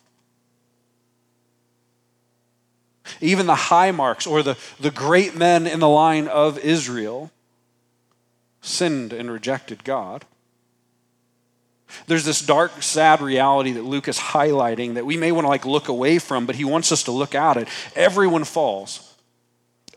Even 3.21 3.45
the 3.45 3.55
high 3.55 3.91
marks 3.91 4.25
or 4.25 4.43
the, 4.43 4.57
the 4.79 4.91
great 4.91 5.35
men 5.35 5.67
in 5.67 5.79
the 5.79 5.89
line 5.89 6.27
of 6.27 6.57
Israel 6.59 7.31
sinned 8.61 9.13
and 9.13 9.31
rejected 9.31 9.83
God. 9.83 10.25
There's 12.07 12.25
this 12.25 12.41
dark, 12.41 12.81
sad 12.81 13.21
reality 13.21 13.71
that 13.73 13.83
Luke 13.83 14.07
is 14.07 14.17
highlighting 14.17 14.95
that 14.95 15.05
we 15.05 15.17
may 15.17 15.31
want 15.31 15.45
to 15.45 15.49
like 15.49 15.65
look 15.65 15.87
away 15.87 16.19
from, 16.19 16.45
but 16.45 16.55
he 16.55 16.65
wants 16.65 16.91
us 16.91 17.03
to 17.03 17.11
look 17.11 17.35
at 17.35 17.57
it. 17.57 17.67
Everyone 17.95 18.43
falls. 18.43 19.15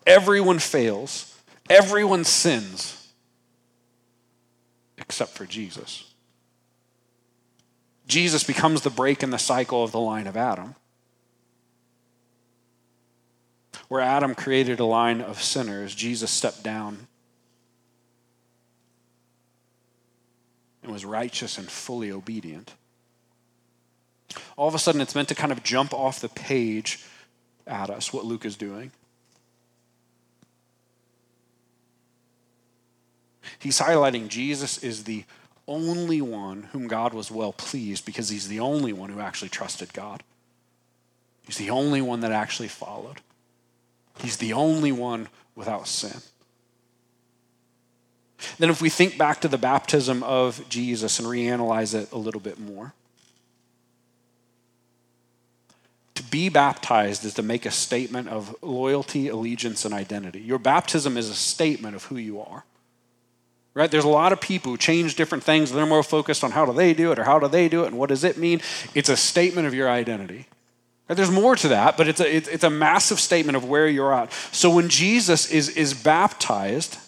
Everyone 0.07 0.59
fails. 0.59 1.35
Everyone 1.69 2.25
sins 2.25 2.95
except 4.99 5.33
for 5.33 5.47
Jesus. 5.47 6.05
Jesus 8.07 8.45
becomes 8.45 8.83
the 8.83 8.91
break 8.91 9.23
in 9.23 9.31
the 9.31 9.39
cycle 9.39 9.85
of 9.85 9.93
the 9.93 10.01
line 10.01 10.27
of 10.27 10.37
Adam. 10.37 10.75
Where 13.89 14.01
Adam 14.01 14.35
created 14.35 14.81
a 14.81 14.85
line 14.85 15.21
of 15.21 15.43
sinners, 15.43 15.95
Jesus 15.95 16.31
stepped 16.31 16.63
down 16.63 17.07
and 20.83 20.93
was 20.93 21.05
righteous 21.05 21.59
and 21.59 21.71
fully 21.71 22.11
obedient. 22.11 22.75
All 24.57 24.69
of 24.69 24.75
a 24.75 24.79
sudden, 24.79 25.01
it's 25.01 25.15
meant 25.15 25.29
to 25.29 25.35
kind 25.35 25.53
of 25.53 25.63
jump 25.63 25.95
off 25.95 26.21
the 26.21 26.29
page 26.29 27.05
at 27.67 27.91
us 27.91 28.13
what 28.13 28.25
Luke 28.25 28.45
is 28.45 28.57
doing. 28.57 28.91
He's 33.59 33.81
highlighting 33.81 34.29
Jesus 34.29 34.79
is 34.79 35.05
the 35.05 35.25
only 35.67 36.21
one 36.21 36.65
whom 36.73 36.89
God 36.89 37.13
was 37.13 37.31
well 37.31 37.53
pleased 37.53 38.07
because 38.07 38.29
he's 38.29 38.49
the 38.49 38.61
only 38.61 38.93
one 38.93 39.11
who 39.11 39.21
actually 39.21 39.51
trusted 39.51 39.93
God. 39.93 40.23
He's 41.47 41.59
the 41.59 41.71
only 41.71 42.01
one 42.01 42.21
that 42.21 42.33
actually 42.33 42.69
followed. 42.69 43.21
He's 44.19 44.37
the 44.37 44.53
only 44.53 44.93
one 44.93 45.29
without 45.55 45.89
sin. 45.89 46.21
Then, 48.59 48.71
if 48.71 48.81
we 48.81 48.89
think 48.89 49.19
back 49.19 49.41
to 49.41 49.49
the 49.49 49.59
baptism 49.59 50.23
of 50.23 50.69
Jesus 50.69 51.19
and 51.19 51.29
reanalyze 51.29 51.95
it 51.95 52.13
a 52.13 52.19
little 52.19 52.41
bit 52.41 52.59
more, 52.59 52.95
to 56.15 56.23
be 56.25 56.49
baptized 56.49 57.25
is 57.25 57.35
to 57.35 57.43
make 57.43 57.67
a 57.67 57.71
statement 57.71 58.29
of 58.29 58.55
loyalty, 58.63 59.29
allegiance, 59.29 59.85
and 59.85 59.95
identity. 59.95 60.41
Your 60.41 60.59
baptism 60.59 61.17
is 61.17 61.29
a 61.29 61.35
statement 61.35 61.95
of 61.95 62.05
who 62.05 62.17
you 62.17 62.41
are. 62.41 62.65
Right? 63.75 63.89
There's 63.89 64.05
a 64.05 64.09
lot 64.09 64.33
of 64.33 64.41
people 64.41 64.73
who 64.73 64.79
change 64.79 65.15
different 65.15 65.45
things. 65.45 65.71
They're 65.71 65.87
more 65.87 66.03
focused 66.03 66.43
on 66.43 66.51
how 66.51 66.67
do 66.67 66.73
they 66.73 66.95
do 66.95 67.13
it 67.13 67.19
or 67.21 67.25
how 67.25 67.39
do 67.39 67.47
they 67.47 67.69
do 67.69 67.85
it 67.85 67.89
and 67.89 67.99
what 67.99 68.09
does 68.09 68.25
it 68.25 68.37
mean. 68.37 68.61
It's 68.95 69.09
a 69.09 69.17
statement 69.17 69.69
of 69.69 69.75
your 69.75 69.89
identity. 69.89 70.47
There's 71.09 71.31
more 71.31 71.57
to 71.57 71.69
that, 71.69 71.97
but 71.97 72.07
it's 72.07 72.21
a, 72.21 72.37
it's 72.37 72.65
a 72.65 72.71
massive 72.71 73.19
statement 73.19 73.57
of 73.57 73.65
where 73.65 73.89
you're 73.89 74.13
at. 74.13 74.31
So 74.53 74.75
when 74.75 74.91
Jesus 74.91 75.51
is, 75.51 75.71
is 75.71 75.95
baptized, 75.95 76.99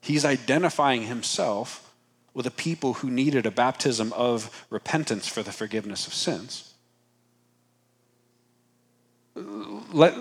he's 0.00 0.24
identifying 0.24 1.02
himself 1.02 1.92
with 2.32 2.46
a 2.46 2.50
people 2.50 2.94
who 2.94 3.10
needed 3.10 3.44
a 3.44 3.50
baptism 3.50 4.12
of 4.12 4.66
repentance 4.70 5.26
for 5.26 5.42
the 5.42 5.52
forgiveness 5.52 6.06
of 6.06 6.14
sins. 6.14 6.74
Let, 9.34 10.14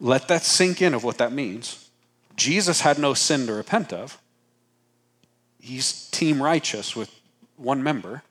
let 0.00 0.26
that 0.28 0.42
sink 0.42 0.82
in 0.82 0.94
of 0.94 1.04
what 1.04 1.18
that 1.18 1.32
means. 1.32 1.90
Jesus 2.34 2.80
had 2.80 2.98
no 2.98 3.14
sin 3.14 3.46
to 3.46 3.52
repent 3.52 3.92
of. 3.92 4.18
He's 5.60 6.08
team 6.10 6.42
righteous 6.42 6.96
with 6.96 7.08
one 7.56 7.84
member. 7.84 8.22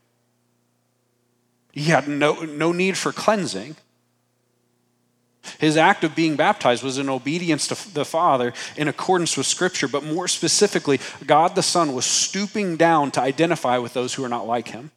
He 1.72 1.86
had 1.86 2.08
no, 2.08 2.42
no 2.42 2.72
need 2.72 2.98
for 2.98 3.12
cleansing. 3.12 3.76
His 5.60 5.78
act 5.78 6.04
of 6.04 6.16
being 6.16 6.36
baptized 6.36 6.84
was 6.84 6.98
in 6.98 7.10
obedience 7.10 7.68
to 7.68 7.94
the 7.94 8.06
Father 8.06 8.54
in 8.78 8.88
accordance 8.88 9.38
with 9.38 9.48
Scripture, 9.48 9.88
but 9.88 10.04
more 10.04 10.28
specifically, 10.28 11.00
God 11.26 11.56
the 11.56 11.64
Son 11.64 11.94
was 11.94 12.06
stooping 12.06 12.78
down 12.78 13.12
to 13.12 13.22
identify 13.22 13.78
with 13.78 13.94
those 13.94 14.14
who 14.14 14.24
are 14.24 14.30
not 14.30 14.46
like 14.46 14.70
him. 14.70 14.92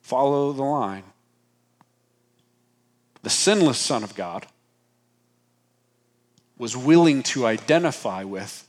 Follow 0.00 0.52
the 0.52 0.62
line. 0.62 1.04
The 3.22 3.30
sinless 3.30 3.78
Son 3.78 4.02
of 4.02 4.14
God 4.14 4.46
was 6.58 6.76
willing 6.76 7.22
to 7.22 7.46
identify 7.46 8.24
with 8.24 8.68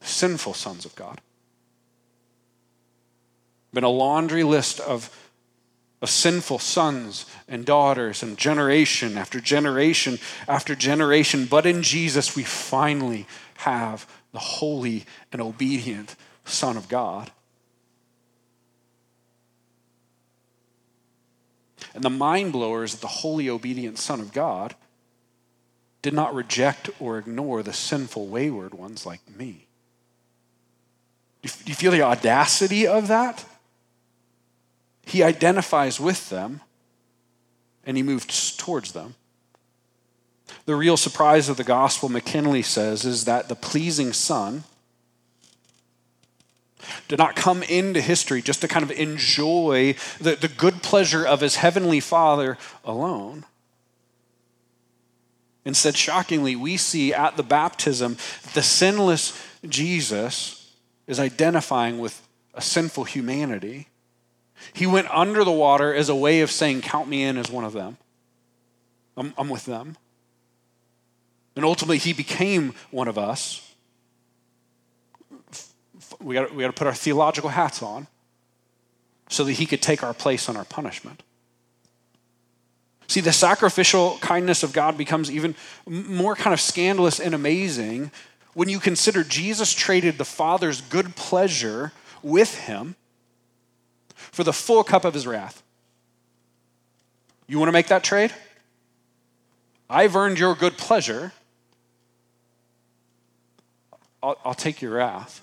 sinful 0.00 0.54
sons 0.54 0.84
of 0.84 0.94
God. 0.94 1.20
Been 3.74 3.82
a 3.82 3.88
laundry 3.88 4.44
list 4.44 4.78
of, 4.78 5.10
of 6.00 6.08
sinful 6.08 6.60
sons 6.60 7.26
and 7.48 7.66
daughters 7.66 8.22
and 8.22 8.38
generation 8.38 9.18
after 9.18 9.40
generation 9.40 10.20
after 10.46 10.76
generation. 10.76 11.46
But 11.46 11.66
in 11.66 11.82
Jesus, 11.82 12.36
we 12.36 12.44
finally 12.44 13.26
have 13.56 14.06
the 14.32 14.38
holy 14.38 15.06
and 15.32 15.42
obedient 15.42 16.14
Son 16.44 16.76
of 16.76 16.88
God. 16.88 17.32
And 21.94 22.04
the 22.04 22.10
mind 22.10 22.52
blower 22.52 22.84
is 22.84 22.92
that 22.92 23.00
the 23.00 23.08
holy, 23.08 23.50
obedient 23.50 23.98
Son 23.98 24.20
of 24.20 24.32
God 24.32 24.76
did 26.00 26.14
not 26.14 26.32
reject 26.32 26.90
or 27.00 27.18
ignore 27.18 27.64
the 27.64 27.72
sinful, 27.72 28.28
wayward 28.28 28.72
ones 28.72 29.04
like 29.04 29.20
me. 29.36 29.66
Do 31.42 31.50
you 31.66 31.74
feel 31.74 31.90
the 31.90 32.02
audacity 32.02 32.86
of 32.86 33.08
that? 33.08 33.44
He 35.04 35.22
identifies 35.22 36.00
with 36.00 36.30
them 36.30 36.60
and 37.84 37.96
he 37.96 38.02
moves 38.02 38.56
towards 38.56 38.92
them. 38.92 39.14
The 40.66 40.74
real 40.74 40.96
surprise 40.96 41.48
of 41.48 41.56
the 41.56 41.64
gospel, 41.64 42.08
McKinley 42.08 42.62
says, 42.62 43.04
is 43.04 43.24
that 43.26 43.48
the 43.48 43.54
pleasing 43.54 44.12
Son 44.12 44.64
did 47.08 47.18
not 47.18 47.36
come 47.36 47.62
into 47.62 48.00
history 48.00 48.42
just 48.42 48.60
to 48.60 48.68
kind 48.68 48.82
of 48.82 48.90
enjoy 48.90 49.94
the, 50.20 50.36
the 50.36 50.48
good 50.48 50.82
pleasure 50.82 51.26
of 51.26 51.40
his 51.40 51.56
heavenly 51.56 52.00
Father 52.00 52.58
alone. 52.84 53.44
Instead, 55.64 55.96
shockingly, 55.96 56.54
we 56.54 56.76
see 56.76 57.14
at 57.14 57.36
the 57.36 57.42
baptism 57.42 58.16
the 58.52 58.62
sinless 58.62 59.42
Jesus 59.66 60.72
is 61.06 61.18
identifying 61.18 61.98
with 61.98 62.26
a 62.52 62.60
sinful 62.60 63.04
humanity. 63.04 63.88
He 64.72 64.86
went 64.86 65.08
under 65.10 65.44
the 65.44 65.52
water 65.52 65.94
as 65.94 66.08
a 66.08 66.14
way 66.14 66.40
of 66.40 66.50
saying, 66.50 66.82
Count 66.82 67.08
me 67.08 67.22
in 67.22 67.36
as 67.36 67.50
one 67.50 67.64
of 67.64 67.72
them. 67.72 67.98
I'm, 69.16 69.34
I'm 69.36 69.48
with 69.48 69.64
them. 69.64 69.96
And 71.56 71.64
ultimately, 71.64 71.98
he 71.98 72.12
became 72.12 72.74
one 72.90 73.08
of 73.08 73.16
us. 73.16 73.60
We 76.20 76.34
got, 76.34 76.54
we 76.54 76.64
to 76.64 76.72
put 76.72 76.86
our 76.86 76.94
theological 76.94 77.50
hats 77.50 77.82
on 77.82 78.06
so 79.28 79.44
that 79.44 79.52
he 79.52 79.66
could 79.66 79.82
take 79.82 80.02
our 80.02 80.14
place 80.14 80.48
on 80.48 80.56
our 80.56 80.64
punishment. 80.64 81.22
See, 83.06 83.20
the 83.20 83.32
sacrificial 83.32 84.18
kindness 84.20 84.62
of 84.62 84.72
God 84.72 84.96
becomes 84.98 85.30
even 85.30 85.54
more 85.86 86.34
kind 86.34 86.52
of 86.52 86.60
scandalous 86.60 87.20
and 87.20 87.34
amazing 87.34 88.10
when 88.54 88.68
you 88.68 88.80
consider 88.80 89.22
Jesus 89.22 89.72
traded 89.72 90.18
the 90.18 90.24
Father's 90.24 90.80
good 90.80 91.14
pleasure 91.16 91.92
with 92.22 92.58
him 92.60 92.96
for 94.34 94.42
the 94.42 94.52
full 94.52 94.82
cup 94.82 95.04
of 95.04 95.14
his 95.14 95.26
wrath. 95.26 95.62
You 97.46 97.58
want 97.58 97.68
to 97.68 97.72
make 97.72 97.86
that 97.86 98.02
trade? 98.02 98.32
I've 99.88 100.16
earned 100.16 100.40
your 100.40 100.56
good 100.56 100.76
pleasure. 100.76 101.32
I'll, 104.22 104.36
I'll 104.44 104.54
take 104.54 104.82
your 104.82 104.94
wrath. 104.94 105.42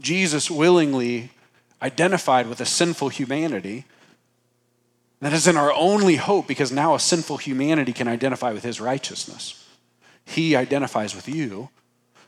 Jesus 0.00 0.50
willingly 0.50 1.30
identified 1.80 2.48
with 2.48 2.60
a 2.60 2.66
sinful 2.66 3.10
humanity 3.10 3.84
that 5.20 5.32
is 5.32 5.46
in 5.46 5.56
our 5.56 5.72
only 5.72 6.16
hope 6.16 6.48
because 6.48 6.72
now 6.72 6.94
a 6.94 7.00
sinful 7.00 7.36
humanity 7.36 7.92
can 7.92 8.08
identify 8.08 8.52
with 8.52 8.64
his 8.64 8.80
righteousness. 8.80 9.64
He 10.24 10.56
identifies 10.56 11.14
with 11.14 11.28
you 11.28 11.70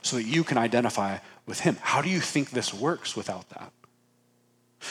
so 0.02 0.16
that 0.16 0.22
you 0.22 0.44
can 0.44 0.58
identify 0.58 1.18
with 1.48 1.60
him. 1.60 1.78
How 1.80 2.02
do 2.02 2.08
you 2.08 2.20
think 2.20 2.50
this 2.50 2.72
works 2.72 3.16
without 3.16 3.48
that? 3.48 3.72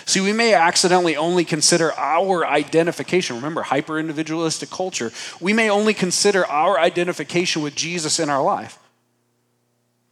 See, 0.05 0.19
we 0.19 0.33
may 0.33 0.53
accidentally 0.53 1.15
only 1.15 1.45
consider 1.45 1.93
our 1.93 2.45
identification. 2.45 3.37
Remember, 3.37 3.61
hyper 3.61 3.97
individualistic 3.97 4.69
culture. 4.69 5.13
We 5.39 5.53
may 5.53 5.69
only 5.69 5.93
consider 5.93 6.45
our 6.45 6.77
identification 6.77 7.61
with 7.61 7.75
Jesus 7.75 8.19
in 8.19 8.29
our 8.29 8.43
life. 8.43 8.79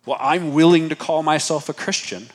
Well, 0.05 0.17
I'm 0.19 0.53
willing 0.53 0.89
to 0.89 0.95
call 0.95 1.23
myself 1.23 1.67
a 1.67 1.73
Christian. 1.73 2.29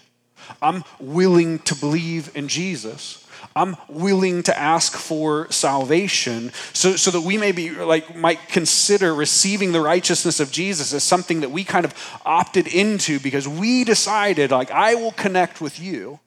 I'm 0.61 0.85
willing 0.99 1.61
to 1.61 1.75
believe 1.75 2.31
in 2.37 2.49
Jesus. 2.49 3.27
I'm 3.55 3.77
willing 3.89 4.45
to 4.45 4.57
ask 4.57 4.93
for 4.93 5.51
salvation 5.51 6.53
so, 6.73 6.95
so 6.95 7.11
that 7.11 7.23
we 7.23 7.37
may 7.37 7.51
be 7.51 7.71
like 7.71 8.15
might 8.15 8.49
consider 8.49 9.13
receiving 9.13 9.73
the 9.73 9.81
righteousness 9.81 10.39
of 10.39 10.53
Jesus 10.53 10.93
as 10.93 11.03
something 11.03 11.41
that 11.41 11.51
we 11.51 11.65
kind 11.65 11.85
of 11.85 11.95
opted 12.25 12.69
into 12.69 13.19
because 13.19 13.49
we 13.49 13.83
decided 13.83 14.53
like 14.53 14.71
I 14.71 14.95
will 14.95 15.13
connect 15.13 15.61
with 15.61 15.81
you. 15.81 16.21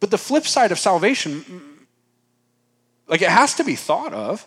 But 0.00 0.10
the 0.10 0.18
flip 0.18 0.46
side 0.46 0.72
of 0.72 0.78
salvation, 0.78 1.86
like 3.06 3.22
it 3.22 3.30
has 3.30 3.54
to 3.54 3.64
be 3.64 3.76
thought 3.76 4.12
of. 4.12 4.46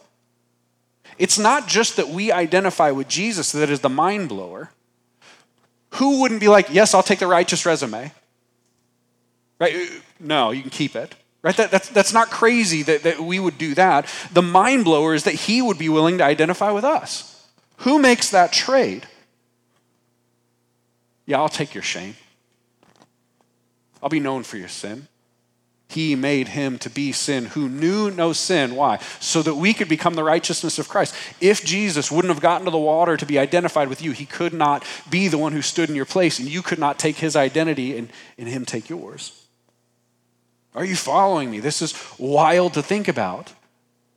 It's 1.18 1.40
not 1.40 1.68
just 1.68 1.98
that 1.98 2.10
we 2.10 2.32
identify 2.32 2.92
with 2.92 3.08
Jesus 3.08 3.52
that 3.52 3.70
is 3.70 3.82
the 3.82 3.90
mind 3.90 4.30
blower. 4.30 4.72
Who 5.96 6.22
wouldn't 6.22 6.40
be 6.40 6.48
like, 6.48 6.70
yes, 6.72 6.94
I'll 6.94 7.04
take 7.04 7.20
the 7.20 7.28
righteous 7.28 7.66
resume? 7.66 8.12
Right? 9.62 9.92
No, 10.20 10.50
you 10.50 10.62
can 10.62 10.72
keep 10.72 10.96
it. 10.96 11.14
Right? 11.44 11.56
That, 11.56 11.70
that's, 11.70 11.88
that's 11.90 12.14
not 12.14 12.32
crazy 12.32 12.82
that, 12.82 13.04
that 13.04 13.20
we 13.20 13.40
would 13.40 13.60
do 13.60 13.76
that. 13.76 14.12
The 14.34 14.42
mind 14.42 14.86
blower 14.86 15.14
is 15.14 15.26
that 15.26 15.36
he 15.36 15.62
would 15.62 15.78
be 15.78 15.88
willing 15.88 16.18
to 16.18 16.24
identify 16.24 16.72
with 16.72 16.84
us. 16.84 17.48
Who 17.78 18.00
makes 18.00 18.32
that 18.32 18.52
trade? 18.52 19.08
Yeah, 21.28 21.40
I'll 21.40 21.48
take 21.48 21.76
your 21.76 21.84
shame. 21.84 22.16
I'll 24.02 24.10
be 24.10 24.20
known 24.20 24.42
for 24.42 24.58
your 24.58 24.68
sin. 24.68 25.08
He 25.90 26.16
made 26.16 26.48
him 26.48 26.80
to 26.80 26.90
be 26.90 27.12
sin 27.12 27.46
who 27.46 27.70
knew 27.70 28.10
no 28.10 28.34
sin. 28.34 28.76
Why? 28.76 28.98
So 29.20 29.44
that 29.44 29.56
we 29.56 29.76
could 29.76 29.90
become 29.90 30.16
the 30.16 30.24
righteousness 30.24 30.80
of 30.80 30.90
Christ. 30.90 31.14
If 31.40 31.64
Jesus 31.64 32.12
wouldn't 32.12 32.34
have 32.34 32.42
gotten 32.42 32.66
to 32.66 32.72
the 32.72 32.80
water 32.80 33.16
to 33.16 33.26
be 33.28 33.38
identified 33.38 33.90
with 33.90 34.02
you, 34.02 34.12
he 34.12 34.26
could 34.26 34.54
not 34.54 34.84
be 35.08 35.28
the 35.28 35.38
one 35.38 35.52
who 35.52 35.62
stood 35.62 35.90
in 35.90 35.96
your 35.96 36.06
place, 36.06 36.40
and 36.40 36.50
you 36.50 36.64
could 36.64 36.80
not 36.80 36.98
take 36.98 37.18
his 37.18 37.36
identity 37.36 37.96
and, 37.96 38.10
and 38.40 38.48
him 38.48 38.66
take 38.66 38.90
yours. 38.90 39.41
Are 40.74 40.86
you 40.86 40.96
following 40.96 41.52
me? 41.52 41.60
This 41.60 41.82
is 41.82 41.94
wild 42.18 42.74
to 42.76 42.84
think 42.84 43.08
about. 43.08 43.54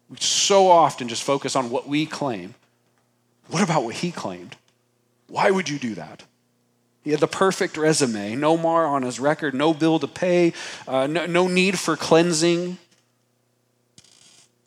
We 0.09 0.19
so 0.19 0.69
often 0.69 1.09
just 1.09 1.23
focus 1.23 1.57
on 1.57 1.71
what 1.71 1.89
we 1.89 2.07
claim. 2.07 2.55
What 3.49 3.63
about 3.63 3.85
what 3.85 3.97
he 3.97 4.13
claimed? 4.13 4.57
Why 5.27 5.51
would 5.51 5.69
you 5.69 5.79
do 5.79 5.95
that? 5.95 6.23
He 7.03 7.11
had 7.11 7.21
the 7.21 7.27
perfect 7.27 7.77
resume, 7.77 8.35
no 8.37 8.57
mar 8.57 8.87
on 8.87 9.03
his 9.03 9.21
record, 9.21 9.55
no 9.55 9.75
bill 9.75 9.99
to 9.99 10.09
pay, 10.09 10.55
uh, 10.89 11.07
no, 11.07 11.27
no 11.27 11.49
need 11.49 11.79
for 11.79 11.97
cleansing. 11.97 12.79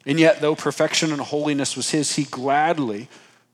And 0.05 0.19
yet, 0.19 0.39
though 0.39 0.55
perfection 0.55 1.11
and 1.11 1.19
holiness 1.19 1.75
was 1.75 1.89
his, 1.91 2.15
he 2.15 2.25
gladly 2.25 3.09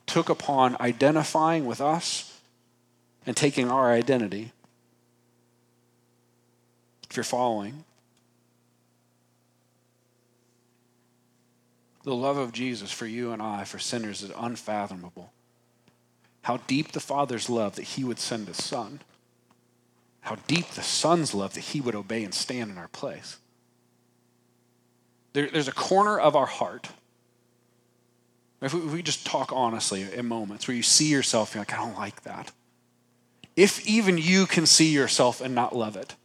took 0.05 0.27
upon 0.27 0.75
identifying 0.79 1.65
with 1.65 1.79
us 1.79 2.37
and 3.25 3.37
taking 3.37 3.71
our 3.71 3.91
identity. 3.91 4.51
If 7.09 7.15
you're 7.15 7.23
following, 7.23 7.85
the 12.03 12.15
love 12.15 12.37
of 12.37 12.51
Jesus 12.51 12.91
for 12.91 13.05
you 13.05 13.31
and 13.31 13.41
I, 13.41 13.63
for 13.63 13.79
sinners, 13.79 14.21
is 14.21 14.31
unfathomable 14.37 15.33
how 16.43 16.57
deep 16.67 16.91
the 16.91 16.99
Father's 16.99 17.49
love 17.49 17.75
that 17.75 17.83
he 17.83 18.03
would 18.03 18.19
send 18.19 18.47
his 18.47 18.61
Son, 18.61 18.99
how 20.21 20.35
deep 20.47 20.67
the 20.71 20.83
Son's 20.83 21.33
love 21.33 21.53
that 21.53 21.61
he 21.61 21.81
would 21.81 21.95
obey 21.95 22.23
and 22.23 22.33
stand 22.33 22.69
in 22.69 22.77
our 22.77 22.89
place. 22.89 23.37
There, 25.31 25.49
there's 25.49 25.69
a 25.69 25.73
corner 25.73 26.19
of 26.19 26.35
our 26.35 26.45
heart. 26.45 26.89
If 28.61 28.73
we, 28.73 28.81
if 28.81 28.91
we 28.91 29.01
just 29.01 29.25
talk 29.25 29.51
honestly 29.53 30.05
in 30.13 30.25
moments 30.25 30.67
where 30.67 30.75
you 30.75 30.83
see 30.83 31.09
yourself, 31.09 31.55
you're 31.55 31.61
like, 31.61 31.73
I 31.73 31.77
don't 31.77 31.97
like 31.97 32.23
that. 32.23 32.51
If 33.55 33.85
even 33.87 34.17
you 34.17 34.45
can 34.45 34.65
see 34.65 34.91
yourself 34.91 35.39
and 35.39 35.55
not 35.55 35.75
love 35.75 35.95
it, 35.95 36.15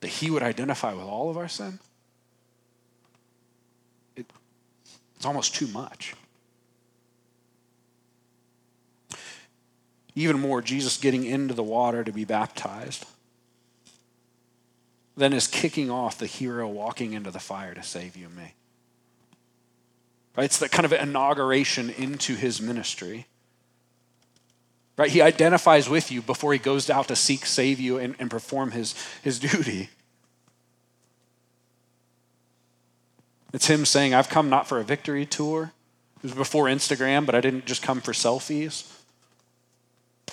that 0.00 0.08
he 0.08 0.30
would 0.30 0.42
identify 0.42 0.92
with 0.92 1.06
all 1.06 1.30
of 1.30 1.36
our 1.36 1.48
sin, 1.48 1.80
it, 4.14 4.26
it's 5.26 5.28
almost 5.28 5.54
too 5.54 5.66
much. 5.66 6.14
even 10.16 10.40
more, 10.40 10.62
Jesus 10.62 10.96
getting 10.96 11.24
into 11.24 11.52
the 11.52 11.62
water 11.62 12.02
to 12.02 12.10
be 12.10 12.24
baptized, 12.24 13.04
then 15.14 15.34
is 15.34 15.46
kicking 15.46 15.90
off 15.90 16.18
the 16.18 16.26
hero 16.26 16.66
walking 16.66 17.12
into 17.12 17.30
the 17.30 17.38
fire 17.38 17.74
to 17.74 17.82
save 17.82 18.16
you 18.16 18.26
and 18.26 18.36
me. 18.36 18.54
Right? 20.34 20.44
It's 20.44 20.58
that 20.58 20.70
kind 20.70 20.86
of 20.86 20.94
inauguration 20.94 21.90
into 21.90 22.34
his 22.34 22.62
ministry. 22.62 23.26
Right? 24.96 25.10
He 25.10 25.20
identifies 25.20 25.86
with 25.88 26.10
you 26.10 26.22
before 26.22 26.54
he 26.54 26.58
goes 26.58 26.88
out 26.88 27.08
to 27.08 27.16
seek, 27.16 27.44
save 27.44 27.78
you, 27.78 27.98
and, 27.98 28.16
and 28.18 28.30
perform 28.30 28.70
his, 28.70 28.94
his 29.22 29.38
duty. 29.38 29.90
It's 33.52 33.66
him 33.66 33.84
saying, 33.84 34.14
I've 34.14 34.28
come 34.28 34.50
not 34.50 34.68
for 34.68 34.78
a 34.78 34.84
victory 34.84 35.24
tour. 35.24 35.72
It 36.16 36.22
was 36.22 36.34
before 36.34 36.64
Instagram, 36.64 37.26
but 37.26 37.34
I 37.34 37.40
didn't 37.40 37.66
just 37.66 37.82
come 37.82 38.00
for 38.00 38.12
selfies. 38.12 38.92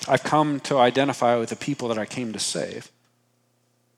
I've 0.07 0.23
come 0.23 0.59
to 0.61 0.77
identify 0.77 1.35
with 1.37 1.49
the 1.49 1.55
people 1.55 1.87
that 1.89 1.97
I 1.97 2.05
came 2.05 2.33
to 2.33 2.39
save. 2.39 2.91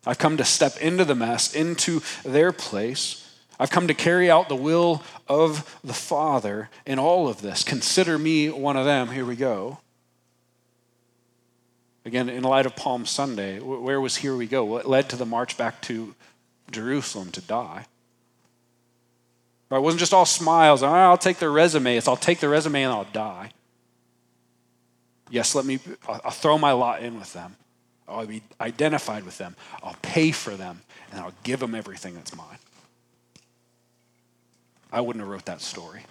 I've 0.05 0.17
come 0.19 0.37
to 0.37 0.45
step 0.45 0.77
into 0.77 1.05
the 1.05 1.15
mess, 1.15 1.55
into 1.55 2.01
their 2.23 2.51
place. 2.51 3.21
I've 3.59 3.71
come 3.71 3.87
to 3.87 3.93
carry 3.93 4.29
out 4.29 4.49
the 4.49 4.55
will 4.55 5.01
of 5.27 5.79
the 5.83 5.93
Father 5.93 6.69
in 6.85 6.99
all 6.99 7.27
of 7.27 7.41
this. 7.41 7.63
Consider 7.63 8.19
me 8.19 8.49
one 8.49 8.77
of 8.77 8.85
them. 8.85 9.09
Here 9.09 9.25
we 9.25 9.35
go. 9.35 9.79
Again, 12.03 12.29
in 12.29 12.43
light 12.43 12.67
of 12.67 12.75
Palm 12.75 13.07
Sunday, 13.07 13.59
where 13.59 13.99
was 13.99 14.17
here 14.17 14.35
we 14.35 14.45
go? 14.45 14.63
What 14.63 14.87
led 14.87 15.09
to 15.09 15.15
the 15.15 15.25
march 15.25 15.57
back 15.57 15.81
to 15.83 16.13
Jerusalem 16.69 17.31
to 17.31 17.41
die? 17.41 17.85
It 19.71 19.81
wasn't 19.81 19.99
just 19.99 20.13
all 20.13 20.25
smiles. 20.25 20.83
Oh, 20.83 20.87
I'll 20.87 21.17
take 21.17 21.39
their 21.39 21.51
resume. 21.51 21.97
It's 21.97 22.07
I'll 22.07 22.15
take 22.15 22.39
the 22.39 22.49
resume 22.49 22.83
and 22.83 22.93
I'll 22.93 23.03
die. 23.05 23.51
Yes, 25.29 25.55
let 25.55 25.65
me, 25.65 25.79
I'll 26.07 26.31
throw 26.31 26.57
my 26.57 26.71
lot 26.71 27.01
in 27.01 27.19
with 27.19 27.33
them. 27.33 27.55
I'll 28.07 28.27
be 28.27 28.43
identified 28.61 29.25
with 29.25 29.37
them. 29.39 29.55
I'll 29.81 29.95
pay 30.03 30.31
for 30.31 30.51
them, 30.51 30.81
and 31.11 31.19
I'll 31.19 31.33
give 31.43 31.59
them 31.59 31.73
everything 31.73 32.13
that's 32.13 32.35
mine. 32.35 32.59
I 34.91 35.01
wouldn't 35.01 35.21
have 35.23 35.29
wrote 35.29 35.45
that 35.45 35.61
story. 35.61 36.03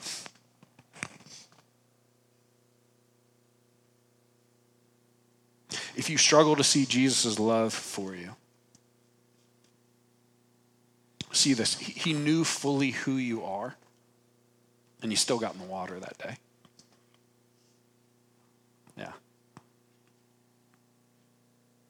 If 5.96 6.10
you 6.10 6.18
struggle 6.18 6.56
to 6.56 6.64
see 6.64 6.84
Jesus' 6.84 7.38
love 7.38 7.72
for 7.72 8.16
you, 8.16 8.34
see 11.36 11.54
this. 11.54 11.78
He 11.78 12.12
knew 12.12 12.44
fully 12.44 12.90
who 12.90 13.16
you 13.16 13.44
are, 13.44 13.76
and 15.02 15.10
you 15.10 15.16
still 15.16 15.38
got 15.38 15.54
in 15.54 15.60
the 15.60 15.66
water 15.66 15.98
that 16.00 16.18
day. 16.18 16.36
Yeah. 18.96 19.12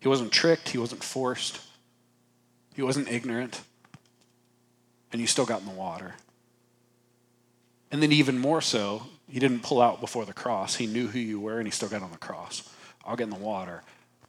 He 0.00 0.08
wasn't 0.08 0.32
tricked, 0.32 0.70
he 0.70 0.78
wasn't 0.78 1.04
forced, 1.04 1.60
he 2.74 2.82
wasn't 2.82 3.08
ignorant, 3.08 3.62
and 5.12 5.20
you 5.20 5.26
still 5.26 5.46
got 5.46 5.60
in 5.60 5.66
the 5.66 5.72
water. 5.72 6.14
And 7.90 8.02
then, 8.02 8.10
even 8.10 8.38
more 8.38 8.60
so, 8.60 9.04
he 9.30 9.38
didn't 9.38 9.62
pull 9.62 9.80
out 9.80 10.00
before 10.00 10.24
the 10.24 10.32
cross. 10.32 10.76
He 10.76 10.86
knew 10.86 11.06
who 11.06 11.18
you 11.20 11.38
were, 11.38 11.58
and 11.58 11.66
he 11.66 11.70
still 11.70 11.88
got 11.88 12.02
on 12.02 12.10
the 12.10 12.18
cross. 12.18 12.68
I'll 13.04 13.14
get 13.14 13.24
in 13.24 13.30
the 13.30 13.36
water, 13.36 13.82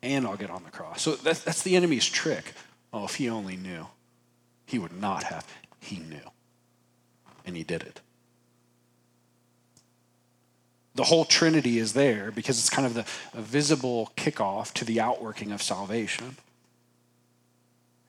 and 0.03 0.27
I'll 0.27 0.37
get 0.37 0.51
on 0.51 0.63
the 0.63 0.69
cross. 0.69 1.01
So 1.01 1.15
that's, 1.15 1.39
that's 1.39 1.63
the 1.63 1.75
enemy's 1.75 2.05
trick. 2.05 2.53
Oh, 2.93 3.05
if 3.05 3.15
he 3.15 3.29
only 3.29 3.57
knew, 3.57 3.87
he 4.65 4.79
would 4.79 4.99
not 4.99 5.23
have. 5.23 5.45
He 5.79 5.97
knew, 5.97 6.31
and 7.45 7.55
he 7.55 7.63
did 7.63 7.83
it 7.83 8.01
the 10.95 11.03
whole 11.03 11.25
Trinity 11.25 11.77
is 11.77 11.93
there 11.93 12.31
because 12.31 12.57
it's 12.57 12.69
kind 12.69 12.85
of 12.85 12.93
the 12.93 13.05
visible 13.39 14.11
kickoff 14.15 14.73
to 14.73 14.85
the 14.85 15.01
outworking 15.01 15.51
of 15.51 15.61
salvation. 15.61 16.37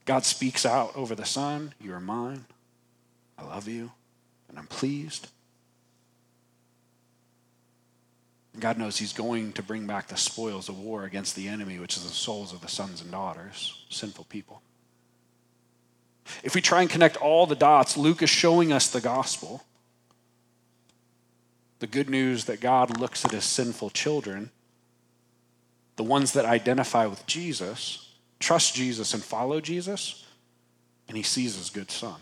God 0.05 0.25
speaks 0.25 0.65
out 0.65 0.95
over 0.95 1.17
the 1.17 1.25
Son, 1.25 1.75
You 1.81 1.93
are 1.93 2.01
mine. 2.01 2.47
I 3.37 3.45
love 3.45 3.67
you, 3.69 3.91
and 4.49 4.57
I'm 4.57 4.69
pleased. 4.69 5.29
God 8.59 8.79
knows 8.79 8.97
He's 8.97 9.13
going 9.13 9.53
to 9.55 9.63
bring 9.63 9.87
back 9.87 10.07
the 10.07 10.17
spoils 10.17 10.69
of 10.69 10.79
war 10.79 11.05
against 11.05 11.35
the 11.35 11.49
enemy, 11.49 11.81
which 11.81 11.97
is 11.97 12.05
the 12.05 12.09
souls 12.09 12.53
of 12.53 12.61
the 12.61 12.69
sons 12.69 13.03
and 13.03 13.11
daughters, 13.11 13.85
sinful 13.91 14.27
people. 14.31 14.63
If 16.43 16.55
we 16.55 16.61
try 16.61 16.83
and 16.83 16.91
connect 16.91 17.17
all 17.17 17.47
the 17.47 17.57
dots, 17.57 17.97
Luke 17.97 18.23
is 18.23 18.31
showing 18.31 18.73
us 18.73 18.89
the 18.89 19.01
gospel 19.01 19.63
the 21.79 21.87
good 21.87 22.09
news 22.09 22.47
that 22.47 22.61
God 22.61 22.99
looks 22.99 23.25
at 23.25 23.33
his 23.33 23.45
sinful 23.45 23.91
children, 23.91 24.51
the 25.97 26.03
ones 26.03 26.33
that 26.33 26.45
identify 26.45 27.07
with 27.07 27.27
Jesus, 27.27 28.15
trust 28.39 28.75
Jesus 28.75 29.13
and 29.13 29.23
follow 29.23 29.61
Jesus, 29.61 30.25
and 31.09 31.17
he 31.17 31.23
sees 31.23 31.57
his 31.57 31.71
good 31.71 31.91
son. 31.91 32.21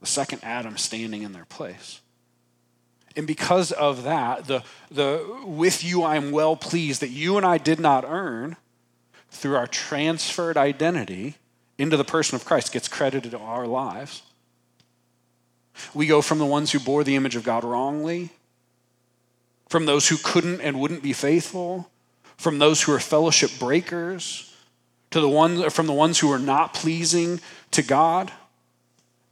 The 0.00 0.06
second 0.06 0.40
Adam 0.42 0.76
standing 0.76 1.22
in 1.22 1.32
their 1.32 1.46
place. 1.46 2.00
And 3.16 3.26
because 3.26 3.72
of 3.72 4.02
that, 4.02 4.46
the, 4.46 4.62
the 4.90 5.40
with 5.44 5.82
you 5.82 6.02
I 6.02 6.16
am 6.16 6.32
well 6.32 6.54
pleased 6.54 7.00
that 7.00 7.08
you 7.08 7.38
and 7.38 7.46
I 7.46 7.56
did 7.56 7.80
not 7.80 8.04
earn 8.06 8.56
through 9.30 9.56
our 9.56 9.66
transferred 9.66 10.58
identity 10.58 11.36
into 11.78 11.96
the 11.96 12.04
person 12.04 12.36
of 12.36 12.44
Christ 12.44 12.72
gets 12.72 12.88
credited 12.88 13.32
to 13.32 13.38
our 13.38 13.66
lives. 13.66 14.22
We 15.92 16.06
go 16.06 16.22
from 16.22 16.38
the 16.38 16.46
ones 16.46 16.72
who 16.72 16.78
bore 16.78 17.04
the 17.04 17.16
image 17.16 17.36
of 17.36 17.44
God 17.44 17.64
wrongly, 17.64 18.30
from 19.68 19.86
those 19.86 20.08
who 20.08 20.16
couldn't 20.16 20.60
and 20.60 20.80
wouldn't 20.80 21.02
be 21.02 21.12
faithful, 21.12 21.90
from 22.36 22.58
those 22.58 22.82
who 22.82 22.92
are 22.92 23.00
fellowship 23.00 23.50
breakers, 23.58 24.54
to 25.10 25.20
the 25.20 25.28
ones 25.28 25.72
from 25.72 25.86
the 25.86 25.92
ones 25.92 26.18
who 26.18 26.32
are 26.32 26.38
not 26.38 26.74
pleasing 26.74 27.40
to 27.72 27.82
God. 27.82 28.32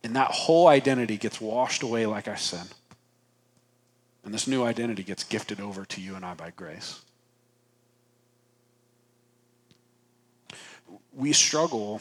And 0.03 0.17
that 0.17 0.31
whole 0.31 0.69
identity 0.69 1.17
gets 1.17 1.41
washed 1.41 1.83
away 1.83 2.05
like 2.07 2.29
I 2.29 2.37
said. 2.37 2.67
And 4.25 4.33
this 4.33 4.47
new 4.47 4.65
identity 4.65 5.03
gets 5.03 5.25
gifted 5.25 5.61
over 5.61 5.85
to 5.87 6.01
you 6.01 6.15
and 6.15 6.25
I 6.25 6.35
by 6.35 6.51
grace. 6.51 7.01
We 11.13 11.33
struggle 11.33 12.01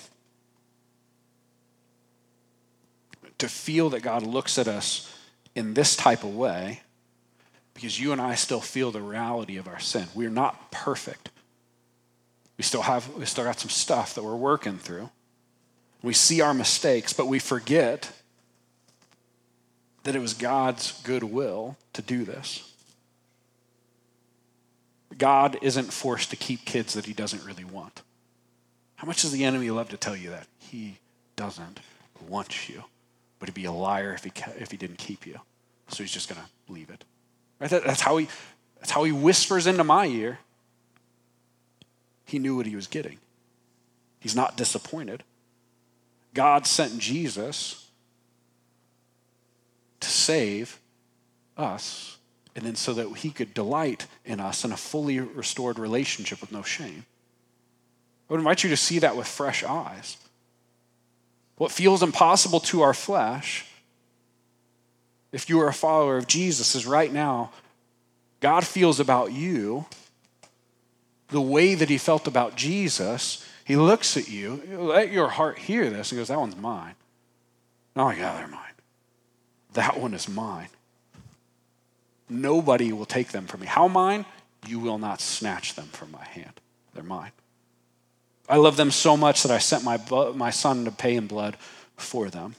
to 3.43 3.49
feel 3.49 3.89
that 3.89 4.01
God 4.01 4.23
looks 4.23 4.57
at 4.57 4.69
us 4.69 5.13
in 5.53 5.73
this 5.73 5.97
type 5.97 6.23
of 6.23 6.33
way 6.33 6.81
because 7.73 7.99
you 7.99 8.13
and 8.13 8.21
I 8.21 8.35
still 8.35 8.61
feel 8.61 8.89
the 8.89 9.01
reality 9.01 9.57
of 9.57 9.67
our 9.67 9.79
sin. 9.79 10.07
We're 10.15 10.29
not 10.29 10.71
perfect. 10.71 11.29
We 12.57 12.63
still 12.63 12.83
have 12.83 13.13
we 13.15 13.25
still 13.25 13.43
got 13.43 13.59
some 13.59 13.69
stuff 13.69 14.15
that 14.15 14.23
we're 14.23 14.35
working 14.37 14.77
through. 14.77 15.09
We 16.01 16.13
see 16.13 16.39
our 16.39 16.53
mistakes, 16.53 17.11
but 17.11 17.27
we 17.27 17.37
forget 17.39 18.13
that 20.03 20.15
it 20.15 20.19
was 20.19 20.33
God's 20.33 21.01
good 21.01 21.23
will 21.23 21.75
to 21.91 22.01
do 22.01 22.23
this. 22.23 22.71
God 25.17 25.57
isn't 25.61 25.91
forced 25.91 26.29
to 26.29 26.37
keep 26.37 26.63
kids 26.63 26.93
that 26.93 27.05
he 27.05 27.13
doesn't 27.13 27.43
really 27.43 27.65
want. 27.65 28.03
How 28.95 29.05
much 29.05 29.21
does 29.21 29.33
the 29.33 29.43
enemy 29.43 29.69
love 29.69 29.89
to 29.89 29.97
tell 29.97 30.15
you 30.15 30.29
that? 30.29 30.47
He 30.59 30.99
doesn't 31.35 31.81
want 32.29 32.69
you, 32.69 32.85
but 33.43 33.49
he'd 33.49 33.61
be 33.61 33.65
a 33.65 33.73
liar 33.73 34.13
if 34.13 34.23
he, 34.23 34.31
if 34.57 34.71
he 34.71 34.77
didn't 34.77 34.99
keep 34.99 35.27
you. 35.27 35.37
So 35.89 36.01
he's 36.01 36.13
just 36.13 36.29
going 36.29 36.39
to 36.39 36.71
leave 36.73 36.89
it. 36.89 37.03
Right? 37.59 37.69
That, 37.69 37.83
that's, 37.83 37.99
how 37.99 38.15
he, 38.15 38.29
that's 38.79 38.89
how 38.89 39.03
he 39.03 39.11
whispers 39.11 39.67
into 39.67 39.83
my 39.83 40.05
ear. 40.05 40.39
He 42.23 42.39
knew 42.39 42.55
what 42.55 42.67
he 42.67 42.77
was 42.77 42.87
getting. 42.87 43.17
He's 44.21 44.33
not 44.33 44.55
disappointed. 44.55 45.23
God 46.33 46.65
sent 46.65 46.99
Jesus 46.99 47.89
to 49.99 50.07
save 50.07 50.79
us, 51.57 52.19
and 52.55 52.63
then 52.63 52.75
so 52.75 52.93
that 52.93 53.13
he 53.17 53.29
could 53.29 53.53
delight 53.53 54.07
in 54.23 54.39
us 54.39 54.63
in 54.63 54.71
a 54.71 54.77
fully 54.77 55.19
restored 55.19 55.77
relationship 55.77 56.39
with 56.39 56.53
no 56.53 56.61
shame. 56.61 57.05
I 58.29 58.33
would 58.33 58.39
invite 58.39 58.63
you 58.63 58.69
to 58.69 58.77
see 58.77 58.99
that 58.99 59.17
with 59.17 59.27
fresh 59.27 59.65
eyes. 59.65 60.15
What 61.57 61.71
feels 61.71 62.03
impossible 62.03 62.59
to 62.61 62.81
our 62.81 62.93
flesh, 62.93 63.65
if 65.31 65.49
you 65.49 65.59
are 65.61 65.67
a 65.67 65.73
follower 65.73 66.17
of 66.17 66.27
Jesus, 66.27 66.75
is 66.75 66.85
right 66.85 67.11
now, 67.11 67.51
God 68.39 68.65
feels 68.65 68.99
about 68.99 69.31
you 69.31 69.85
the 71.29 71.41
way 71.41 71.75
that 71.75 71.89
he 71.89 71.97
felt 71.97 72.27
about 72.27 72.55
Jesus. 72.55 73.47
He 73.65 73.75
looks 73.75 74.17
at 74.17 74.29
you, 74.29 74.61
let 74.77 75.11
your 75.11 75.29
heart 75.29 75.57
hear 75.57 75.89
this, 75.89 76.11
and 76.11 76.19
goes, 76.19 76.27
That 76.27 76.39
one's 76.39 76.57
mine. 76.57 76.95
Oh, 77.95 78.09
yeah, 78.09 78.35
they're 78.35 78.47
mine. 78.47 78.59
That 79.73 79.99
one 79.99 80.13
is 80.13 80.27
mine. 80.27 80.69
Nobody 82.29 82.91
will 82.91 83.05
take 83.05 83.29
them 83.29 83.45
from 83.45 83.61
me. 83.61 83.67
How 83.67 83.87
mine? 83.87 84.25
You 84.67 84.79
will 84.79 84.97
not 84.97 85.21
snatch 85.21 85.75
them 85.75 85.85
from 85.85 86.11
my 86.11 86.23
hand. 86.25 86.59
They're 86.93 87.03
mine. 87.03 87.31
I 88.49 88.57
love 88.57 88.77
them 88.77 88.91
so 88.91 89.15
much 89.15 89.43
that 89.43 89.51
I 89.51 89.57
sent 89.57 89.83
my, 89.83 89.99
my 90.35 90.49
son 90.49 90.85
to 90.85 90.91
pay 90.91 91.15
in 91.15 91.27
blood 91.27 91.57
for 91.95 92.29
them. 92.29 92.55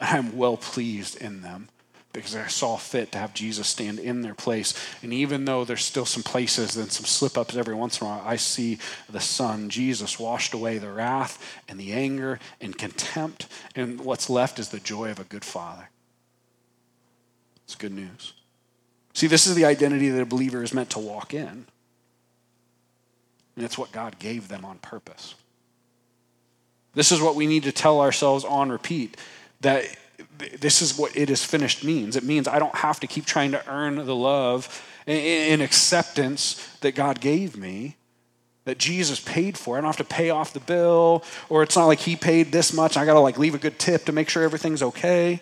I'm 0.00 0.36
well 0.36 0.56
pleased 0.56 1.20
in 1.20 1.42
them 1.42 1.68
because 2.12 2.34
I 2.34 2.48
saw 2.48 2.76
fit 2.76 3.12
to 3.12 3.18
have 3.18 3.34
Jesus 3.34 3.68
stand 3.68 3.98
in 3.98 4.22
their 4.22 4.34
place. 4.34 4.74
And 5.02 5.12
even 5.12 5.44
though 5.44 5.64
there's 5.64 5.84
still 5.84 6.06
some 6.06 6.22
places 6.22 6.76
and 6.76 6.90
some 6.90 7.04
slip 7.04 7.38
ups 7.38 7.56
every 7.56 7.74
once 7.74 8.00
in 8.00 8.06
a 8.06 8.10
while, 8.10 8.22
I 8.24 8.36
see 8.36 8.78
the 9.08 9.20
Son, 9.20 9.68
Jesus, 9.68 10.18
washed 10.18 10.52
away 10.52 10.78
the 10.78 10.90
wrath 10.90 11.60
and 11.68 11.78
the 11.78 11.92
anger 11.92 12.40
and 12.60 12.76
contempt. 12.76 13.46
And 13.76 14.00
what's 14.00 14.28
left 14.28 14.58
is 14.58 14.70
the 14.70 14.80
joy 14.80 15.10
of 15.10 15.20
a 15.20 15.24
good 15.24 15.44
father. 15.44 15.90
It's 17.64 17.76
good 17.76 17.92
news. 17.92 18.32
See, 19.14 19.28
this 19.28 19.46
is 19.46 19.54
the 19.54 19.64
identity 19.64 20.08
that 20.08 20.22
a 20.22 20.26
believer 20.26 20.62
is 20.62 20.74
meant 20.74 20.90
to 20.90 20.98
walk 20.98 21.32
in. 21.32 21.66
And 23.56 23.64
it's 23.64 23.76
what 23.76 23.92
God 23.92 24.18
gave 24.18 24.48
them 24.48 24.64
on 24.64 24.78
purpose. 24.78 25.34
This 26.94 27.12
is 27.12 27.20
what 27.20 27.36
we 27.36 27.46
need 27.46 27.64
to 27.64 27.72
tell 27.72 28.00
ourselves 28.00 28.44
on 28.44 28.70
repeat 28.70 29.16
that 29.60 29.84
this 30.60 30.82
is 30.82 30.98
what 30.98 31.16
it 31.16 31.30
is 31.30 31.44
finished 31.44 31.84
means. 31.84 32.16
It 32.16 32.24
means 32.24 32.48
I 32.48 32.58
don't 32.58 32.74
have 32.74 33.00
to 33.00 33.06
keep 33.06 33.26
trying 33.26 33.52
to 33.52 33.70
earn 33.70 33.96
the 33.96 34.16
love 34.16 34.86
and 35.06 35.62
acceptance 35.62 36.66
that 36.80 36.94
God 36.94 37.20
gave 37.20 37.56
me, 37.56 37.96
that 38.64 38.78
Jesus 38.78 39.20
paid 39.20 39.56
for. 39.58 39.76
I 39.76 39.80
don't 39.80 39.88
have 39.88 39.96
to 39.96 40.04
pay 40.04 40.30
off 40.30 40.52
the 40.52 40.60
bill, 40.60 41.24
or 41.48 41.62
it's 41.62 41.76
not 41.76 41.86
like 41.86 42.00
he 42.00 42.16
paid 42.16 42.52
this 42.52 42.72
much. 42.72 42.96
I 42.96 43.04
got 43.04 43.14
to 43.14 43.20
like 43.20 43.38
leave 43.38 43.54
a 43.54 43.58
good 43.58 43.78
tip 43.78 44.04
to 44.06 44.12
make 44.12 44.28
sure 44.28 44.42
everything's 44.42 44.82
okay. 44.82 45.40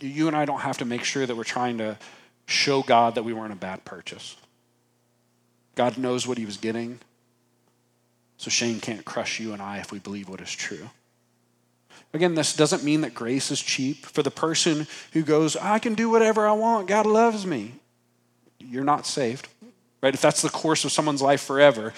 You 0.00 0.26
and 0.26 0.36
I 0.36 0.44
don't 0.44 0.60
have 0.60 0.78
to 0.78 0.84
make 0.84 1.04
sure 1.04 1.24
that 1.24 1.36
we're 1.36 1.44
trying 1.44 1.78
to 1.78 1.96
show 2.46 2.82
God 2.82 3.14
that 3.14 3.22
we 3.22 3.32
weren't 3.32 3.52
a 3.52 3.56
bad 3.56 3.84
purchase. 3.84 4.36
God 5.74 5.98
knows 5.98 6.26
what 6.26 6.38
he 6.38 6.44
was 6.44 6.56
getting. 6.56 7.00
So 8.36 8.50
shame 8.50 8.80
can't 8.80 9.04
crush 9.04 9.40
you 9.40 9.52
and 9.52 9.62
I 9.62 9.78
if 9.78 9.92
we 9.92 9.98
believe 9.98 10.28
what 10.28 10.40
is 10.40 10.50
true. 10.50 10.90
Again, 12.14 12.34
this 12.34 12.54
doesn't 12.54 12.84
mean 12.84 13.00
that 13.02 13.14
grace 13.14 13.50
is 13.50 13.60
cheap. 13.60 14.04
For 14.04 14.22
the 14.22 14.30
person 14.30 14.86
who 15.12 15.22
goes, 15.22 15.56
I 15.56 15.78
can 15.78 15.94
do 15.94 16.10
whatever 16.10 16.46
I 16.46 16.52
want, 16.52 16.88
God 16.88 17.06
loves 17.06 17.46
me, 17.46 17.74
you're 18.58 18.84
not 18.84 19.06
saved. 19.06 19.48
Right? 20.02 20.14
If 20.14 20.20
that's 20.20 20.42
the 20.42 20.50
course 20.50 20.84
of 20.84 20.90
someone's 20.90 21.22
life 21.22 21.42
forever, 21.42 21.94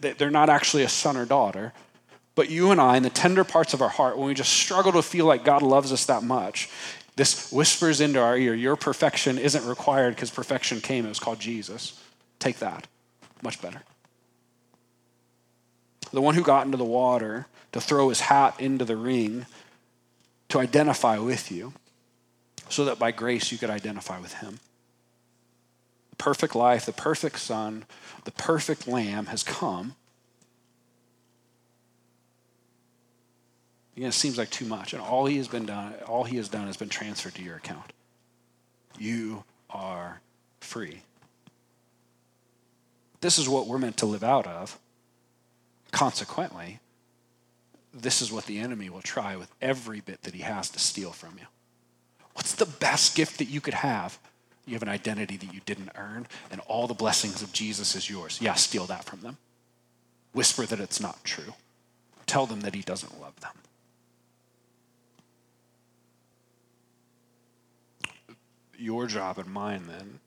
they're 0.00 0.30
not 0.30 0.50
actually 0.50 0.82
a 0.82 0.88
son 0.88 1.16
or 1.16 1.24
daughter. 1.24 1.72
But 2.34 2.50
you 2.50 2.70
and 2.70 2.78
I, 2.78 2.98
in 2.98 3.02
the 3.02 3.08
tender 3.08 3.44
parts 3.44 3.72
of 3.72 3.80
our 3.80 3.88
heart, 3.88 4.18
when 4.18 4.26
we 4.26 4.34
just 4.34 4.52
struggle 4.52 4.92
to 4.92 5.02
feel 5.02 5.24
like 5.24 5.42
God 5.42 5.62
loves 5.62 5.90
us 5.90 6.04
that 6.04 6.22
much, 6.22 6.68
this 7.16 7.50
whispers 7.50 8.02
into 8.02 8.20
our 8.20 8.36
ear, 8.36 8.54
Your 8.54 8.76
perfection 8.76 9.38
isn't 9.38 9.64
required 9.64 10.14
because 10.14 10.30
perfection 10.30 10.82
came. 10.82 11.06
It 11.06 11.08
was 11.08 11.18
called 11.18 11.40
Jesus. 11.40 11.98
Take 12.38 12.58
that. 12.58 12.86
Much 13.46 13.62
better. 13.62 13.82
The 16.12 16.20
one 16.20 16.34
who 16.34 16.42
got 16.42 16.66
into 16.66 16.76
the 16.76 16.84
water 16.84 17.46
to 17.70 17.80
throw 17.80 18.08
his 18.08 18.22
hat 18.22 18.56
into 18.58 18.84
the 18.84 18.96
ring 18.96 19.46
to 20.48 20.58
identify 20.58 21.18
with 21.18 21.52
you 21.52 21.72
so 22.68 22.84
that 22.86 22.98
by 22.98 23.12
grace 23.12 23.52
you 23.52 23.58
could 23.58 23.70
identify 23.70 24.18
with 24.18 24.34
him. 24.34 24.58
The 26.10 26.16
perfect 26.16 26.56
life, 26.56 26.86
the 26.86 26.92
perfect 26.92 27.38
son, 27.38 27.84
the 28.24 28.32
perfect 28.32 28.88
lamb 28.88 29.26
has 29.26 29.44
come. 29.44 29.94
Again, 33.96 34.08
it 34.08 34.12
seems 34.14 34.38
like 34.38 34.50
too 34.50 34.66
much. 34.66 34.92
And 34.92 35.00
all 35.00 35.26
he 35.26 35.36
has 35.36 35.46
been 35.46 35.66
done, 35.66 35.94
all 36.08 36.24
he 36.24 36.36
has 36.38 36.48
done 36.48 36.66
has 36.66 36.76
been 36.76 36.88
transferred 36.88 37.36
to 37.36 37.44
your 37.44 37.58
account. 37.58 37.92
You 38.98 39.44
are 39.70 40.20
free. 40.58 41.02
This 43.20 43.38
is 43.38 43.48
what 43.48 43.66
we're 43.66 43.78
meant 43.78 43.96
to 43.98 44.06
live 44.06 44.24
out 44.24 44.46
of. 44.46 44.78
Consequently, 45.90 46.80
this 47.92 48.20
is 48.20 48.30
what 48.30 48.46
the 48.46 48.58
enemy 48.58 48.90
will 48.90 49.02
try 49.02 49.36
with 49.36 49.50
every 49.62 50.00
bit 50.00 50.22
that 50.22 50.34
he 50.34 50.42
has 50.42 50.68
to 50.70 50.78
steal 50.78 51.12
from 51.12 51.34
you. 51.38 51.46
What's 52.34 52.54
the 52.54 52.66
best 52.66 53.16
gift 53.16 53.38
that 53.38 53.48
you 53.48 53.60
could 53.60 53.74
have? 53.74 54.18
You 54.66 54.74
have 54.74 54.82
an 54.82 54.88
identity 54.88 55.36
that 55.38 55.54
you 55.54 55.60
didn't 55.64 55.92
earn, 55.96 56.26
and 56.50 56.60
all 56.66 56.86
the 56.86 56.94
blessings 56.94 57.40
of 57.40 57.52
Jesus 57.52 57.94
is 57.94 58.10
yours. 58.10 58.38
Yeah, 58.42 58.54
steal 58.54 58.84
that 58.86 59.04
from 59.04 59.20
them. 59.20 59.38
Whisper 60.32 60.66
that 60.66 60.80
it's 60.80 61.00
not 61.00 61.24
true. 61.24 61.54
Tell 62.26 62.44
them 62.46 62.60
that 62.60 62.74
he 62.74 62.82
doesn't 62.82 63.20
love 63.20 63.40
them. 63.40 63.52
Your 68.76 69.06
job 69.06 69.38
and 69.38 69.48
mine, 69.48 69.84
then, 69.86 70.20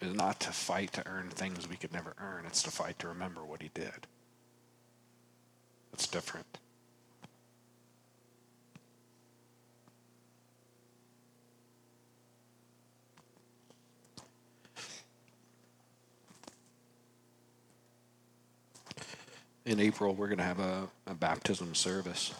is 0.00 0.14
not 0.14 0.40
to 0.40 0.50
fight 0.50 0.92
to 0.92 1.06
earn 1.06 1.28
things 1.30 1.68
we 1.68 1.76
could 1.76 1.92
never 1.92 2.14
earn, 2.18 2.44
it's 2.46 2.62
to 2.62 2.70
fight 2.70 2.98
to 2.98 3.08
remember 3.08 3.44
what 3.44 3.62
he 3.62 3.70
did. 3.74 4.06
That's 5.90 6.06
different. 6.06 6.58
In 19.64 19.80
April, 19.80 20.14
we're 20.14 20.28
going 20.28 20.38
to 20.38 20.44
have 20.44 20.60
a, 20.60 20.86
a 21.08 21.14
baptism 21.14 21.74
service 21.74 22.32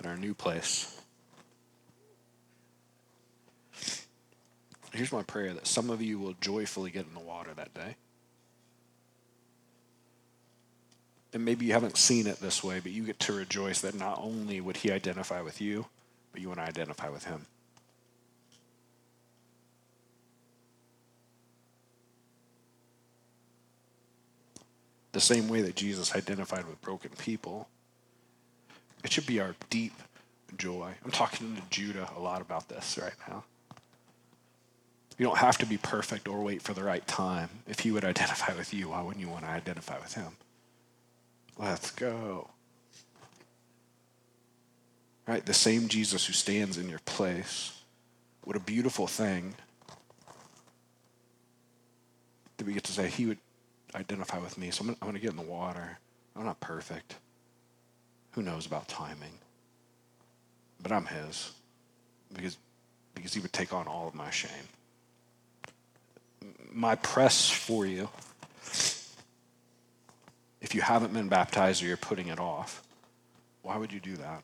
at 0.00 0.06
our 0.06 0.16
new 0.16 0.34
place. 0.34 1.01
Here's 4.92 5.12
my 5.12 5.22
prayer 5.22 5.54
that 5.54 5.66
some 5.66 5.88
of 5.90 6.02
you 6.02 6.18
will 6.18 6.34
joyfully 6.40 6.90
get 6.90 7.06
in 7.06 7.14
the 7.14 7.20
water 7.20 7.54
that 7.54 7.72
day. 7.72 7.96
And 11.32 11.44
maybe 11.44 11.64
you 11.64 11.72
haven't 11.72 11.96
seen 11.96 12.26
it 12.26 12.40
this 12.40 12.62
way, 12.62 12.78
but 12.80 12.92
you 12.92 13.04
get 13.04 13.18
to 13.20 13.32
rejoice 13.32 13.80
that 13.80 13.94
not 13.94 14.18
only 14.20 14.60
would 14.60 14.76
he 14.76 14.92
identify 14.92 15.40
with 15.40 15.62
you, 15.62 15.86
but 16.30 16.42
you 16.42 16.48
want 16.48 16.60
to 16.60 16.64
identify 16.64 17.08
with 17.08 17.24
him. 17.24 17.46
The 25.12 25.20
same 25.20 25.48
way 25.48 25.62
that 25.62 25.76
Jesus 25.76 26.14
identified 26.14 26.66
with 26.66 26.80
broken 26.82 27.10
people, 27.18 27.68
it 29.02 29.12
should 29.12 29.26
be 29.26 29.40
our 29.40 29.54
deep 29.70 29.94
joy. 30.58 30.92
I'm 31.02 31.10
talking 31.10 31.56
to 31.56 31.62
Judah 31.70 32.10
a 32.14 32.20
lot 32.20 32.42
about 32.42 32.68
this 32.68 32.98
right 33.00 33.12
now. 33.28 33.44
You 35.18 35.26
don't 35.26 35.38
have 35.38 35.58
to 35.58 35.66
be 35.66 35.76
perfect 35.76 36.26
or 36.28 36.40
wait 36.42 36.62
for 36.62 36.72
the 36.72 36.82
right 36.82 37.06
time. 37.06 37.50
If 37.68 37.80
he 37.80 37.90
would 37.90 38.04
identify 38.04 38.54
with 38.56 38.72
you, 38.72 38.90
why 38.90 39.02
wouldn't 39.02 39.24
you 39.24 39.30
want 39.30 39.44
to 39.44 39.50
identify 39.50 39.98
with 39.98 40.14
him? 40.14 40.36
Let's 41.58 41.90
go. 41.90 42.50
Right? 45.26 45.44
The 45.44 45.54
same 45.54 45.88
Jesus 45.88 46.26
who 46.26 46.32
stands 46.32 46.78
in 46.78 46.88
your 46.88 46.98
place. 47.00 47.78
What 48.44 48.56
a 48.56 48.60
beautiful 48.60 49.06
thing 49.06 49.54
that 52.56 52.66
we 52.66 52.72
get 52.72 52.84
to 52.84 52.92
say, 52.92 53.08
He 53.08 53.26
would 53.26 53.38
identify 53.94 54.38
with 54.38 54.58
me. 54.58 54.70
So 54.70 54.84
I'm 54.84 54.96
going 55.00 55.14
to 55.14 55.20
get 55.20 55.30
in 55.30 55.36
the 55.36 55.42
water. 55.42 55.98
I'm 56.34 56.44
not 56.44 56.60
perfect. 56.60 57.16
Who 58.32 58.42
knows 58.42 58.66
about 58.66 58.88
timing? 58.88 59.38
But 60.82 60.90
I'm 60.90 61.06
His 61.06 61.52
because, 62.32 62.56
because 63.14 63.34
He 63.34 63.40
would 63.40 63.52
take 63.52 63.72
on 63.72 63.86
all 63.86 64.08
of 64.08 64.14
my 64.14 64.30
shame. 64.30 64.68
My 66.72 66.94
press 66.94 67.50
for 67.50 67.86
you 67.86 68.08
if 70.62 70.76
you 70.76 70.80
haven't 70.80 71.12
been 71.12 71.28
baptized 71.28 71.82
or 71.82 71.86
you're 71.86 71.96
putting 71.96 72.28
it 72.28 72.38
off, 72.38 72.82
why 73.62 73.76
would 73.76 73.92
you 73.92 74.00
do 74.00 74.16
that? 74.16 74.42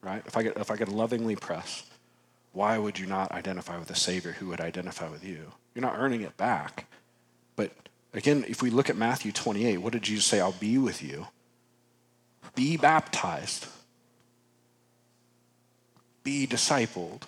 Right? 0.00 0.22
If 0.24 0.36
I 0.36 0.42
get 0.44 0.56
if 0.56 0.70
I 0.70 0.76
could 0.76 0.88
lovingly 0.88 1.36
press, 1.36 1.84
why 2.52 2.78
would 2.78 2.98
you 2.98 3.06
not 3.06 3.32
identify 3.32 3.78
with 3.78 3.90
a 3.90 3.94
Savior 3.94 4.32
who 4.32 4.46
would 4.46 4.60
identify 4.60 5.08
with 5.08 5.24
you? 5.24 5.52
You're 5.74 5.82
not 5.82 5.98
earning 5.98 6.22
it 6.22 6.36
back. 6.36 6.86
But 7.56 7.72
again, 8.14 8.44
if 8.48 8.62
we 8.62 8.70
look 8.70 8.88
at 8.88 8.96
Matthew 8.96 9.32
28, 9.32 9.78
what 9.78 9.92
did 9.92 10.02
Jesus 10.02 10.24
say? 10.24 10.40
I'll 10.40 10.52
be 10.52 10.78
with 10.78 11.02
you. 11.02 11.26
Be 12.54 12.76
baptized. 12.76 13.66
Be 16.22 16.46
discipled. 16.46 17.22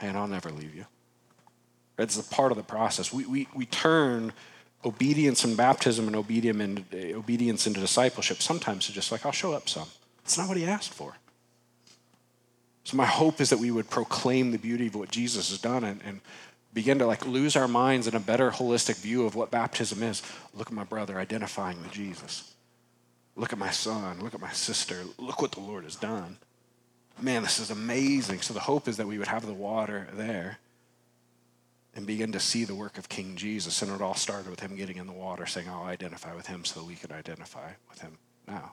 And 0.00 0.16
I'll 0.16 0.28
never 0.28 0.50
leave 0.50 0.74
you. 0.74 0.86
It's 2.00 2.18
a 2.18 2.24
part 2.24 2.52
of 2.52 2.58
the 2.58 2.64
process. 2.64 3.12
We, 3.12 3.26
we, 3.26 3.48
we 3.54 3.66
turn 3.66 4.32
obedience 4.84 5.44
and 5.44 5.56
baptism 5.56 6.08
and 6.08 6.16
uh, 6.16 7.18
obedience 7.18 7.66
into 7.66 7.80
discipleship 7.80 8.40
sometimes 8.40 8.86
it's 8.86 8.94
just 8.94 9.12
like 9.12 9.26
i'll 9.26 9.32
show 9.32 9.52
up 9.52 9.68
some. 9.68 9.86
It's 10.24 10.38
not 10.38 10.48
what 10.48 10.56
he 10.56 10.64
asked 10.64 10.94
for. 10.94 11.14
So 12.84 12.96
my 12.96 13.06
hope 13.06 13.40
is 13.40 13.50
that 13.50 13.58
we 13.58 13.70
would 13.70 13.90
proclaim 13.90 14.52
the 14.52 14.58
beauty 14.58 14.86
of 14.86 14.94
what 14.94 15.10
jesus 15.10 15.50
has 15.50 15.58
done 15.58 15.84
and, 15.84 16.00
and 16.04 16.20
begin 16.72 16.98
to 16.98 17.06
like 17.06 17.26
lose 17.26 17.56
our 17.56 17.68
minds 17.68 18.06
in 18.06 18.14
a 18.14 18.20
better 18.20 18.50
holistic 18.50 18.96
view 18.96 19.26
of 19.26 19.34
what 19.34 19.50
baptism 19.50 20.02
is. 20.02 20.22
Look 20.54 20.68
at 20.68 20.72
my 20.72 20.84
brother 20.84 21.18
identifying 21.18 21.80
with 21.82 21.92
jesus. 21.92 22.54
Look 23.36 23.52
at 23.52 23.58
my 23.58 23.70
son. 23.70 24.20
Look 24.20 24.34
at 24.34 24.40
my 24.40 24.52
sister. 24.52 25.02
Look 25.18 25.42
what 25.42 25.52
the 25.52 25.60
lord 25.60 25.84
has 25.84 25.96
done. 25.96 26.38
Man 27.20 27.42
this 27.42 27.58
is 27.58 27.70
amazing. 27.70 28.40
So 28.40 28.54
the 28.54 28.60
hope 28.60 28.88
is 28.88 28.96
that 28.96 29.06
we 29.06 29.18
would 29.18 29.28
have 29.28 29.44
the 29.44 29.52
water 29.52 30.08
there 30.14 30.58
and 31.94 32.06
begin 32.06 32.32
to 32.32 32.40
see 32.40 32.64
the 32.64 32.74
work 32.74 32.98
of 32.98 33.08
King 33.08 33.36
Jesus. 33.36 33.82
And 33.82 33.92
it 33.92 34.00
all 34.00 34.14
started 34.14 34.50
with 34.50 34.60
him 34.60 34.76
getting 34.76 34.96
in 34.96 35.06
the 35.06 35.12
water, 35.12 35.46
saying, 35.46 35.68
I'll 35.68 35.84
identify 35.84 36.34
with 36.34 36.46
him 36.46 36.64
so 36.64 36.80
that 36.80 36.86
we 36.86 36.94
can 36.94 37.12
identify 37.12 37.70
with 37.88 38.00
him 38.00 38.18
now. 38.46 38.72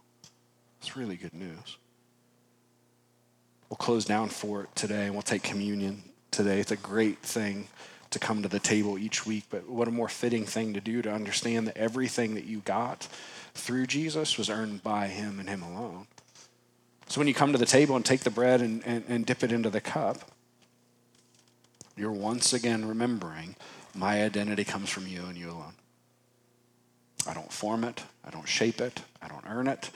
It's 0.80 0.96
really 0.96 1.16
good 1.16 1.34
news. 1.34 1.78
We'll 3.70 3.78
close 3.78 4.06
down 4.06 4.30
for 4.30 4.64
it 4.64 4.76
today 4.76 5.06
and 5.06 5.14
we'll 5.14 5.24
take 5.24 5.44
communion 5.44 6.04
today. 6.32 6.60
It's 6.60 6.72
a 6.72 6.78
great 6.78 7.20
thing 7.20 7.68
to 8.12 8.20
come 8.20 8.42
to 8.42 8.48
the 8.48 8.60
table 8.60 8.98
each 8.98 9.26
week, 9.26 9.44
but 9.50 9.68
what 9.68 9.88
a 9.88 9.92
more 9.92 10.08
fitting 10.08 10.46
thing 10.46 10.74
to 10.74 10.80
do 10.80 11.02
to 11.02 11.12
understand 11.12 11.68
that 11.68 11.76
everything 11.76 12.36
that 12.36 12.46
you 12.46 12.60
got 12.60 13.08
through 13.54 13.88
Jesus 13.88 14.38
was 14.38 14.50
earned 14.50 14.84
by 14.84 15.08
him 15.08 15.40
and 15.40 15.50
him 15.50 15.62
alone. 15.62 16.08
So 17.10 17.20
when 17.20 17.28
you 17.28 17.34
come 17.34 17.52
to 17.52 17.58
the 17.58 17.66
table 17.66 17.96
and 17.96 18.06
take 18.06 18.22
the 18.22 18.30
bread 18.30 18.62
and, 18.62 18.82
and, 18.86 19.04
and 19.08 19.26
dip 19.26 19.44
it 19.44 19.52
into 19.52 19.70
the 19.70 19.82
cup, 19.82 20.32
you're 21.98 22.12
once 22.12 22.54
again 22.54 22.88
remembering 22.88 23.56
my 23.96 24.24
identity 24.24 24.64
comes 24.64 24.90
from 24.90 25.08
you 25.08 25.24
and 25.26 25.38
you 25.38 25.50
alone. 25.50 25.74
I 27.28 27.34
don't 27.34 27.52
form 27.52 27.84
it, 27.84 28.04
I 28.24 28.30
don't 28.30 28.48
shape 28.48 28.80
it, 28.80 29.02
I 29.22 29.28
don't 29.28 29.44
earn 29.48 29.68
it. 29.68 29.90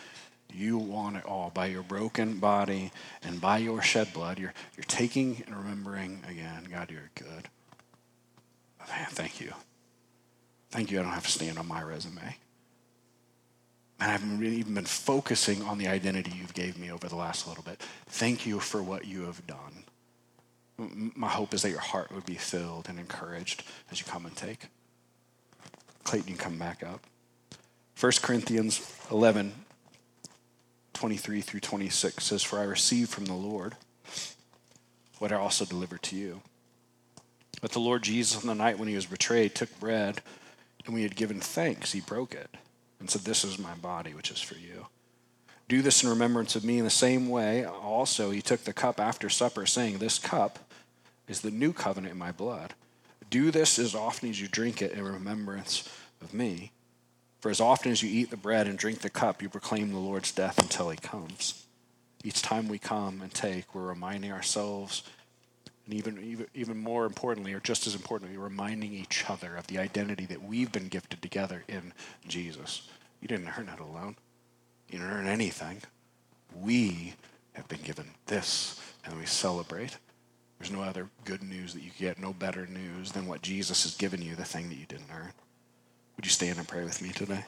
You 0.54 0.78
want 0.78 1.16
it 1.16 1.26
all 1.26 1.50
by 1.54 1.68
your 1.68 1.84
broken 1.84 2.40
body 2.40 2.92
and 3.24 3.40
by 3.40 3.60
your 3.60 3.82
shed 3.82 4.12
blood. 4.14 4.38
You're, 4.38 4.54
you're 4.76 4.84
taking 4.84 5.42
and 5.48 5.56
remembering 5.56 6.24
again, 6.30 6.68
God, 6.70 6.92
you're 6.92 7.10
good. 7.16 7.48
Man, 8.90 9.08
thank 9.12 9.40
you. 9.40 9.54
Thank 10.70 10.92
you. 10.92 11.00
I 11.00 11.04
don't 11.04 11.14
have 11.14 11.26
to 11.26 11.32
stand 11.32 11.58
on 11.58 11.68
my 11.68 11.82
resume. 11.82 12.36
And 14.00 14.10
I 14.10 14.12
haven't 14.12 14.40
really 14.40 14.58
even 14.58 14.74
been 14.74 14.86
focusing 14.86 15.62
on 15.62 15.78
the 15.78 15.88
identity 15.88 16.34
you've 16.38 16.54
gave 16.54 16.78
me 16.78 16.92
over 16.92 17.08
the 17.08 17.16
last 17.16 17.48
little 17.48 17.64
bit. 17.64 17.80
Thank 18.08 18.46
you 18.46 18.60
for 18.60 18.84
what 18.84 19.06
you 19.06 19.22
have 19.22 19.46
done 19.48 19.86
my 20.78 21.28
hope 21.28 21.54
is 21.54 21.62
that 21.62 21.70
your 21.70 21.80
heart 21.80 22.12
would 22.12 22.26
be 22.26 22.36
filled 22.36 22.90
and 22.90 23.00
encouraged 23.00 23.64
as 23.92 24.00
you 24.00 24.06
come 24.06 24.26
and 24.26 24.36
take. 24.36 24.68
Clayton, 26.04 26.30
you 26.30 26.36
come 26.36 26.58
back 26.58 26.84
up. 26.84 27.06
1 28.00 28.12
Corinthians 28.22 28.82
11, 29.12 29.54
23 30.94 31.42
through 31.42 31.60
26 31.60 32.24
says, 32.24 32.44
For 32.44 32.60
I 32.60 32.64
received 32.64 33.12
from 33.12 33.26
the 33.26 33.34
Lord 33.34 33.76
what 35.20 35.32
I 35.32 35.36
also 35.36 35.66
delivered 35.66 36.02
to 36.04 36.16
you. 36.16 36.42
But 37.62 37.74
the 37.74 37.80
Lord 37.80 38.02
Jesus, 38.02 38.42
on 38.42 38.48
the 38.48 38.56
night 38.56 38.80
when 38.80 38.88
he 38.88 38.96
was 38.96 39.06
betrayed, 39.06 39.54
took 39.54 39.80
bread, 39.80 40.22
and 40.86 40.94
when 40.94 40.98
he 40.98 41.04
had 41.04 41.16
given 41.16 41.40
thanks, 41.40 41.92
he 41.92 42.02
broke 42.02 42.34
it 42.34 42.50
and 43.00 43.10
said, 43.10 43.22
This 43.22 43.44
is 43.44 43.60
my 43.60 43.76
body, 43.76 44.16
which 44.16 44.32
is 44.32 44.42
for 44.42 44.56
you. 44.56 44.88
Do 45.72 45.82
this 45.82 46.04
in 46.04 46.10
remembrance 46.10 46.58
of 46.58 46.66
me. 46.66 46.80
In 46.80 46.84
the 46.84 46.90
same 46.90 47.30
way, 47.30 47.64
also, 47.64 48.30
he 48.30 48.42
took 48.42 48.66
the 48.66 48.74
cup 48.74 49.00
after 49.00 49.30
supper, 49.30 49.66
saying, 49.66 50.00
This 50.00 50.20
cup 50.20 50.60
is 51.30 51.40
the 51.40 51.50
new 51.50 51.72
covenant 51.72 52.12
in 52.12 52.20
my 52.20 52.34
blood. 52.34 52.74
Do 53.30 53.52
this 53.52 53.80
as 53.80 53.96
often 53.96 54.30
as 54.30 54.42
you 54.42 54.50
drink 54.50 54.82
it 54.82 54.92
in 54.92 55.06
remembrance 55.06 55.88
of 56.22 56.34
me. 56.34 56.74
For 57.40 57.50
as 57.50 57.62
often 57.62 57.90
as 57.90 58.04
you 58.04 58.10
eat 58.10 58.32
the 58.32 58.36
bread 58.36 58.68
and 58.68 58.78
drink 58.78 59.00
the 59.00 59.10
cup, 59.10 59.42
you 59.42 59.48
proclaim 59.48 59.94
the 59.94 59.98
Lord's 59.98 60.34
death 60.34 60.60
until 60.60 60.90
he 60.90 60.98
comes. 60.98 61.66
Each 62.22 62.42
time 62.42 62.68
we 62.68 62.78
come 62.78 63.22
and 63.22 63.34
take, 63.34 63.74
we're 63.74 63.88
reminding 63.88 64.34
ourselves, 64.34 65.04
and 65.86 65.94
even, 65.94 66.22
even, 66.22 66.48
even 66.54 66.78
more 66.80 67.06
importantly, 67.06 67.54
or 67.54 67.62
just 67.62 67.88
as 67.88 67.96
importantly, 67.96 68.36
reminding 68.36 68.92
each 68.92 69.24
other 69.30 69.56
of 69.56 69.68
the 69.68 69.80
identity 69.80 70.26
that 70.26 70.44
we've 70.44 70.74
been 70.74 70.90
gifted 70.90 71.22
together 71.22 71.64
in 71.70 71.94
Jesus. 72.28 72.90
You 73.22 73.30
didn't 73.30 73.58
earn 73.58 73.70
it 73.70 73.80
alone, 73.80 74.18
you 74.92 75.00
didn't 75.00 75.14
earn 75.14 75.28
anything. 75.28 75.82
We 76.60 77.14
have 77.54 77.68
been 77.68 77.82
given 77.82 78.12
this, 78.26 78.80
and 79.06 79.18
we 79.18 79.26
celebrate. 79.26 79.98
There's 80.60 80.72
no 80.72 80.82
other 80.82 81.10
good 81.26 81.42
news 81.42 81.74
that 81.74 81.82
you 81.82 81.92
get, 81.98 82.20
no 82.20 82.34
better 82.34 82.68
news 82.68 83.12
than 83.14 83.26
what 83.26 83.42
Jesus 83.42 83.84
has 83.84 83.96
given 83.96 84.22
you, 84.22 84.36
the 84.36 84.46
thing 84.46 84.70
that 84.70 84.76
you 84.76 84.86
didn't 84.86 85.10
earn. 85.12 85.34
Would 86.16 86.26
you 86.26 86.32
stand 86.32 86.60
and 86.60 86.68
pray 86.68 86.84
with 86.84 87.02
me 87.02 87.10
today? 87.10 87.46